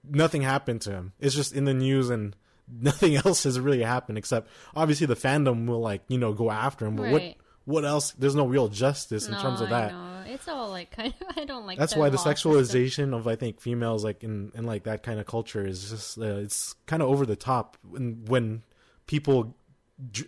nothing 0.09 0.43
happened 0.43 0.81
to 0.83 0.91
him. 0.93 1.13
It's 1.21 1.35
just 1.35 1.53
in 1.55 1.65
the 1.65 1.75
news, 1.75 2.11
and 2.11 2.37
nothing 2.81 3.17
else 3.17 3.43
has 3.45 3.59
really 3.59 3.83
happened 3.83 4.17
except 4.17 4.49
obviously 4.77 5.07
the 5.07 5.17
fandom 5.17 5.67
will 5.67 5.81
like 5.81 6.03
you 6.09 6.19
know 6.19 6.33
go 6.33 6.51
after 6.51 6.87
him. 6.87 6.97
But 6.97 7.03
Right. 7.05 7.13
what 7.13 7.35
what 7.65 7.85
else? 7.85 8.13
There's 8.13 8.35
no 8.35 8.47
real 8.47 8.69
justice 8.69 9.27
in 9.27 9.33
no, 9.33 9.41
terms 9.41 9.61
of 9.61 9.69
I 9.69 9.71
that. 9.71 9.93
know. 9.93 10.23
It's 10.27 10.49
all 10.49 10.71
like 10.71 10.91
kind 10.97 11.13
of. 11.21 11.37
I 11.37 11.45
don't 11.45 11.67
like. 11.67 11.79
That's 11.79 11.97
why 11.97 12.09
the 12.09 12.17
law 12.17 12.25
system. 12.25 12.53
sexualization 12.53 13.17
of 13.17 13.27
I 13.27 13.37
think 13.37 13.61
females 13.61 14.05
like 14.05 14.23
in, 14.25 14.53
in 14.55 14.65
like 14.65 14.85
that 14.85 15.03
kind 15.03 15.21
of 15.21 15.27
culture 15.27 15.67
is 15.67 15.91
just 15.91 16.19
uh, 16.19 16.39
it's 16.39 16.75
kind 16.87 17.03
of 17.03 17.09
over 17.09 17.27
the 17.27 17.37
top 17.37 17.77
when 17.89 18.25
when 18.27 18.63
people 19.07 19.55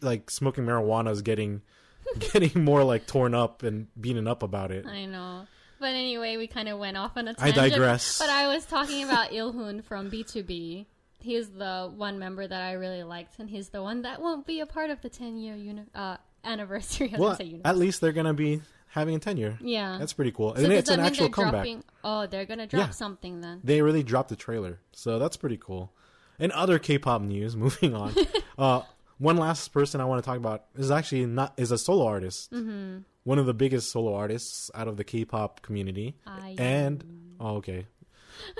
like 0.00 0.30
smoking 0.30 0.64
marijuana 0.64 1.10
is 1.10 1.22
getting 1.22 1.62
getting 2.32 2.64
more 2.64 2.84
like 2.84 3.06
torn 3.06 3.34
up 3.34 3.62
and 3.62 3.88
beaten 4.00 4.26
up 4.26 4.42
about 4.42 4.70
it. 4.70 4.86
I 4.86 5.06
know. 5.06 5.46
But 5.78 5.94
anyway, 5.94 6.36
we 6.36 6.46
kind 6.46 6.68
of 6.68 6.78
went 6.78 6.96
off 6.96 7.16
on 7.16 7.26
a 7.26 7.34
tangent. 7.34 7.58
I 7.58 7.68
digress. 7.68 8.18
But 8.18 8.30
I 8.30 8.46
was 8.46 8.64
talking 8.64 9.02
about 9.02 9.30
Ilhoon 9.30 9.82
from 9.84 10.10
BTOB. 10.12 10.86
He's 11.18 11.48
the 11.50 11.92
one 11.94 12.20
member 12.20 12.46
that 12.46 12.62
I 12.62 12.72
really 12.72 13.02
liked, 13.02 13.40
and 13.40 13.50
he's 13.50 13.70
the 13.70 13.82
one 13.82 14.02
that 14.02 14.20
won't 14.20 14.46
be 14.46 14.60
a 14.60 14.66
part 14.66 14.90
of 14.90 15.00
the 15.02 15.08
10 15.08 15.38
year 15.38 15.56
uni- 15.56 15.86
uh, 15.94 16.18
anniversary. 16.44 17.14
Well, 17.18 17.38
at 17.64 17.76
least 17.76 18.00
they're 18.00 18.12
gonna 18.12 18.34
be 18.34 18.60
having 18.88 19.14
a 19.14 19.18
tenure. 19.18 19.58
yeah. 19.60 19.96
That's 19.98 20.12
pretty 20.12 20.32
cool, 20.32 20.54
so 20.56 20.62
and 20.64 20.72
it's 20.72 20.90
an 20.90 21.00
actual 21.00 21.28
comeback. 21.30 21.52
dropping? 21.64 21.84
Oh, 22.04 22.26
they're 22.26 22.44
gonna 22.44 22.66
drop 22.66 22.88
Yeah. 22.88 22.90
something 22.90 23.40
then. 23.40 23.60
They 23.64 23.80
really 23.82 24.02
dropped 24.02 24.28
the 24.28 24.36
trailer, 24.36 24.80
so 24.92 25.18
that's 25.18 25.36
pretty 25.36 25.56
cool. 25.58 25.92
And 26.38 26.50
other 26.52 26.78
K-pop 26.78 27.22
news. 27.22 27.54
Moving 27.64 27.94
on, 27.94 28.14
uh, 28.58 28.82
one 29.18 29.36
last 29.36 29.68
person 29.68 30.00
I 30.00 30.04
want 30.04 30.22
to 30.22 30.26
talk 30.26 30.36
about 30.36 30.64
is 30.76 30.90
actually 30.90 31.26
not 31.26 31.54
is 31.56 31.70
a 31.70 31.78
solo 31.78 32.06
artist. 32.06 32.52
Mm-hmm. 32.52 32.98
One 33.24 33.38
of 33.38 33.46
the 33.46 33.54
biggest 33.54 33.92
solo 33.92 34.14
artists 34.14 34.70
out 34.74 34.88
of 34.88 34.96
the 34.96 35.04
K-pop 35.04 35.62
community. 35.62 36.16
I 36.26 36.56
and 36.58 37.04
oh, 37.38 37.56
okay, 37.58 37.86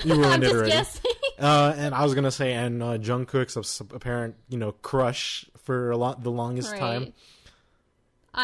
you 0.04 0.14
ruined 0.14 0.44
it 0.44 0.52
already. 0.52 0.70
guessing. 0.70 1.10
Uh, 1.38 1.74
and 1.76 1.94
I 1.94 2.04
was 2.04 2.14
gonna 2.14 2.30
say, 2.30 2.52
and 2.52 2.80
uh, 2.82 2.98
Jungkook's 2.98 3.80
apparent, 3.80 4.36
you 4.48 4.56
know, 4.58 4.70
crush 4.72 5.44
for 5.64 5.90
a 5.90 5.96
lot 5.96 6.22
the 6.22 6.30
longest 6.30 6.76
time. 6.76 7.12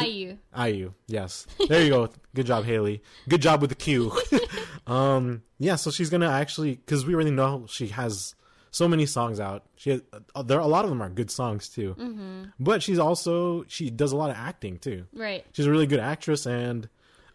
IU. 0.03 0.37
IU, 0.57 0.92
yes. 1.07 1.46
There 1.68 1.83
you 1.83 1.90
go. 1.90 2.09
Good 2.35 2.46
job, 2.46 2.64
Haley. 2.64 3.03
Good 3.29 3.42
job 3.42 3.61
with 3.61 3.70
the 3.70 3.77
cue. 3.77 4.12
um, 4.87 5.42
yeah, 5.59 5.77
so 5.77 5.90
she's 5.90 6.11
gonna 6.11 6.31
actually, 6.31 6.77
because 6.77 7.07
we 7.07 7.14
already 7.14 7.31
know 7.31 7.66
she 7.68 7.88
has 7.88 8.35
so 8.70 8.87
many 8.87 9.07
songs 9.07 9.40
out. 9.40 9.64
She 9.77 9.90
has, 9.90 10.03
uh, 10.35 10.42
there 10.42 10.59
a 10.59 10.66
lot 10.66 10.85
of 10.85 10.90
them 10.90 11.03
are 11.03 11.09
good 11.09 11.31
songs 11.31 11.68
too. 11.68 11.94
Mm-hmm. 11.98 12.44
But 12.61 12.83
she's 12.83 12.98
also 12.98 13.64
she 13.68 13.90
does 13.90 14.12
a 14.12 14.16
lot 14.16 14.31
of 14.31 14.37
acting 14.37 14.79
too. 14.79 15.07
Right. 15.12 15.44
She's 15.53 15.66
a 15.66 15.70
really 15.70 15.87
good 15.87 16.01
actress, 16.01 16.46
and 16.46 16.88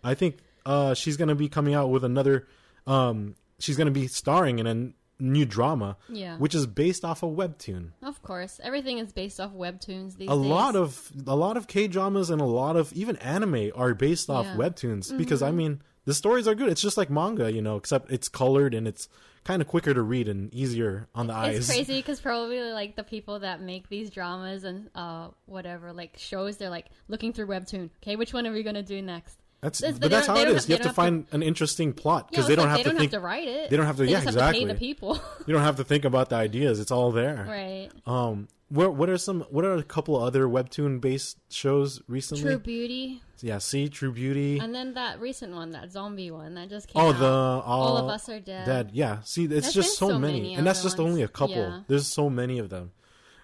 I 0.04 0.14
think 0.14 0.38
uh, 0.66 0.94
she's 0.94 1.18
gonna 1.18 1.36
be 1.36 1.50
coming 1.50 1.74
out 1.74 1.90
with 1.90 2.04
another. 2.04 2.48
Um, 2.86 3.36
she's 3.60 3.78
gonna 3.78 3.92
be 3.92 4.08
starring 4.08 4.60
in 4.60 4.68
a 4.68 4.94
new 5.24 5.46
drama, 5.46 5.96
Yeah. 6.10 6.38
which 6.38 6.54
is 6.54 6.68
based 6.68 7.04
off 7.06 7.24
a 7.24 7.26
webtoon. 7.28 7.92
Of 8.04 8.22
course, 8.22 8.60
everything 8.64 8.98
is 9.00 9.12
based 9.14 9.40
off 9.40 9.54
webtoons 9.54 10.18
these 10.18 10.30
a 10.30 10.34
days. 10.34 10.38
lot 10.38 10.76
of 10.76 11.12
a 11.26 11.36
lot 11.36 11.56
of 11.58 11.68
K 11.68 11.88
dramas 11.88 12.30
and 12.30 12.42
a 12.42 12.46
lot 12.46 12.76
of 12.76 12.92
even 12.94 13.16
anime 13.18 13.72
are 13.76 13.94
based 13.94 14.30
off 14.30 14.46
Yeah. 14.46 14.52
Mm-hmm. 14.54 14.62
webtoons 14.62 15.18
because 15.18 15.42
I 15.42 15.52
mean 15.52 15.82
the 16.06 16.14
stories 16.14 16.48
are 16.48 16.56
good. 16.56 16.70
It's 16.70 16.82
just 16.82 16.98
like 16.98 17.10
manga, 17.10 17.52
you 17.52 17.62
know, 17.62 17.78
except 17.78 18.12
it's 18.12 18.28
colored 18.28 18.74
and 18.74 18.88
it's 18.88 19.08
kind 19.46 19.62
of 19.62 19.68
quicker 19.68 19.94
to 19.94 20.02
read 20.02 20.28
and 20.28 20.54
easier 20.54 21.08
on 21.16 21.28
the 21.28 21.34
eyes. 21.34 21.58
It's 21.58 21.68
crazy 21.74 21.98
because 22.00 22.20
probably 22.20 22.60
like 22.72 22.96
the 22.96 23.04
people 23.04 23.40
that 23.40 23.62
make 23.62 23.88
these 23.90 24.10
dramas 24.10 24.64
and 24.66 24.90
uh 24.96 25.30
whatever 25.46 25.94
like 25.94 26.18
shows, 26.18 26.58
they're 26.58 26.70
like 26.70 26.88
looking 27.08 27.32
through 27.34 27.48
webtoon. 27.48 27.90
Okay, 28.02 28.16
which 28.18 28.34
one 28.34 28.46
are 28.48 28.52
we 28.52 28.64
gonna 28.64 28.84
do 28.84 29.02
next? 29.02 29.40
That's 29.64 29.80
This- 29.80 29.98
but 29.98 30.12
that's 30.12 30.28
how 30.28 30.38
it 30.38 30.48
is. 30.50 30.68
You 30.70 30.76
have 30.76 30.84
to 30.86 30.94
find 30.94 31.26
an 31.32 31.42
interesting 31.42 31.94
plot 31.94 32.26
Yeah, 32.26 32.30
because 32.32 32.46
it's 32.46 32.50
they 32.50 32.56
don't 32.56 32.66
like 32.66 32.70
have 32.72 32.78
they 32.80 32.84
to 32.84 32.90
don't 32.90 33.00
think. 33.00 33.12
have 33.14 33.22
to 33.22 33.26
write 33.26 33.48
it. 33.48 33.70
they 33.72 33.78
don't 33.78 33.86
have 33.88 33.96
to- 33.98 34.04
They 34.06 34.12
yeah, 34.12 34.18
just 34.24 34.26
have 34.26 34.34
to 34.36 34.40
pay 34.42 34.48
exactly. 34.62 34.74
the 34.74 34.76
people. 34.80 35.20
You 35.48 35.54
don't 35.54 35.64
have 35.64 35.78
to 35.78 35.84
think 35.84 36.04
about 36.06 36.30
the 36.30 36.36
ideas. 36.36 36.80
It's 36.80 36.92
all 36.92 37.12
there. 37.12 37.46
right. 37.50 37.90
Um, 38.06 38.50
what 38.70 38.96
what 38.96 39.10
are 39.10 39.18
some 39.18 39.42
what 39.52 39.66
are 39.66 39.76
a 39.76 39.84
couple 39.84 40.22
other 40.22 40.48
webtoon 40.48 41.00
based 41.00 41.38
shows 41.50 42.02
recently? 42.08 42.44
True 42.44 42.58
Beauty, 42.60 43.22
Yeah, 43.40 43.60
see 43.60 43.88
True 43.88 44.12
Beauty. 44.12 44.58
and 44.60 44.74
then 44.74 44.96
that 44.96 45.20
recent 45.22 45.54
one, 45.54 45.72
that 45.72 45.92
zombie 45.92 46.32
one 46.32 46.56
that 46.56 46.70
just 46.70 46.88
came 46.88 47.02
Oh, 47.02 47.10
out. 47.14 47.20
the 47.20 47.28
All 47.28 47.98
of 47.98 48.08
Us 48.10 48.28
Are 48.30 48.40
Dead. 48.40 48.66
Dead. 48.66 48.90
Yeah, 48.94 49.20
see, 49.24 49.44
it's 49.44 49.52
There's 49.52 49.74
just 49.74 49.98
so, 50.00 50.10
so 50.10 50.20
many, 50.20 50.42
many 50.42 50.56
and 50.56 50.66
that's 50.66 50.82
just 50.82 51.00
only 51.00 51.22
a 51.22 51.28
couple. 51.28 51.56
Yeah. 51.58 51.82
There's 51.88 52.08
so 52.08 52.30
many 52.32 52.58
of 52.60 52.70
them, 52.70 52.92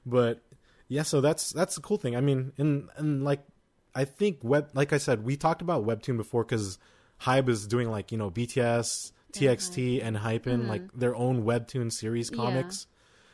but 0.06 0.42
yeah, 0.88 1.04
so 1.04 1.22
that's 1.22 1.52
that's 1.52 1.76
the 1.76 1.82
cool 1.82 1.98
thing. 1.98 2.16
I 2.16 2.22
mean, 2.22 2.52
and 2.58 2.90
and 2.98 3.24
like 3.24 3.42
I 3.96 4.06
think 4.06 4.40
web, 4.44 4.70
like 4.74 4.94
I 4.94 4.98
said, 4.98 5.24
we 5.24 5.36
talked 5.38 5.62
about 5.62 5.86
webtoon 5.86 6.18
before 6.18 6.44
because 6.44 6.78
Hybe 7.22 7.50
is 7.50 7.68
doing 7.68 7.90
like 7.90 8.12
you 8.12 8.18
know 8.18 8.30
BTS, 8.32 9.12
TXT, 9.34 10.04
and 10.04 10.18
ENHYPEN 10.18 10.68
like 10.68 10.84
their 10.94 11.16
own 11.16 11.44
webtoon 11.44 11.92
series 11.92 12.30
Mm-hmm. 12.30 12.40
Yeah. 12.42 12.48
comics, 12.48 12.88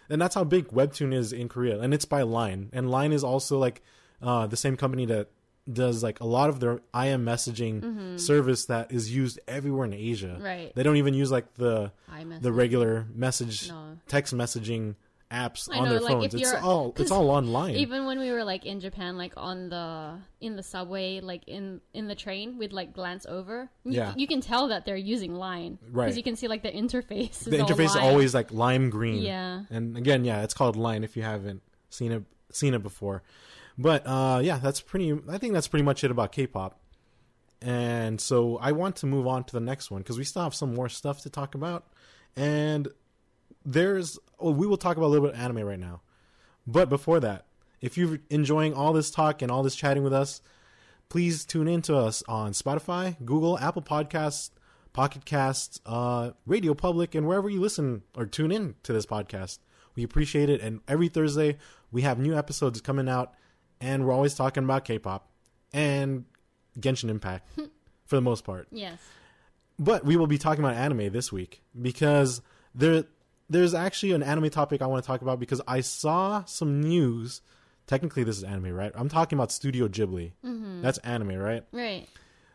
and 0.10 0.22
that's 0.22 0.36
how 0.36 0.44
big 0.44 0.68
webtoon 0.70 1.14
is 1.14 1.34
in 1.34 1.50
Korea, 1.50 1.80
and 1.80 1.94
it's 1.94 2.06
by 2.06 2.22
Line, 2.24 2.70
and 2.74 2.90
Line 2.90 3.12
is 3.12 3.24
also 3.24 3.58
like 3.60 3.82
uh, 4.22 4.48
the 4.48 4.58
same 4.58 4.76
company 4.78 5.06
that 5.08 5.30
does 5.72 6.04
like 6.04 6.20
a 6.20 6.26
lot 6.26 6.50
of 6.50 6.60
their 6.60 6.74
IM 6.94 7.26
messaging 7.26 8.20
service 8.20 8.66
that 8.66 8.92
is 8.92 9.14
used 9.14 9.40
everywhere 9.48 9.86
in 9.86 9.94
Asia. 9.94 10.28
Mm-hmm. 10.36 10.44
Right. 10.44 10.72
They 10.76 10.84
don't 10.84 10.98
even 10.98 11.14
use 11.16 11.32
like 11.32 11.54
the 11.56 11.92
iMessage. 12.14 12.42
the 12.44 12.52
regular 12.52 13.08
message 13.14 13.70
No. 13.70 13.98
text 14.08 14.34
messaging 14.36 14.94
apps 15.32 15.68
I 15.72 15.80
on 15.80 15.86
know, 15.86 15.90
their 15.92 16.00
like, 16.02 16.14
phones. 16.14 16.26
if 16.26 16.34
It's 16.42 16.52
you're- 16.52 16.62
all 16.64 16.94
it's 16.98 17.10
all 17.12 17.30
online. 17.32 17.76
Even 17.76 18.06
when 18.06 18.20
we 18.20 18.32
were 18.32 18.44
like 18.44 18.66
in 18.66 18.80
Japan, 18.80 19.18
like 19.18 19.34
on 19.36 19.70
the 19.70 20.20
in 20.40 20.56
the 20.56 20.64
subway, 20.64 21.20
like 21.20 21.44
in 21.48 21.82
in 21.94 22.08
the 22.08 22.16
train, 22.16 22.58
we'd 22.58 22.72
like 22.74 22.94
glance 22.94 23.26
over. 23.26 23.70
You, 23.84 23.94
Yeah. 23.94 24.14
you 24.16 24.28
can 24.28 24.42
tell 24.42 24.68
that 24.68 24.86
they're 24.86 24.96
using 24.96 25.34
Line, 25.36 25.80
Right. 25.92 26.06
Because 26.06 26.18
you 26.18 26.24
can 26.24 26.36
see 26.36 26.48
like 26.48 26.62
the 26.64 26.72
interface. 26.72 27.32
Is 27.42 27.46
the 27.46 27.58
interface 27.58 27.86
is 27.86 27.96
always 27.96 28.34
like 28.36 28.52
lime 28.54 28.90
green. 28.90 29.24
Yeah. 29.24 29.64
And 29.72 29.98
again, 29.98 30.26
yeah, 30.26 30.44
it's 30.44 30.54
called 30.54 30.76
Line 30.76 31.04
if 31.04 31.18
you 31.18 31.24
haven't 31.24 31.62
seen 31.90 32.12
it 32.12 32.24
seen 32.52 32.74
it 32.74 32.84
before. 32.84 33.24
But 33.78 34.06
uh 34.06 34.42
yeah, 34.44 34.60
that's 34.60 34.80
pretty 34.80 35.20
I 35.28 35.38
think 35.40 35.54
that's 35.54 35.68
pretty 35.68 35.84
much 35.84 36.04
it 36.04 36.12
about 36.12 36.32
K-pop. 36.34 36.80
And 37.62 38.22
so 38.22 38.58
I 38.60 38.74
want 38.74 38.98
to 38.98 39.08
move 39.08 39.26
on 39.26 39.44
to 39.46 39.54
the 39.54 39.60
next 39.60 39.90
one 39.90 40.02
because 40.02 40.18
we 40.20 40.24
still 40.24 40.44
have 40.44 40.54
some 40.54 40.76
more 40.76 40.88
stuff 40.88 41.22
to 41.22 41.30
talk 41.32 41.56
about. 41.56 41.88
And 42.36 42.88
there's 43.66 44.20
oh, 44.40 44.52
we 44.52 44.68
will 44.68 44.78
talk 44.78 44.98
about 44.98 45.08
a 45.08 45.14
little 45.14 45.28
bit 45.28 45.36
of 45.36 45.42
anime 45.42 45.66
right 45.66 45.80
now. 45.80 46.02
But 46.68 46.90
before 46.90 47.20
that, 47.20 47.46
if 47.82 47.98
you're 47.98 48.20
enjoying 48.30 48.74
all 48.74 48.94
this 48.94 49.12
talk 49.12 49.42
and 49.42 49.52
all 49.52 49.64
this 49.64 49.76
chatting 49.76 50.04
with 50.04 50.14
us, 50.14 50.42
please 51.10 51.46
tune 51.46 51.68
in 51.68 51.82
to 51.84 51.96
us 51.96 52.24
on 52.28 52.54
Spotify, 52.54 53.16
Google, 53.24 53.60
Apple 53.60 53.82
Podcasts, 53.82 54.50
Pocket 54.94 55.26
Casts, 55.26 55.80
uh, 55.86 56.32
Radio 56.46 56.74
Public, 56.74 57.16
and 57.16 57.28
wherever 57.28 57.50
you 57.50 57.60
listen 57.60 58.04
or 58.16 58.26
tune 58.26 58.52
in 58.52 58.76
to 58.84 58.94
this 58.94 59.06
podcast. 59.06 59.60
We 59.96 60.04
appreciate 60.04 60.50
it. 60.50 60.62
And 60.62 60.82
every 60.88 61.10
Thursday, 61.10 61.58
we 61.92 62.02
have 62.02 62.18
new 62.18 62.36
episodes 62.36 62.82
coming 62.82 63.08
out, 63.08 63.34
and 63.80 64.06
we're 64.06 64.14
always 64.14 64.36
talking 64.36 64.64
about 64.64 64.86
K 64.86 64.98
pop 64.98 65.30
and 65.74 66.26
Genshin 66.80 67.10
Impact 67.10 67.48
for 68.06 68.16
the 68.16 68.22
most 68.22 68.44
part. 68.44 68.68
Yes. 68.72 69.00
But 69.78 70.06
we 70.06 70.16
will 70.16 70.28
be 70.28 70.38
talking 70.38 70.64
about 70.64 70.76
anime 70.76 71.12
this 71.12 71.32
week 71.32 71.62
because 71.80 72.42
there 72.74 73.04
there's 73.50 73.74
actually 73.74 74.12
an 74.14 74.24
anime 74.24 74.50
topic 74.50 74.82
I 74.82 74.88
want 74.88 75.04
to 75.04 75.08
talk 75.08 75.22
about 75.22 75.40
because 75.40 75.62
I 75.68 75.82
saw 75.82 76.44
some 76.46 76.82
news. 76.82 77.42
Technically, 77.88 78.24
this 78.24 78.38
is 78.38 78.44
anime, 78.44 78.74
right? 78.74 78.92
I'm 78.96 79.10
talking 79.10 79.38
about 79.38 79.52
Studio 79.52 79.88
Ghibli. 79.88 80.32
That's 80.82 80.98
anime, 81.00 81.36
right? 81.36 81.64
Right. 81.72 82.08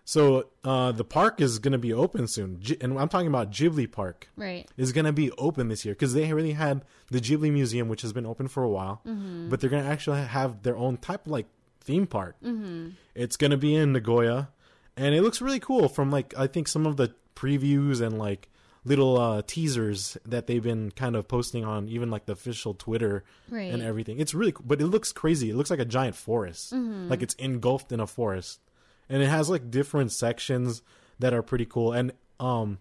So 0.05 0.47
uh, 0.65 0.91
the 0.91 1.05
park 1.05 1.41
is 1.41 1.61
going 1.61 1.71
to 1.73 1.79
be 1.79 1.93
open 1.93 2.27
soon, 2.27 2.59
G- 2.61 2.77
and 2.81 2.99
I'm 2.99 3.09
talking 3.09 3.29
about 3.29 3.53
Ghibli 3.53 3.93
Park 3.93 4.29
Right. 4.37 4.69
is 4.77 4.91
going 4.93 5.05
to 5.05 5.13
be 5.13 5.31
open 5.33 5.69
this 5.69 5.85
year 5.85 5.95
because 5.95 6.15
they 6.15 6.33
already 6.33 6.51
had 6.53 6.85
the 7.13 7.21
Ghibli 7.21 7.53
Museum, 7.53 7.89
which 7.89 8.03
has 8.03 8.13
been 8.13 8.27
open 8.27 8.49
for 8.49 8.65
a 8.65 8.69
while, 8.69 9.03
but 9.05 9.61
they're 9.61 9.71
going 9.71 9.85
to 9.85 9.89
actually 9.89 10.21
have 10.23 10.65
their 10.65 10.77
own 10.77 10.97
type 10.97 11.27
of 11.27 11.31
like 11.33 11.47
theme 11.81 12.09
park. 12.09 12.35
Mm-hmm. 12.43 12.89
It's 13.15 13.37
going 13.37 13.53
to 13.53 13.57
be 13.57 13.77
in 13.77 13.93
Nagoya, 13.93 14.49
and 14.97 15.15
it 15.15 15.23
looks 15.23 15.41
really 15.41 15.61
cool 15.61 15.89
from 15.89 16.11
like 16.11 16.35
I 16.37 16.49
think 16.49 16.67
some 16.67 16.87
of 16.87 16.97
the 16.97 17.15
previews 17.37 18.01
and 18.01 18.19
like 18.19 18.49
little 18.85 19.19
uh, 19.19 19.43
teasers 19.47 20.17
that 20.25 20.47
they've 20.47 20.63
been 20.63 20.91
kind 20.93 21.15
of 21.17 21.29
posting 21.29 21.65
on 21.65 21.89
even 21.89 22.11
like 22.11 22.25
the 22.27 22.33
official 22.33 22.73
Twitter 22.75 23.25
Right. 23.51 23.73
and 23.73 23.83
everything. 23.83 24.19
It's 24.21 24.33
really 24.35 24.53
cool, 24.53 24.65
but 24.67 24.81
it 24.81 24.87
looks 24.87 25.13
crazy. 25.13 25.51
It 25.51 25.57
looks 25.57 25.71
like 25.71 25.81
a 25.81 25.85
giant 25.85 26.17
forest, 26.17 26.73
like 26.73 27.23
it's 27.23 27.35
engulfed 27.35 27.93
in 27.93 28.01
a 28.01 28.07
forest, 28.07 28.61
and 29.09 29.23
it 29.23 29.29
has 29.29 29.51
like 29.51 29.71
different 29.71 30.13
sections 30.13 30.83
that 31.19 31.35
are 31.35 31.43
pretty 31.43 31.67
cool. 31.67 31.93
And 31.93 32.13
um, 32.39 32.79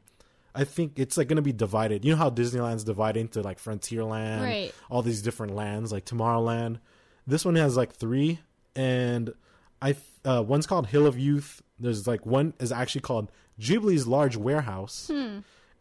I 0.56 0.64
think 0.64 0.94
it's 0.98 1.18
like 1.18 1.28
gonna 1.28 1.42
be 1.42 1.52
divided. 1.52 2.06
You 2.06 2.12
know 2.12 2.18
how 2.18 2.30
Disneyland's 2.30 2.86
divided 2.86 3.20
into 3.20 3.42
like 3.42 3.60
Frontierland, 3.62 4.42
Right. 4.44 4.74
all 4.90 5.02
these 5.02 5.22
different 5.22 5.54
lands, 5.56 5.92
like 5.92 6.06
Tomorrowland. 6.06 6.80
This 7.28 7.44
one 7.44 7.56
has 7.56 7.76
like 7.76 7.92
three, 7.94 8.40
and 8.76 9.34
I 9.82 9.92
th- 9.92 10.04
uh, 10.24 10.44
one's 10.48 10.66
called 10.66 10.88
Hill 10.88 11.06
of 11.08 11.20
Youth. 11.20 11.62
There's 11.78 12.08
like 12.08 12.26
one 12.26 12.54
is 12.60 12.72
actually 12.72 13.02
called 13.02 13.32
Ghibli's 13.60 14.08
Large 14.08 14.38
Warehouse, 14.38 15.12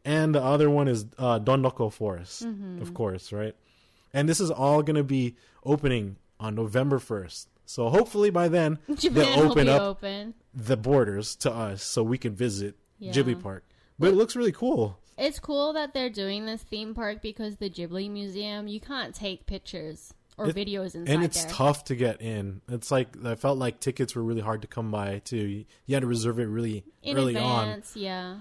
and 0.05 0.35
the 0.35 0.43
other 0.43 0.69
one 0.71 0.89
is 0.89 1.07
uh, 1.19 1.39
Dondoko 1.39 1.93
Forest, 1.93 2.47
of 2.81 2.95
course, 2.95 3.33
right? 3.33 3.55
And 4.15 4.29
this 4.29 4.41
is 4.41 4.51
all 4.51 4.83
gonna 4.83 5.03
be 5.05 5.37
opening 5.65 6.17
on 6.41 6.55
November 6.55 6.99
first. 6.99 7.49
So 7.67 7.89
hopefully 7.91 8.31
by 8.31 8.49
then 8.49 8.79
Japan 8.95 9.13
they'll 9.15 9.51
open 9.51 9.69
up 9.69 9.83
open. 9.83 10.35
the 10.55 10.77
borders 10.77 11.37
to 11.37 11.53
us 11.53 11.83
so 11.83 12.03
we 12.03 12.17
can 12.17 12.35
visit 12.35 12.77
Yeah. 12.99 13.13
Ghibli 13.13 13.43
Park. 13.43 13.65
But 13.99 14.09
it 14.11 14.15
looks 14.15 14.35
really 14.37 14.53
cool. 14.53 14.99
It's 15.19 15.39
cool 15.41 15.73
that 15.75 15.93
they're 15.93 16.09
doing 16.11 16.47
this 16.47 16.63
theme 16.63 16.95
park 16.95 17.21
because 17.21 17.57
the 17.57 17.69
Ghibli 17.69 18.09
Museum, 18.11 18.69
you 18.69 18.81
can't 18.81 19.15
take 19.15 19.45
pictures 19.47 20.15
or 20.39 20.49
It- 20.49 20.55
videos 20.57 20.95
inside 20.95 21.07
there 21.07 21.15
and 21.17 21.25
it's 21.25 21.43
there. 21.45 21.53
tough 21.53 21.85
to 21.87 21.97
get 21.97 22.23
in. 22.23 22.61
It's 22.69 22.91
like 22.91 23.09
I 23.25 23.35
felt 23.35 23.59
like 23.59 23.81
tickets 23.81 24.15
were 24.15 24.23
really 24.23 24.41
hard 24.41 24.63
to 24.63 24.69
come 24.69 24.91
by 24.91 25.19
too. 25.19 25.65
You 25.87 25.95
had 25.95 26.01
to 26.03 26.07
reserve 26.07 26.39
it 26.39 26.47
really 26.47 26.85
In 27.03 27.17
early 27.19 27.37
on. 27.37 27.83
yeah. 27.95 28.37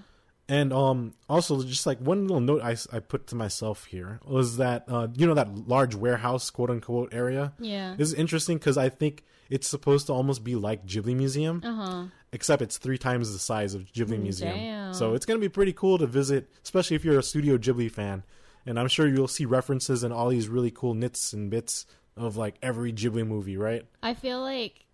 And 0.48 0.72
um 0.72 1.14
also 1.28 1.62
just 1.62 1.86
like 1.86 1.98
one 2.00 2.22
little 2.22 2.40
note 2.40 2.62
I, 2.62 2.76
I 2.90 3.00
put 3.00 3.26
to 3.28 3.34
myself 3.36 3.84
here 3.84 4.20
was 4.24 4.56
that 4.56 4.84
uh 4.88 5.08
you 5.14 5.26
know 5.26 5.34
that 5.34 5.68
large 5.68 5.94
warehouse 5.94 6.50
quote 6.50 6.70
unquote 6.70 7.12
area. 7.12 7.52
Yeah. 7.58 7.94
This 7.98 8.08
is 8.08 8.14
interesting 8.14 8.56
because 8.58 8.78
I 8.78 8.88
think 8.88 9.24
it's 9.50 9.66
supposed 9.68 10.06
to 10.08 10.12
almost 10.12 10.44
be 10.44 10.54
like 10.56 10.86
Ghibli 10.86 11.14
Museum, 11.16 11.62
Uh 11.64 11.74
huh. 11.74 12.04
except 12.32 12.62
it's 12.62 12.78
three 12.78 12.98
times 12.98 13.32
the 13.32 13.38
size 13.38 13.74
of 13.74 13.82
Ghibli 13.92 14.18
Museum. 14.20 14.54
damn. 14.56 14.94
So 14.94 15.14
it's 15.14 15.26
gonna 15.26 15.38
be 15.38 15.48
pretty 15.50 15.72
cool 15.74 15.98
to 15.98 16.06
visit, 16.06 16.48
especially 16.64 16.96
if 16.96 17.04
you're 17.04 17.18
a 17.18 17.22
Studio 17.22 17.58
Ghibli 17.58 17.90
fan. 17.90 18.22
And 18.66 18.78
I'm 18.78 18.88
sure 18.88 19.06
you'll 19.08 19.28
see 19.28 19.46
references 19.46 20.02
and 20.02 20.12
all 20.12 20.28
these 20.28 20.48
really 20.48 20.70
cool 20.70 20.92
nits 20.94 21.32
and 21.32 21.50
bits 21.50 21.86
of 22.16 22.36
like 22.36 22.56
every 22.62 22.92
Ghibli 22.92 23.26
movie, 23.26 23.56
right? 23.56 23.84
I 24.02 24.12
feel 24.14 24.40
like 24.42 24.84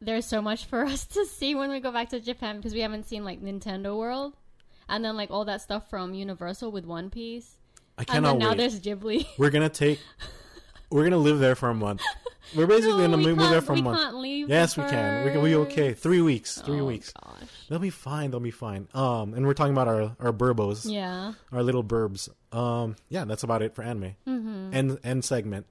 there's 0.00 0.26
so 0.26 0.42
much 0.42 0.64
for 0.64 0.84
us 0.94 1.06
to 1.06 1.24
see 1.26 1.54
when 1.54 1.70
we 1.70 1.78
go 1.80 1.92
back 1.92 2.08
to 2.10 2.18
Japan 2.20 2.56
because 2.56 2.72
we 2.74 2.80
haven't 2.80 3.06
seen 3.06 3.24
like 3.24 3.40
Nintendo 3.42 3.96
World 3.96 4.34
and 4.88 5.04
then 5.04 5.16
like 5.16 5.30
all 5.30 5.44
that 5.46 5.60
stuff 5.60 5.88
from 5.90 6.14
Universal 6.14 6.72
with 6.72 6.84
One 6.84 7.10
Piece. 7.10 7.56
I 7.98 8.04
cannot 8.04 8.16
And 8.16 8.26
then 8.26 8.38
now 8.38 8.48
wait. 8.50 8.58
there's 8.58 8.80
Ghibli. 8.80 9.26
We're 9.38 9.50
gonna 9.50 9.68
take. 9.68 10.00
We're 10.90 11.04
gonna 11.04 11.16
live 11.18 11.38
there 11.38 11.54
for 11.54 11.68
a 11.70 11.74
month. 11.74 12.02
We're 12.54 12.66
basically 12.66 12.92
No, 12.98 13.10
gonna 13.10 13.16
we 13.18 13.34
move 13.34 13.50
there 13.50 13.60
for 13.60 13.72
a 13.72 13.80
month. 13.82 13.98
can't 13.98 14.16
leave 14.16 14.48
Yes, 14.48 14.76
we 14.76 14.84
can. 14.84 15.24
We 15.24 15.30
can. 15.32 15.42
We 15.42 15.54
okay. 15.56 15.94
Three 15.94 16.20
weeks. 16.20 16.60
Three 16.60 16.80
Oh, 16.80 16.84
weeks. 16.86 17.12
Gosh. 17.12 17.48
They'll 17.68 17.78
be 17.78 17.90
fine. 17.90 18.30
They'll 18.30 18.40
be 18.40 18.50
fine. 18.50 18.88
Um, 18.94 19.34
and 19.34 19.46
we're 19.46 19.54
talking 19.54 19.72
about 19.72 19.88
our 19.88 20.16
our 20.20 20.32
burbos, 20.32 20.84
Yeah. 20.90 21.32
our 21.50 21.62
little 21.62 21.82
burbs. 21.84 22.28
Um, 22.52 22.96
yeah, 23.08 23.24
that's 23.24 23.42
about 23.44 23.62
it 23.62 23.74
for 23.74 23.82
anime. 23.82 24.14
Mm-hmm. 24.26 24.74
End 24.74 24.98
end 25.02 25.24
segment. 25.24 25.66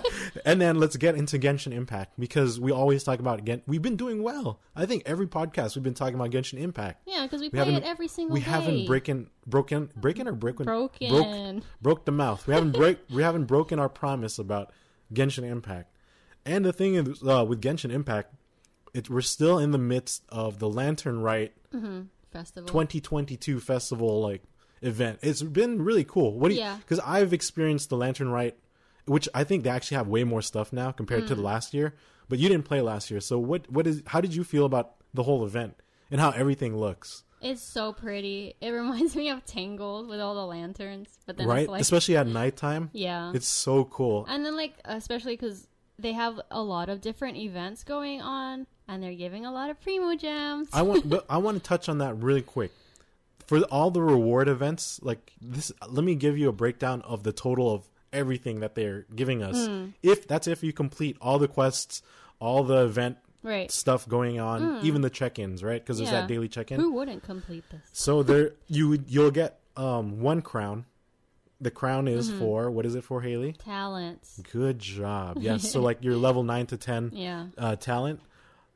and 0.46 0.60
then 0.60 0.76
let's 0.76 0.96
get 0.96 1.14
into 1.14 1.38
Genshin 1.38 1.72
Impact 1.72 2.18
because 2.18 2.58
we 2.58 2.72
always 2.72 3.04
talk 3.04 3.18
about 3.18 3.44
Gen. 3.44 3.62
We've 3.66 3.82
been 3.82 3.96
doing 3.96 4.22
well. 4.22 4.60
I 4.74 4.86
think 4.86 5.02
every 5.04 5.26
podcast 5.26 5.74
we've 5.76 5.82
been 5.82 5.92
talking 5.94 6.14
about 6.14 6.30
Genshin 6.30 6.58
Impact. 6.58 7.02
Yeah, 7.06 7.22
because 7.24 7.40
we, 7.40 7.48
We 7.50 7.58
play 7.60 7.74
it 7.74 7.84
every 7.84 8.08
single 8.08 8.32
We 8.34 8.40
day. 8.40 8.46
haven't 8.50 8.86
breaking 8.86 9.28
broken 9.46 9.90
breaking 9.96 10.26
or 10.28 10.32
broken 10.32 10.64
broken. 10.64 11.08
broke 11.10 11.64
broke 11.82 12.04
the 12.06 12.12
mouth. 12.12 12.46
We 12.46 12.54
haven't 12.54 12.72
break 12.72 12.98
we 13.10 13.22
haven't 13.22 13.44
broken 13.44 13.78
our 13.78 13.88
promise 13.90 14.38
about 14.38 14.72
Genshin 15.12 15.44
Impact. 15.44 15.90
And 16.44 16.64
the 16.64 16.72
thing 16.72 16.94
is, 16.96 17.22
uh, 17.22 17.44
with 17.48 17.60
Genshin 17.60 17.90
Impact, 17.92 18.34
it, 18.94 19.08
we're 19.08 19.20
still 19.20 19.58
in 19.58 19.70
the 19.70 19.78
midst 19.78 20.22
of 20.28 20.58
the 20.58 20.68
Lantern 20.68 21.20
Rite 21.22 21.52
Festival. 22.32 22.66
2022 22.68 23.60
festival 23.60 24.20
like 24.20 24.42
event. 24.80 25.18
It's 25.22 25.42
been 25.42 25.82
really 25.82 26.04
cool. 26.04 26.38
What 26.38 26.48
do 26.48 26.54
you? 26.54 26.60
Yeah. 26.60 26.76
Because 26.78 27.00
I've 27.00 27.32
experienced 27.32 27.90
the 27.90 27.96
Lantern 27.96 28.30
Rite, 28.30 28.56
which 29.06 29.28
I 29.34 29.44
think 29.44 29.64
they 29.64 29.70
actually 29.70 29.96
have 29.98 30.08
way 30.08 30.24
more 30.24 30.42
stuff 30.42 30.72
now 30.72 30.90
compared 30.92 31.22
Hmm. 31.22 31.28
to 31.28 31.34
the 31.36 31.42
last 31.42 31.72
year. 31.74 31.94
But 32.28 32.38
you 32.38 32.48
didn't 32.48 32.64
play 32.64 32.80
last 32.80 33.10
year, 33.10 33.20
so 33.20 33.38
what? 33.38 33.70
What 33.70 33.86
is? 33.86 34.02
How 34.06 34.20
did 34.20 34.34
you 34.34 34.44
feel 34.44 34.64
about 34.64 34.94
the 35.12 35.24
whole 35.24 35.44
event 35.44 35.74
and 36.10 36.20
how 36.20 36.30
everything 36.30 36.76
looks? 36.76 37.24
It's 37.42 37.60
so 37.60 37.92
pretty. 37.92 38.54
It 38.60 38.70
reminds 38.80 39.14
me 39.16 39.28
of 39.28 39.44
Tangled 39.44 40.08
with 40.08 40.20
all 40.20 40.34
the 40.34 40.46
lanterns, 40.46 41.18
but 41.26 41.36
then 41.36 41.46
right, 41.48 41.62
it's 41.62 41.68
like 41.70 41.80
especially 41.82 42.16
at 42.16 42.26
nighttime. 42.26 42.88
yeah. 42.94 43.32
It's 43.34 43.48
so 43.48 43.84
cool. 43.84 44.24
And 44.28 44.46
then 44.46 44.56
like 44.56 44.74
especially 44.84 45.34
because 45.34 45.66
they 46.02 46.12
have 46.12 46.40
a 46.50 46.62
lot 46.62 46.88
of 46.88 47.00
different 47.00 47.36
events 47.36 47.84
going 47.84 48.20
on, 48.20 48.66
and 48.88 49.02
they're 49.02 49.14
giving 49.14 49.46
a 49.46 49.52
lot 49.52 49.70
of 49.70 49.80
primo 49.80 50.14
gems. 50.16 50.68
I 50.72 50.82
want, 50.82 51.08
but 51.08 51.24
I 51.30 51.38
want 51.38 51.56
to 51.58 51.62
touch 51.62 51.88
on 51.88 51.98
that 51.98 52.14
really 52.16 52.42
quick. 52.42 52.72
For 53.46 53.60
all 53.64 53.90
the 53.90 54.02
reward 54.02 54.48
events, 54.48 55.00
like 55.02 55.32
this, 55.40 55.72
let 55.88 56.04
me 56.04 56.14
give 56.14 56.38
you 56.38 56.48
a 56.48 56.52
breakdown 56.52 57.02
of 57.02 57.22
the 57.22 57.32
total 57.32 57.72
of 57.72 57.84
everything 58.12 58.60
that 58.60 58.74
they're 58.74 59.06
giving 59.14 59.42
us. 59.42 59.66
Hmm. 59.66 59.86
If 60.02 60.28
that's 60.28 60.46
if 60.46 60.62
you 60.62 60.72
complete 60.72 61.16
all 61.20 61.38
the 61.38 61.48
quests, 61.48 62.02
all 62.38 62.62
the 62.64 62.84
event 62.84 63.18
right. 63.42 63.70
stuff 63.70 64.08
going 64.08 64.38
on, 64.40 64.84
even 64.84 65.02
the 65.02 65.10
check-ins, 65.10 65.62
right? 65.62 65.80
Because 65.82 65.98
there's. 65.98 66.10
Yeah. 66.10 66.20
that 66.20 66.28
daily 66.28 66.48
check-in. 66.48 66.78
Who 66.80 66.92
wouldn't 66.92 67.22
complete 67.22 67.64
this? 67.70 67.80
So 67.92 68.22
there, 68.22 68.52
you 68.68 68.88
would- 68.88 69.10
you'll 69.10 69.30
get 69.30 69.58
um 69.76 70.20
one 70.20 70.42
crown. 70.42 70.84
The 71.62 71.70
crown 71.70 72.08
is 72.08 72.28
Mm-hmm. 72.28 72.38
for 72.40 72.70
what 72.70 72.84
is 72.84 72.94
it 72.94 73.04
for 73.04 73.22
Haley? 73.22 73.52
Talents. 73.54 74.40
Good 74.52 74.78
job. 74.78 75.38
Yes. 75.40 75.70
so 75.70 75.80
like 75.80 76.02
your 76.04 76.16
level 76.16 76.42
nine 76.42 76.66
to 76.66 76.76
ten 76.76 77.10
Yeah. 77.14 77.46
uh, 77.56 77.76
talent, 77.76 78.20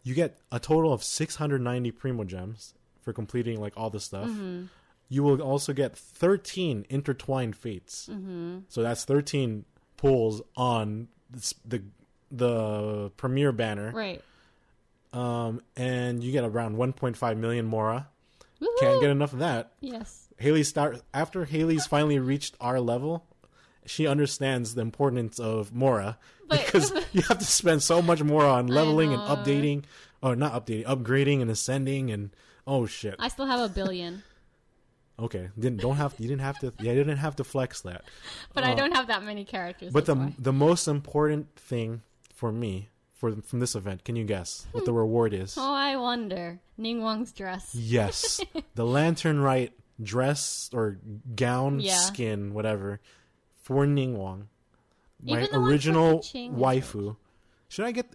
you 0.05 0.14
get 0.14 0.39
a 0.53 0.59
total 0.61 0.93
of 0.93 1.03
690 1.03 1.91
primo 1.91 2.24
gems 2.24 2.74
for 3.03 3.12
completing 3.12 3.61
like 3.61 3.72
all 3.76 3.91
the 3.91 4.01
stuff. 4.01 4.28
Mm-hmm. 4.28 4.66
You 5.09 5.22
will 5.22 5.41
also 5.43 5.72
get 5.72 5.97
13 5.97 6.87
intertwined 6.89 7.57
fates. 7.57 8.09
Mm-hmm. 8.11 8.59
So 8.68 8.82
that's 8.82 9.05
13 9.05 9.64
pulls 9.97 10.43
on 10.57 11.09
the 11.64 11.82
the 12.30 13.11
premiere 13.16 13.53
banner, 13.53 13.93
Right. 13.93 14.22
um, 15.12 15.61
and 15.76 16.22
you 16.22 16.32
get 16.32 16.45
around 16.45 16.76
1.5 16.76 17.37
million 17.37 17.66
Mora. 17.66 18.09
Woohoo! 18.61 18.66
Can't 18.80 19.01
get 19.01 19.11
enough 19.11 19.32
of 19.32 19.39
that. 19.41 19.72
Yes. 19.80 20.26
Haley 20.39 20.62
start 20.64 21.01
after 21.14 21.45
Haley's 21.45 21.87
finally 21.87 22.18
reached 22.18 22.57
our 22.61 22.80
level. 22.80 23.24
She 23.87 24.07
understands 24.07 24.74
the 24.74 24.82
importance 24.82 25.39
of 25.39 25.72
Mora 25.72 26.18
But- 26.49 26.64
because 26.66 26.93
you 27.12 27.22
have 27.22 27.39
to 27.39 27.45
spend 27.45 27.82
so 27.82 28.03
much 28.03 28.22
more 28.22 28.45
on 28.45 28.66
leveling 28.66 29.12
and 29.12 29.22
updating, 29.22 29.84
or 30.22 30.34
not 30.37 30.53
updating, 30.53 30.84
upgrading 30.87 31.41
and 31.43 31.51
ascending, 31.51 32.11
and 32.11 32.30
oh 32.66 32.87
shit. 32.87 33.14
I 33.18 33.28
still 33.28 33.47
have 33.47 33.61
a 33.61 33.72
billion, 33.72 34.22
Okay, 35.18 35.49
didn't 35.59 35.80
don't 35.80 35.97
have 35.97 36.14
you 36.18 36.28
didn't 36.28 36.43
have 36.43 36.59
to 36.59 36.74
yeah 36.78 36.93
you 36.93 36.99
didn't 37.03 37.18
have 37.18 37.37
to 37.37 37.45
flex 37.45 37.80
that. 37.82 38.05
but 38.53 38.64
I 38.64 38.74
don't 38.74 38.93
have 38.95 39.07
that 39.07 39.22
many 39.22 39.45
characters. 39.45 39.89
Uh, 39.89 39.93
But 39.95 40.05
the 40.07 40.14
why. 40.14 40.34
the 40.39 40.53
most 40.53 40.87
important 40.89 41.55
thing 41.57 42.03
for 42.34 42.53
me 42.53 42.91
for 43.14 43.32
from 43.37 43.61
this 43.61 43.74
event, 43.74 44.05
can 44.05 44.14
you 44.16 44.24
guess 44.24 44.66
what 44.72 44.84
the 44.84 44.93
reward 44.93 45.32
is? 45.32 45.57
oh, 45.57 45.72
I 45.72 45.97
wonder. 45.97 46.59
Ningguang's 46.78 47.32
dress. 47.32 47.74
Yes, 47.74 48.41
the 48.74 48.84
Lantern 48.84 49.41
Rite 49.41 49.72
dress 50.03 50.70
or 50.72 50.99
gown, 51.34 51.80
Yeah. 51.80 51.97
skin, 51.99 52.53
whatever, 52.55 53.01
for 53.62 53.86
Ningguang, 53.86 54.47
my 55.22 55.42
Even 55.42 55.49
the 55.53 55.59
original 55.59 56.20
waifu. 56.20 57.16
Should 57.68 57.84
I 57.84 57.92
get? 57.92 58.07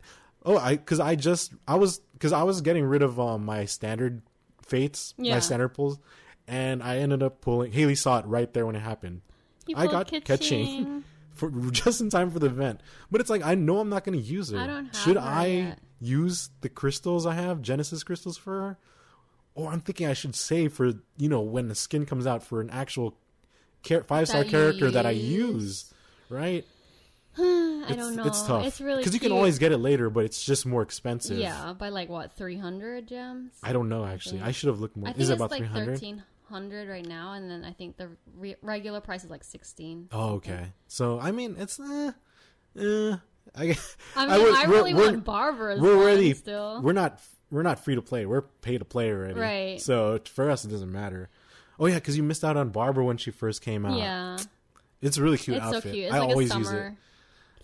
Oh, 0.45 0.57
I 0.57 0.75
because 0.75 0.99
I 0.99 1.15
just 1.15 1.53
I 1.67 1.75
was 1.75 1.99
because 2.13 2.31
I 2.33 2.43
was 2.43 2.61
getting 2.61 2.85
rid 2.85 3.01
of 3.01 3.19
um, 3.19 3.45
my 3.45 3.65
standard 3.65 4.21
fates, 4.61 5.13
my 5.17 5.25
Yeah. 5.27 5.39
standard 5.39 5.69
pulls, 5.69 5.99
and 6.47 6.81
I 6.81 6.97
ended 6.97 7.21
up 7.23 7.41
pulling. 7.41 7.71
Haley 7.71 7.95
saw 7.95 8.19
it 8.19 8.25
right 8.25 8.51
there 8.53 8.65
when 8.65 8.75
it 8.75 8.79
happened 8.79 9.21
You 9.67 9.75
I 9.77 9.87
got. 9.87 10.07
Keqing. 10.07 11.03
for 11.33 11.49
just 11.71 12.01
in 12.01 12.09
time 12.09 12.29
for 12.29 12.39
the 12.39 12.47
event. 12.47 12.81
But 13.09 13.21
it's 13.21 13.29
like 13.29 13.43
I 13.43 13.55
know 13.55 13.79
I'm 13.79 13.89
not 13.89 14.03
going 14.03 14.17
to 14.19 14.23
use 14.23 14.51
it. 14.51 14.57
I 14.57 14.85
Should 14.93 15.17
I 15.17 15.45
yet. 15.47 15.79
use 15.99 16.49
the 16.61 16.69
crystals 16.69 17.25
I 17.25 17.33
have, 17.35 17.61
Genesis 17.61 18.03
crystals 18.03 18.37
for 18.37 18.51
her? 18.61 18.77
Or 19.55 19.69
I'm 19.71 19.81
thinking 19.81 20.07
I 20.07 20.13
should 20.13 20.35
save 20.35 20.73
for 20.73 20.87
you 21.17 21.29
know 21.29 21.41
when 21.41 21.67
the 21.67 21.75
skin 21.75 22.05
comes 22.05 22.25
out 22.25 22.43
for 22.43 22.61
an 22.61 22.69
actual 22.69 23.15
five 24.07 24.27
star 24.27 24.43
character 24.43 24.91
that 24.91 25.05
I 25.05 25.11
use. 25.11 25.53
use, 25.53 25.93
right? 26.29 26.65
I 27.37 27.85
It's, 27.87 27.95
don't 27.97 28.15
know. 28.15 28.25
It's 28.25 28.41
tough. 28.43 28.65
It's 28.65 28.79
really 28.81 28.99
because 28.99 29.13
you 29.13 29.19
can 29.19 29.31
always 29.31 29.57
get 29.59 29.71
it 29.71 29.77
later, 29.77 30.09
but 30.09 30.25
it's 30.25 30.43
just 30.43 30.65
more 30.65 30.81
expensive. 30.81 31.37
yeah 31.37 31.73
by 31.73 31.89
like 31.89 32.09
what 32.09 32.33
three 32.33 32.57
hundred 32.57 33.07
gems. 33.07 33.53
I 33.63 33.73
don't 33.73 33.89
know 33.89 34.05
actually. 34.05 34.41
I 34.41 34.51
should 34.51 34.67
have 34.67 34.79
looked 34.79 34.95
more. 34.97 35.07
I 35.09 35.11
think 35.13 35.21
Is 35.23 35.29
it 35.29 35.33
it's 35.33 35.39
about 35.41 35.51
like 35.51 35.71
thirteen 35.73 36.23
hundred 36.49 36.89
right 36.89 37.05
now, 37.05 37.33
and 37.33 37.49
then 37.49 37.63
I 37.63 37.71
think 37.71 37.97
the 37.97 38.09
re- 38.37 38.57
regular 38.61 38.99
price 39.01 39.23
is 39.23 39.29
like 39.29 39.43
sixteen. 39.43 40.09
Oh, 40.11 40.33
okay. 40.35 40.73
So 40.87 41.19
I 41.19 41.31
mean, 41.31 41.55
it's 41.57 41.79
uh, 41.79 42.11
uh 42.79 42.81
I, 43.55 43.63
I 43.63 43.65
mean, 43.65 43.75
I, 44.15 44.37
would- 44.37 44.43
we're- 44.53 44.67
really 44.67 44.93
we're- 44.93 45.11
want 45.11 45.25
Barbara's 45.25 45.81
we're 45.81 45.95
already 45.97 46.33
still. 46.33 46.81
we're 46.81 46.93
not 46.93 47.19
we're 47.51 47.63
not 47.63 47.83
free 47.83 47.95
to 47.95 48.01
play. 48.01 48.25
We're 48.25 48.41
pay 48.41 48.77
to 48.77 48.85
play 48.85 49.11
already. 49.11 49.39
Right. 49.39 49.81
So 49.81 50.19
for 50.33 50.49
us, 50.49 50.65
it 50.65 50.69
doesn't 50.69 50.91
matter. 50.91 51.29
Oh 51.79 51.85
yeah, 51.87 51.95
because 51.95 52.15
you 52.17 52.23
missed 52.23 52.43
out 52.43 52.57
on 52.57 52.69
Barbara 52.69 53.03
when 53.03 53.17
she 53.17 53.31
first 53.31 53.61
came 53.61 53.85
out. 53.85 53.97
yeah, 53.97 54.37
It's 55.01 55.17
a 55.17 55.21
really 55.23 55.37
cute 55.37 55.57
it's 55.57 55.65
outfit. 55.65 55.83
so 55.83 55.91
cute. 55.91 56.05
It's 56.05 56.13
I 56.13 56.19
like 56.19 56.29
always 56.29 56.53
a 56.53 56.57
use 56.57 56.67
it. 56.67 56.69
summer. 56.71 56.97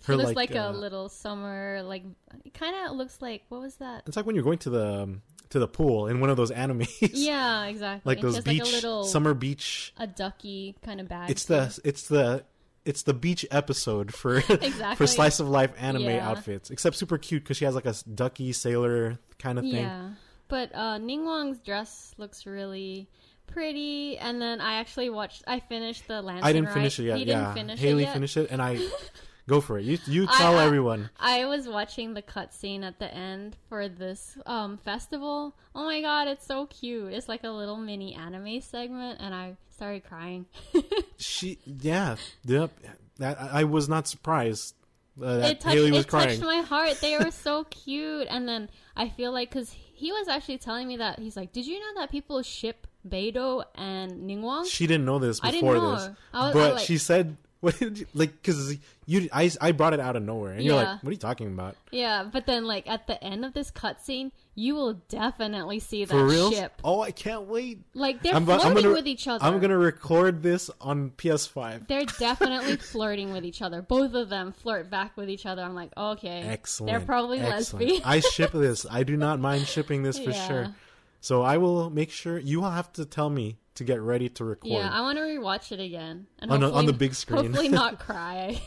Her, 0.04 0.12
She 0.12 0.16
looks 0.16 0.26
like, 0.36 0.50
like, 0.50 0.56
uh, 0.56 0.70
a 0.70 0.72
little 0.72 1.08
summer, 1.08 1.82
like 1.84 2.02
it 2.44 2.54
kind 2.54 2.74
of 2.86 2.96
looks 2.96 3.20
like 3.20 3.42
what 3.48 3.60
was 3.60 3.76
that? 3.76 4.02
It's 4.06 4.16
like 4.16 4.26
when 4.26 4.34
you're 4.34 4.44
going 4.44 4.58
to 4.58 4.70
the 4.70 5.02
um, 5.02 5.22
to 5.50 5.58
the 5.58 5.68
pool 5.68 6.06
in 6.08 6.20
one 6.20 6.30
of 6.30 6.36
those 6.36 6.50
animes. 6.50 6.88
Yeah, 7.14 7.64
exactly. 7.66 8.02
like 8.14 8.20
those 8.20 8.40
beach 8.40 8.60
like 8.62 8.68
a 8.70 8.74
little 8.74 9.04
summer 9.04 9.34
beach. 9.34 9.92
a 9.98 10.06
ducky 10.06 10.76
kind 10.84 11.00
of 11.00 11.08
bag. 11.08 11.30
It's 11.30 11.44
the 11.44 11.78
it's 11.84 12.08
the 12.08 12.44
it's 12.88 13.02
the 13.02 13.14
beach 13.14 13.44
episode 13.50 14.12
for 14.14 14.38
Exactly. 14.48 14.96
for 14.96 15.06
slice 15.06 15.38
of 15.40 15.48
life 15.48 15.70
anime 15.78 16.02
Yeah. 16.02 16.28
outfits. 16.30 16.70
Except 16.70 16.96
super 16.96 17.18
cute 17.18 17.44
because 17.44 17.56
she 17.58 17.64
has 17.66 17.74
like 17.74 17.86
a 17.86 17.94
ducky 18.14 18.52
sailor 18.52 19.18
kind 19.38 19.58
of 19.58 19.64
thing. 19.64 19.74
Yeah, 19.84 20.10
but 20.48 20.70
uh, 20.74 20.98
Ningguang's 20.98 21.58
dress 21.60 22.14
looks 22.16 22.46
really 22.46 23.08
pretty. 23.46 24.16
And 24.18 24.40
then 24.40 24.60
I 24.60 24.74
actually 24.80 25.10
watched. 25.10 25.42
I 25.46 25.60
finished 25.60 26.08
the 26.08 26.22
Lantern. 26.22 26.44
I 26.44 26.52
didn't 26.52 26.70
finish 26.72 26.98
it 26.98 27.04
yet. 27.04 27.18
He 27.18 27.24
yeah, 27.24 27.40
didn't 27.54 27.54
finish 27.54 27.78
Haley 27.80 28.02
it 28.02 28.06
yet. 28.06 28.12
finished 28.14 28.36
it, 28.36 28.50
and 28.50 28.60
I 28.62 28.78
go 29.48 29.60
for 29.60 29.78
it. 29.78 29.84
You 29.84 29.98
you 30.06 30.26
tell 30.28 30.58
I- 30.58 30.64
everyone. 30.64 31.10
I 31.18 31.44
was 31.46 31.66
watching 31.66 32.14
the 32.14 32.22
cutscene 32.22 32.84
at 32.84 33.00
the 33.00 33.12
end 33.12 33.56
for 33.68 33.88
this 33.88 34.38
um, 34.46 34.78
festival. 34.78 35.56
Oh 35.74 35.84
my 35.84 36.00
god, 36.00 36.28
it's 36.28 36.46
so 36.46 36.66
cute! 36.66 37.12
It's 37.12 37.28
like 37.28 37.42
a 37.42 37.50
little 37.50 37.76
mini 37.76 38.14
anime 38.14 38.60
segment, 38.60 39.18
and 39.20 39.34
I 39.34 39.56
started 39.70 40.04
crying. 40.04 40.46
She 41.16 41.58
yeah 41.66 42.14
yep. 42.44 42.70
That 43.18 43.40
I 43.40 43.60
I 43.60 43.64
was 43.64 43.88
not 43.88 44.06
surprised 44.06 44.74
uh, 45.20 45.38
that 45.38 45.50
it 45.50 45.60
touched, 45.60 45.74
Haley 45.74 45.90
was 45.90 46.04
it 46.04 46.08
crying. 46.08 46.28
touched 46.28 46.42
my 46.42 46.60
heart. 46.62 47.00
They 47.00 47.18
were 47.18 47.32
so 47.32 47.64
cute, 47.70 48.28
and 48.30 48.46
then 48.48 48.70
I 48.96 49.08
feel 49.08 49.32
like 49.32 49.50
because 49.50 49.72
he 49.72 50.12
was 50.12 50.28
actually 50.28 50.58
telling 50.58 50.86
me 50.86 50.98
that 50.98 51.18
he's 51.18 51.36
like, 51.36 51.52
"Did 51.52 51.66
you 51.66 51.80
know 51.80 52.00
that 52.00 52.12
people 52.12 52.40
ship 52.42 52.86
Beidou 53.08 53.64
and 53.74 54.12
Ningguang?" 54.30 54.66
She 54.70 54.86
didn't 54.86 55.06
know 55.06 55.18
this 55.18 55.40
I 55.42 55.50
before 55.50 55.74
didn't 55.74 55.88
know. 55.88 55.96
this, 55.96 56.10
I 56.32 56.46
was- 56.46 56.50
I 56.50 56.58
but 56.58 56.74
like- 56.74 56.84
she 56.86 56.98
said. 56.98 57.36
What 57.60 57.76
did 57.78 57.98
you, 57.98 58.06
like? 58.14 58.30
Because 58.40 58.76
you, 59.06 59.28
I, 59.32 59.50
I 59.60 59.72
brought 59.72 59.92
it 59.92 59.98
out 59.98 60.14
of 60.14 60.22
nowhere, 60.22 60.52
and 60.52 60.62
you're 60.62 60.76
like, 60.76 61.02
"What 61.02 61.08
are 61.08 61.12
you 61.12 61.18
talking 61.18 61.48
about?" 61.48 61.76
Yeah, 61.90 62.22
but 62.30 62.46
then 62.46 62.66
like 62.66 62.86
at 62.88 63.08
the 63.08 63.22
end 63.24 63.44
of 63.44 63.52
this 63.52 63.72
cutscene, 63.72 64.30
you 64.54 64.76
will 64.76 64.94
definitely 65.08 65.80
see 65.80 66.04
that 66.04 66.08
For 66.14 66.24
real? 66.24 66.52
ship. 66.52 66.80
Oh, 66.84 67.00
I 67.00 67.10
can't 67.10 67.46
wait. 67.48 67.80
Like 67.94 68.22
they're 68.22 68.34
I'm, 68.36 68.44
flirting 68.46 68.66
I'm 68.66 68.74
gonna, 68.74 68.92
with 68.92 69.08
each 69.08 69.26
other. 69.26 69.44
I'm 69.44 69.58
gonna 69.58 69.76
record 69.76 70.40
this 70.40 70.70
on 70.80 71.10
PS5. 71.16 71.88
They're 71.88 72.04
definitely 72.04 72.76
flirting 72.92 73.32
with 73.32 73.44
each 73.44 73.60
other. 73.60 73.82
Both 73.82 74.14
of 74.14 74.28
them 74.28 74.52
flirt 74.52 74.88
back 74.88 75.16
with 75.16 75.28
each 75.28 75.44
other. 75.44 75.62
I'm 75.62 75.74
like, 75.74 75.90
okay, 75.96 76.42
Excellent. 76.42 76.90
They're 76.92 77.04
probably 77.04 77.40
Excellent. 77.40 77.86
lesbian. 77.86 78.02
I 78.04 78.20
ship 78.20 78.52
this. 78.54 78.86
I 78.88 79.02
do 79.02 79.16
not 79.16 79.40
mind 79.40 79.66
shipping 79.66 80.04
this 80.04 80.16
for 80.18 80.30
Yeah. 80.30 80.46
sure. 80.48 80.74
So 81.20 81.42
I 81.42 81.56
will 81.58 81.90
make 81.90 82.10
sure 82.10 82.38
you 82.38 82.60
will 82.60 82.70
have 82.70 82.92
to 82.94 83.04
tell 83.04 83.28
me 83.30 83.58
to 83.74 83.84
get 83.84 84.00
ready 84.00 84.28
to 84.30 84.44
record. 84.44 84.70
yeah, 84.72 84.88
I 84.92 85.00
want 85.02 85.18
to 85.18 85.22
rewatch 85.22 85.72
it 85.72 85.80
again 85.80 86.26
and 86.38 86.50
On 86.50 86.60
the- 86.60 86.72
on 86.72 86.86
the 86.86 86.92
big 86.92 87.14
screen. 87.14 87.46
Hopefully 87.46 87.68
not 87.82 87.98
cry. 87.98 88.60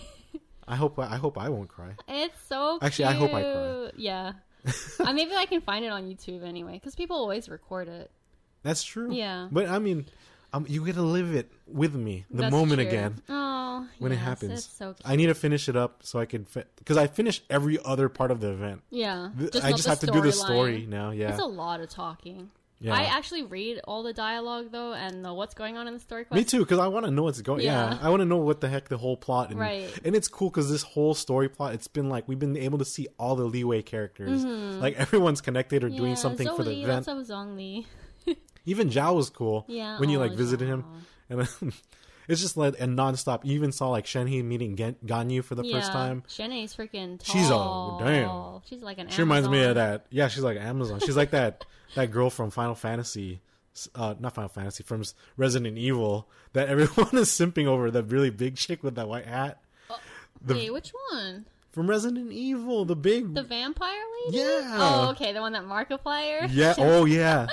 I 0.67 0.75
hope 0.75 0.97
I 0.99 1.17
hope 1.17 1.37
I 1.37 1.49
won't 1.49 1.69
cry. 1.69 1.95
it's 2.07 2.39
so 2.47 2.77
Actually, 2.81 3.05
I 3.05 3.13
hope 3.13 3.33
I 3.33 3.41
cry. 3.41 3.91
Yeah, 3.97 4.33
uh, 4.99 5.11
maybe 5.13 5.35
I 5.35 5.45
can 5.45 5.59
find 5.61 5.83
it 5.83 5.89
on 5.91 6.03
YouTube 6.03 6.43
anyway 6.43 6.73
because 6.73 6.95
people 6.95 7.17
always 7.17 7.49
record 7.49 7.87
it. 7.89 8.09
That's 8.63 8.83
true. 8.83 9.11
Yeah. 9.11 9.47
But 9.51 9.67
I 9.67 9.79
mean, 9.79 10.05
um, 10.53 10.65
you 10.67 10.85
get 10.85 10.95
to 10.95 11.01
live 11.01 11.33
it 11.33 11.51
with 11.67 11.95
me 11.95 12.25
the 12.29 12.41
That's 12.43 12.51
moment 12.51 12.79
true. 12.81 12.87
again 12.89 13.21
Oh, 13.29 13.87
when 13.99 14.11
it 14.11 14.17
happens. 14.17 14.51
It's 14.65 14.77
so 14.77 14.93
cute. 14.93 15.01
I 15.05 15.15
need 15.15 15.27
to 15.27 15.33
finish 15.35 15.69
it 15.69 15.75
up 15.75 16.01
so 16.03 16.19
I 16.19 16.25
can 16.25 16.45
because 16.77 16.97
I 16.97 17.07
finished 17.07 17.43
every 17.49 17.79
other 17.83 18.09
part 18.09 18.31
of 18.31 18.41
the 18.41 18.49
event. 18.51 18.81
yeah, 18.89 19.29
just 19.37 19.63
I 19.63 19.71
just 19.71 19.87
have 19.87 19.99
to 20.01 20.07
do 20.07 20.21
the 20.21 20.31
story 20.31 20.85
now. 20.87 21.11
Yeah. 21.11 21.29
It's 21.31 21.39
a 21.39 21.45
lot 21.45 21.79
of 21.81 21.89
talking. 21.89 22.51
yeah. 22.81 22.93
I 22.95 23.03
actually 23.03 23.43
read 23.43 23.79
all 23.85 24.01
the 24.03 24.11
dialogue 24.11 24.71
though 24.71 24.91
and 24.93 25.23
what's 25.35 25.53
going 25.53 25.77
on 25.77 25.87
in 25.87 25.93
the 25.93 25.99
story 25.99 26.25
quest. 26.25 26.35
Me 26.37 26.43
too, 26.43 26.59
because 26.59 26.79
I 26.79 26.87
want 26.87 27.05
to 27.05 27.11
know 27.11 27.23
what's 27.23 27.39
going. 27.41 27.61
Yeah, 27.61 27.91
Yeah. 27.91 27.99
I 28.01 28.09
want 28.09 28.21
to 28.21 28.25
know 28.25 28.37
what 28.37 28.59
the 28.59 28.67
heck 28.69 28.89
the 28.89 28.97
whole 28.97 29.15
plot 29.15 29.51
and 29.51 29.59
Right. 29.59 29.89
and 30.03 30.15
it's 30.15 30.27
cool 30.27 30.49
because 30.49 30.69
this 30.69 30.81
whole 30.83 31.13
story 31.13 31.47
plot, 31.47 31.73
it's 31.75 31.87
been 31.87 32.09
like 32.09 32.27
we've 32.27 32.39
been 32.39 32.57
able 32.57 32.79
to 32.79 32.85
see 32.85 33.07
all 33.19 33.35
the 33.35 33.47
Liyue 33.49 33.85
characters, 33.85 34.43
like 34.43 34.95
everyone's 34.97 35.39
connected 35.41 35.83
or 35.83 35.89
doing 35.89 36.13
Mm-hmm. 36.13 36.15
Something 36.15 36.47
for 36.55 36.63
the 36.63 36.83
event. 36.83 37.07
Of 37.07 37.17
Zhongli. 37.27 37.85
Even 38.65 38.89
Xiao 38.89 39.15
was 39.15 39.29
cool. 39.29 39.65
Yeah, 39.67 39.99
when 39.99 40.09
you 40.09 40.17
oh, 40.17 40.21
like 40.21 40.33
visited 40.33 40.67
him, 40.67 40.85
and 41.29 41.41
then 41.41 41.73
it's 42.27 42.41
just 42.41 42.57
like 42.57 42.75
a 42.79 42.85
nonstop. 42.85 43.43
You 43.43 43.53
even 43.55 43.71
saw 43.71 43.89
like 43.89 44.05
Shenhe 44.05 44.43
meeting 44.43 44.75
Gen- 44.75 44.97
Ganyu 45.05 45.43
for 45.43 45.55
the 45.55 45.63
yeah. 45.63 45.77
first 45.79 45.91
time. 45.91 46.23
Shenhe's 46.27 46.75
freaking 46.75 47.19
tall. 47.23 47.35
She's 47.35 47.49
a- 47.49 48.11
damn. 48.11 48.61
She's 48.65 48.83
like 48.83 48.99
an. 48.99 49.09
She 49.09 49.21
reminds 49.21 49.49
me 49.49 49.63
of 49.63 49.75
that. 49.75 50.05
Yeah, 50.09 50.27
she's 50.27 50.43
like 50.43 50.57
Amazon. 50.57 50.99
She's 50.99 51.17
like 51.17 51.31
that 51.31 51.65
that 51.95 52.11
girl 52.11 52.29
from 52.29 52.51
Final 52.51 52.75
Fantasy, 52.75 53.41
uh, 53.95 54.15
not 54.19 54.35
Final 54.35 54.49
Fantasy, 54.49 54.83
from 54.83 55.03
Resident 55.37 55.77
Evil 55.77 56.29
that 56.53 56.69
everyone 56.69 57.09
is 57.17 57.29
simping 57.29 57.65
over. 57.65 57.89
That 57.91 58.03
really 58.03 58.29
big 58.29 58.55
chick 58.55 58.83
with 58.83 58.95
that 58.95 59.07
white 59.07 59.25
hat 59.25 59.61
the- 60.43 60.55
Wait, 60.55 60.73
which 60.73 60.91
one? 61.11 61.45
from 61.71 61.89
Resident 61.89 62.31
Evil. 62.31 62.85
The 62.85 62.95
big, 62.95 63.33
The 63.33 63.43
vampire 63.43 64.01
lady? 64.25 64.37
Yeah. 64.39 64.77
Oh, 64.79 65.09
okay, 65.11 65.31
the 65.33 65.41
one 65.41 65.53
that 65.53 65.63
Markiplier. 65.63 66.47
yeah. 66.51 66.73
Oh 66.77 67.05
yeah, 67.05 67.47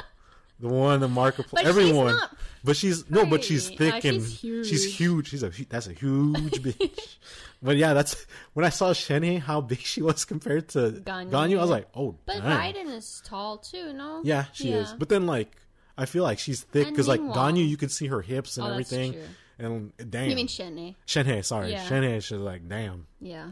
the 0.61 0.69
one 0.69 1.01
the 1.01 1.09
marketplace. 1.09 1.63
But 1.65 1.69
Everyone. 1.69 2.19
But 2.65 2.77
she's 2.77 3.09
no, 3.09 3.25
but 3.25 3.45
she's 3.45 3.69
thick 3.69 4.05
Uh, 4.05 4.09
and 4.09 4.23
she's 4.23 4.41
huge. 4.41 4.67
she's 4.69 4.97
huge. 4.99 5.29
She's 5.29 5.43
a 5.43 5.51
that's 5.69 5.87
a 5.87 5.93
huge 5.93 6.37
bitch. 6.63 7.17
But 7.63 7.77
yeah, 7.77 7.93
that's 7.95 8.27
when 8.55 8.65
I 8.65 8.69
saw 8.69 8.93
Shenhe 8.93 9.41
how 9.41 9.61
big 9.61 9.79
she 9.81 10.03
was 10.03 10.25
compared 10.25 10.69
to 10.71 10.79
Ganyu. 11.05 11.31
Ganyu. 11.31 11.59
I 11.59 11.61
was 11.63 11.71
like, 11.71 11.89
oh, 11.95 12.17
But 12.27 12.43
damn. 12.43 12.45
Raiden 12.75 12.95
is 12.97 13.23
tall 13.25 13.59
too, 13.59 13.93
no? 13.93 14.21
Yeah, 14.25 14.45
she 14.53 14.71
is. 14.73 14.93
But 14.93 15.09
then 15.09 15.27
like 15.27 15.57
I 15.97 16.07
feel 16.07 16.23
like 16.25 16.39
she's 16.39 16.63
thick 16.63 16.89
because 16.89 17.09
like 17.09 17.21
Ganyu, 17.21 17.67
you 17.67 17.77
could 17.77 17.91
see 17.93 18.07
her 18.09 18.21
hips 18.23 18.57
and 18.59 18.67
Oh, 18.67 18.71
everything. 18.71 19.17
And 19.61 19.93
damn, 20.11 20.29
You 20.31 20.37
mean 20.37 20.47
Shenhe? 20.47 20.95
Shenhe? 21.07 21.45
Sorry, 21.45 21.73
Yeah. 21.73 21.85
Shenhe. 21.89 22.23
She's 22.23 22.39
like, 22.39 22.69
damn. 22.69 23.07
Yeah. 23.21 23.49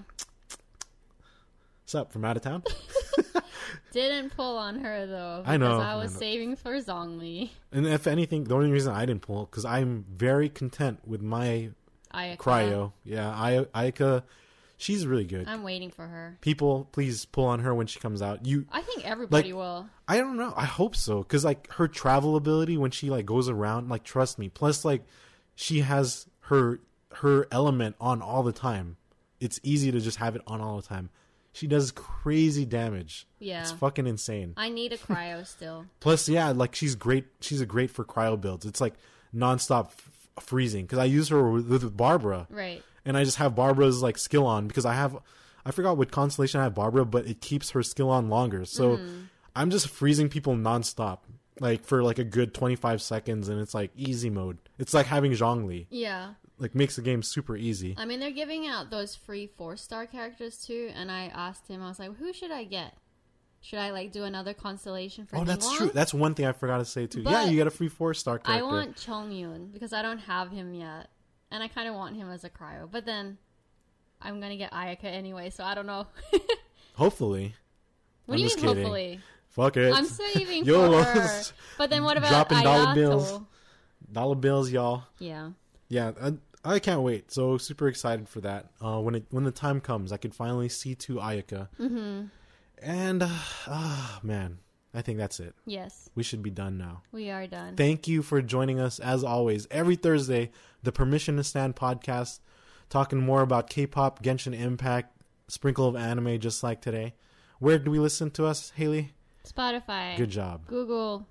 What's 1.82 1.94
up 1.96 2.12
from 2.12 2.24
out 2.24 2.36
of 2.36 2.42
town? 2.42 2.62
Didn't 3.92 4.30
pull 4.36 4.58
on 4.58 4.80
her 4.80 5.06
though. 5.06 5.42
I 5.46 5.56
know, 5.56 5.68
Because 5.76 5.84
I 5.84 5.92
I 5.92 5.96
was 5.96 6.12
know. 6.14 6.18
saving 6.20 6.56
for 6.56 6.72
Zhongli. 6.80 7.50
and 7.72 7.86
if 7.86 8.06
anything, 8.06 8.44
the 8.44 8.54
only 8.54 8.70
reason 8.70 8.92
I 8.92 9.06
didn't 9.06 9.22
pull 9.22 9.46
because 9.46 9.64
I'm 9.64 10.04
very 10.14 10.48
content 10.48 11.00
with 11.06 11.22
my 11.22 11.70
Ayaka. 12.14 12.36
cryo. 12.38 12.92
Yeah, 13.04 13.28
I 13.30 13.66
Ayaka, 13.74 14.22
she's 14.76 15.06
really 15.06 15.24
good. 15.24 15.46
I'm 15.48 15.62
waiting 15.62 15.90
for 15.90 16.06
her. 16.06 16.38
People, 16.40 16.88
please 16.92 17.24
pull 17.24 17.44
on 17.46 17.60
her 17.60 17.74
when 17.74 17.86
she 17.86 17.98
comes 18.00 18.22
out. 18.22 18.44
You 18.46 18.66
I 18.72 18.82
think 18.82 19.04
everybody 19.04 19.52
Like- 19.52 19.58
will. 19.58 19.86
I 20.08 20.18
don't 20.18 20.36
know. 20.36 20.52
I 20.56 20.64
hope 20.66 20.94
so 20.96 21.18
because 21.22 21.44
like 21.44 21.70
her 21.74 21.88
travel 21.88 22.36
ability 22.36 22.76
when 22.76 22.90
she 22.90 23.10
like 23.10 23.26
goes 23.26 23.48
around, 23.48 23.88
like 23.88 24.04
trust 24.04 24.38
me. 24.38 24.48
Plus, 24.48 24.84
like 24.84 25.04
she 25.54 25.80
has 25.80 26.26
her 26.40 26.80
her 27.14 27.46
element 27.50 27.96
on 28.00 28.20
all 28.22 28.42
the 28.42 28.52
time. 28.52 28.96
It's 29.40 29.58
easy 29.62 29.90
to 29.90 30.00
just 30.00 30.18
have 30.18 30.36
it 30.36 30.42
on 30.46 30.60
all 30.60 30.76
the 30.76 30.82
time. 30.86 31.10
She 31.56 31.66
does 31.66 31.90
crazy 31.90 32.64
damage. 32.66 33.26
Yeah. 33.38 33.62
It's 33.62 33.72
fucking 33.72 34.06
insane. 34.06 34.52
I 34.58 34.68
need 34.68 34.92
a 34.92 34.98
cryo 34.98 35.46
still. 35.46 35.86
Plus, 36.00 36.28
yeah, 36.28 36.50
like 36.50 36.74
she's 36.74 36.94
great. 36.94 37.24
She's 37.40 37.60
a 37.62 37.66
great 37.66 37.90
for 37.90 38.04
cryo 38.04 38.38
builds. 38.40 38.66
It's 38.66 38.80
like 38.80 38.94
nonstop 39.34 39.86
f- 39.86 40.10
freezing 40.40 40.84
because 40.84 40.98
I 40.98 41.04
use 41.04 41.28
her 41.30 41.50
with, 41.50 41.66
with 41.68 41.96
Barbara 41.96 42.46
Right. 42.50 42.82
and 43.04 43.16
I 43.16 43.24
just 43.24 43.38
have 43.38 43.54
Barbara's 43.54 44.02
like 44.02 44.18
skill 44.18 44.46
on 44.46 44.68
because 44.68 44.84
I 44.84 44.94
have 44.94 45.16
I 45.64 45.70
forgot 45.70 45.96
what 45.96 46.10
constellation 46.12 46.60
I 46.60 46.64
have 46.64 46.74
Barbara, 46.74 47.04
but 47.04 47.26
it 47.26 47.40
keeps 47.40 47.70
her 47.70 47.82
skill 47.82 48.10
on 48.10 48.28
longer. 48.28 48.64
So 48.64 48.98
Mm-hmm. 48.98 49.20
I'm 49.58 49.70
just 49.70 49.88
freezing 49.88 50.28
people 50.28 50.54
nonstop, 50.54 51.20
like 51.60 51.86
for 51.86 52.02
like 52.02 52.18
a 52.18 52.24
good 52.24 52.52
25 52.52 53.00
seconds, 53.00 53.48
and 53.48 53.58
it's 53.58 53.72
like 53.72 53.90
easy 53.96 54.28
mode. 54.28 54.58
It's 54.78 54.92
like 54.92 55.06
having 55.06 55.32
Zhongli, 55.32 55.86
Yeah. 55.88 56.34
Like 56.58 56.74
makes 56.74 56.96
the 56.96 57.02
game 57.02 57.22
super 57.22 57.56
easy. 57.56 57.94
I 57.98 58.04
mean, 58.06 58.20
they're 58.20 58.30
giving 58.30 58.66
out 58.66 58.90
those 58.90 59.14
free 59.14 59.46
four 59.46 59.76
star 59.76 60.06
characters 60.06 60.58
too, 60.58 60.90
and 60.94 61.10
I 61.10 61.26
asked 61.34 61.68
him, 61.68 61.82
I 61.82 61.88
was 61.88 61.98
like, 61.98 62.16
who 62.16 62.32
should 62.32 62.50
I 62.50 62.64
get? 62.64 62.94
Should 63.60 63.78
I 63.80 63.90
like 63.90 64.12
do 64.12 64.24
another 64.24 64.54
constellation 64.54 65.26
for 65.26 65.36
Oh, 65.38 65.44
that's 65.44 65.70
true. 65.76 65.90
That's 65.92 66.14
one 66.14 66.34
thing 66.34 66.46
I 66.46 66.52
forgot 66.52 66.78
to 66.78 66.84
say 66.84 67.06
too. 67.06 67.22
yeah, 67.22 67.44
you 67.46 67.56
get 67.56 67.66
a 67.66 67.70
free 67.70 67.88
four 67.88 68.14
star 68.14 68.38
character. 68.38 68.64
I 68.64 68.68
want 68.68 68.96
Chongyun 68.96 69.72
because 69.72 69.92
I 69.92 70.02
don't 70.02 70.18
have 70.18 70.50
him 70.52 70.72
yet, 70.74 71.08
and 71.50 71.62
I 71.62 71.68
kind 71.68 71.88
of 71.88 71.94
want 71.94 72.16
him 72.16 72.30
as 72.30 72.44
a 72.44 72.50
cryo. 72.50 72.88
But 72.90 73.06
then 73.06 73.38
I'm 74.22 74.40
gonna 74.40 74.56
get 74.56 74.72
Ayaka 74.72 75.04
anyway, 75.04 75.50
so 75.50 75.64
I 75.64 75.74
don't 75.74 75.86
know. 75.86 76.06
Hopefully, 76.94 77.54
what 78.26 78.34
I'm 78.34 78.38
do 78.38 78.42
you 78.44 78.48
mean? 78.48 78.56
kidding. 78.56 78.76
Hopefully, 78.84 79.20
fuck 79.50 79.76
it. 79.76 79.92
I'm 79.92 80.06
saving 80.06 80.64
YOLO. 80.66 81.02
for 81.02 81.18
her. 81.20 81.42
But 81.78 81.90
then 81.90 82.04
what 82.04 82.16
about 82.16 82.30
Dropping 82.30 82.62
dollar 82.62 82.94
bills. 82.94 83.40
Dollar 84.12 84.34
bills, 84.36 84.70
y'all. 84.70 85.04
Yeah. 85.18 85.50
Yeah, 85.88 86.12
uh, 86.20 86.32
I, 86.68 86.78
can't 86.78 87.02
wait. 87.02 87.30
So 87.30 87.58
super 87.58 87.88
excited 87.88 88.28
for 88.28 88.40
that. 88.42 88.70
Uh, 88.82 89.00
when 89.00 89.14
it 89.14 89.24
when 89.30 89.44
the 89.44 89.50
time 89.50 89.80
comes, 89.80 90.12
I 90.12 90.16
can 90.16 90.30
finally 90.30 90.68
see 90.68 90.94
to 90.96 91.16
Ayaka. 91.16 91.68
Mm-hmm. 91.80 92.24
And 92.82 93.22
uh, 93.22 93.28
ah, 93.68 94.20
man, 94.22 94.58
I 94.94 95.02
think 95.02 95.18
that's 95.18 95.40
it. 95.40 95.54
Yes, 95.64 96.08
We 96.14 96.22
should 96.22 96.42
be 96.42 96.50
done 96.50 96.78
now. 96.78 97.02
we 97.12 97.30
are 97.30 97.46
done. 97.46 97.76
Thank 97.76 98.08
you 98.08 98.22
for 98.22 98.42
joining 98.42 98.80
us 98.80 98.98
as 98.98 99.24
always 99.24 99.66
every 99.70 99.96
Thursday. 99.96 100.50
The 100.82 100.92
Permission 100.92 101.36
to 101.36 101.44
Stand 101.44 101.76
podcast, 101.76 102.40
talking 102.88 103.18
more 103.20 103.42
about 103.42 103.68
K-pop, 103.70 104.22
Genshin 104.22 104.58
Impact, 104.58 105.20
sprinkle 105.48 105.88
of 105.88 105.96
anime, 105.96 106.38
just 106.38 106.62
like 106.62 106.80
today. 106.80 107.14
Where 107.58 107.78
do 107.78 107.90
we 107.90 107.98
listen 107.98 108.30
to 108.32 108.46
us, 108.46 108.72
Haley? 108.76 109.12
Spotify, 109.46 110.16
Good 110.16 110.30
job. 110.30 110.66
Google, 110.66 111.26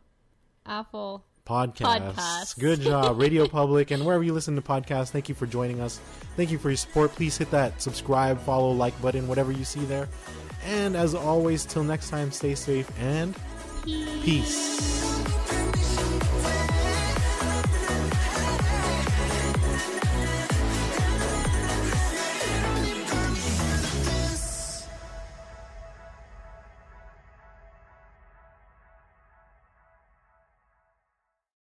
Apple. 0.65 1.25
Podcasts. 1.45 2.13
Podcasts. 2.13 2.59
Good 2.59 2.81
job, 2.81 3.19
Radio 3.19 3.47
Public, 3.49 3.91
and 3.91 4.05
wherever 4.05 4.23
you 4.23 4.33
listen 4.33 4.55
to 4.55 4.61
podcasts. 4.61 5.09
Thank 5.09 5.29
you 5.29 5.35
for 5.35 5.45
joining 5.45 5.79
us. 5.79 5.99
Thank 6.35 6.51
you 6.51 6.57
for 6.57 6.69
your 6.69 6.77
support. 6.77 7.11
Please 7.11 7.37
hit 7.37 7.51
that 7.51 7.81
subscribe, 7.81 8.39
follow, 8.41 8.71
like 8.71 8.99
button, 9.01 9.27
whatever 9.27 9.51
you 9.51 9.63
see 9.63 9.85
there. 9.85 10.09
And 10.65 10.95
as 10.95 11.13
always, 11.13 11.63
till 11.65 11.83
next 11.83 12.09
time, 12.09 12.31
stay 12.31 12.55
safe 12.55 12.89
and 12.99 13.35
Peace. 13.83 14.23
peace. 14.23 15.14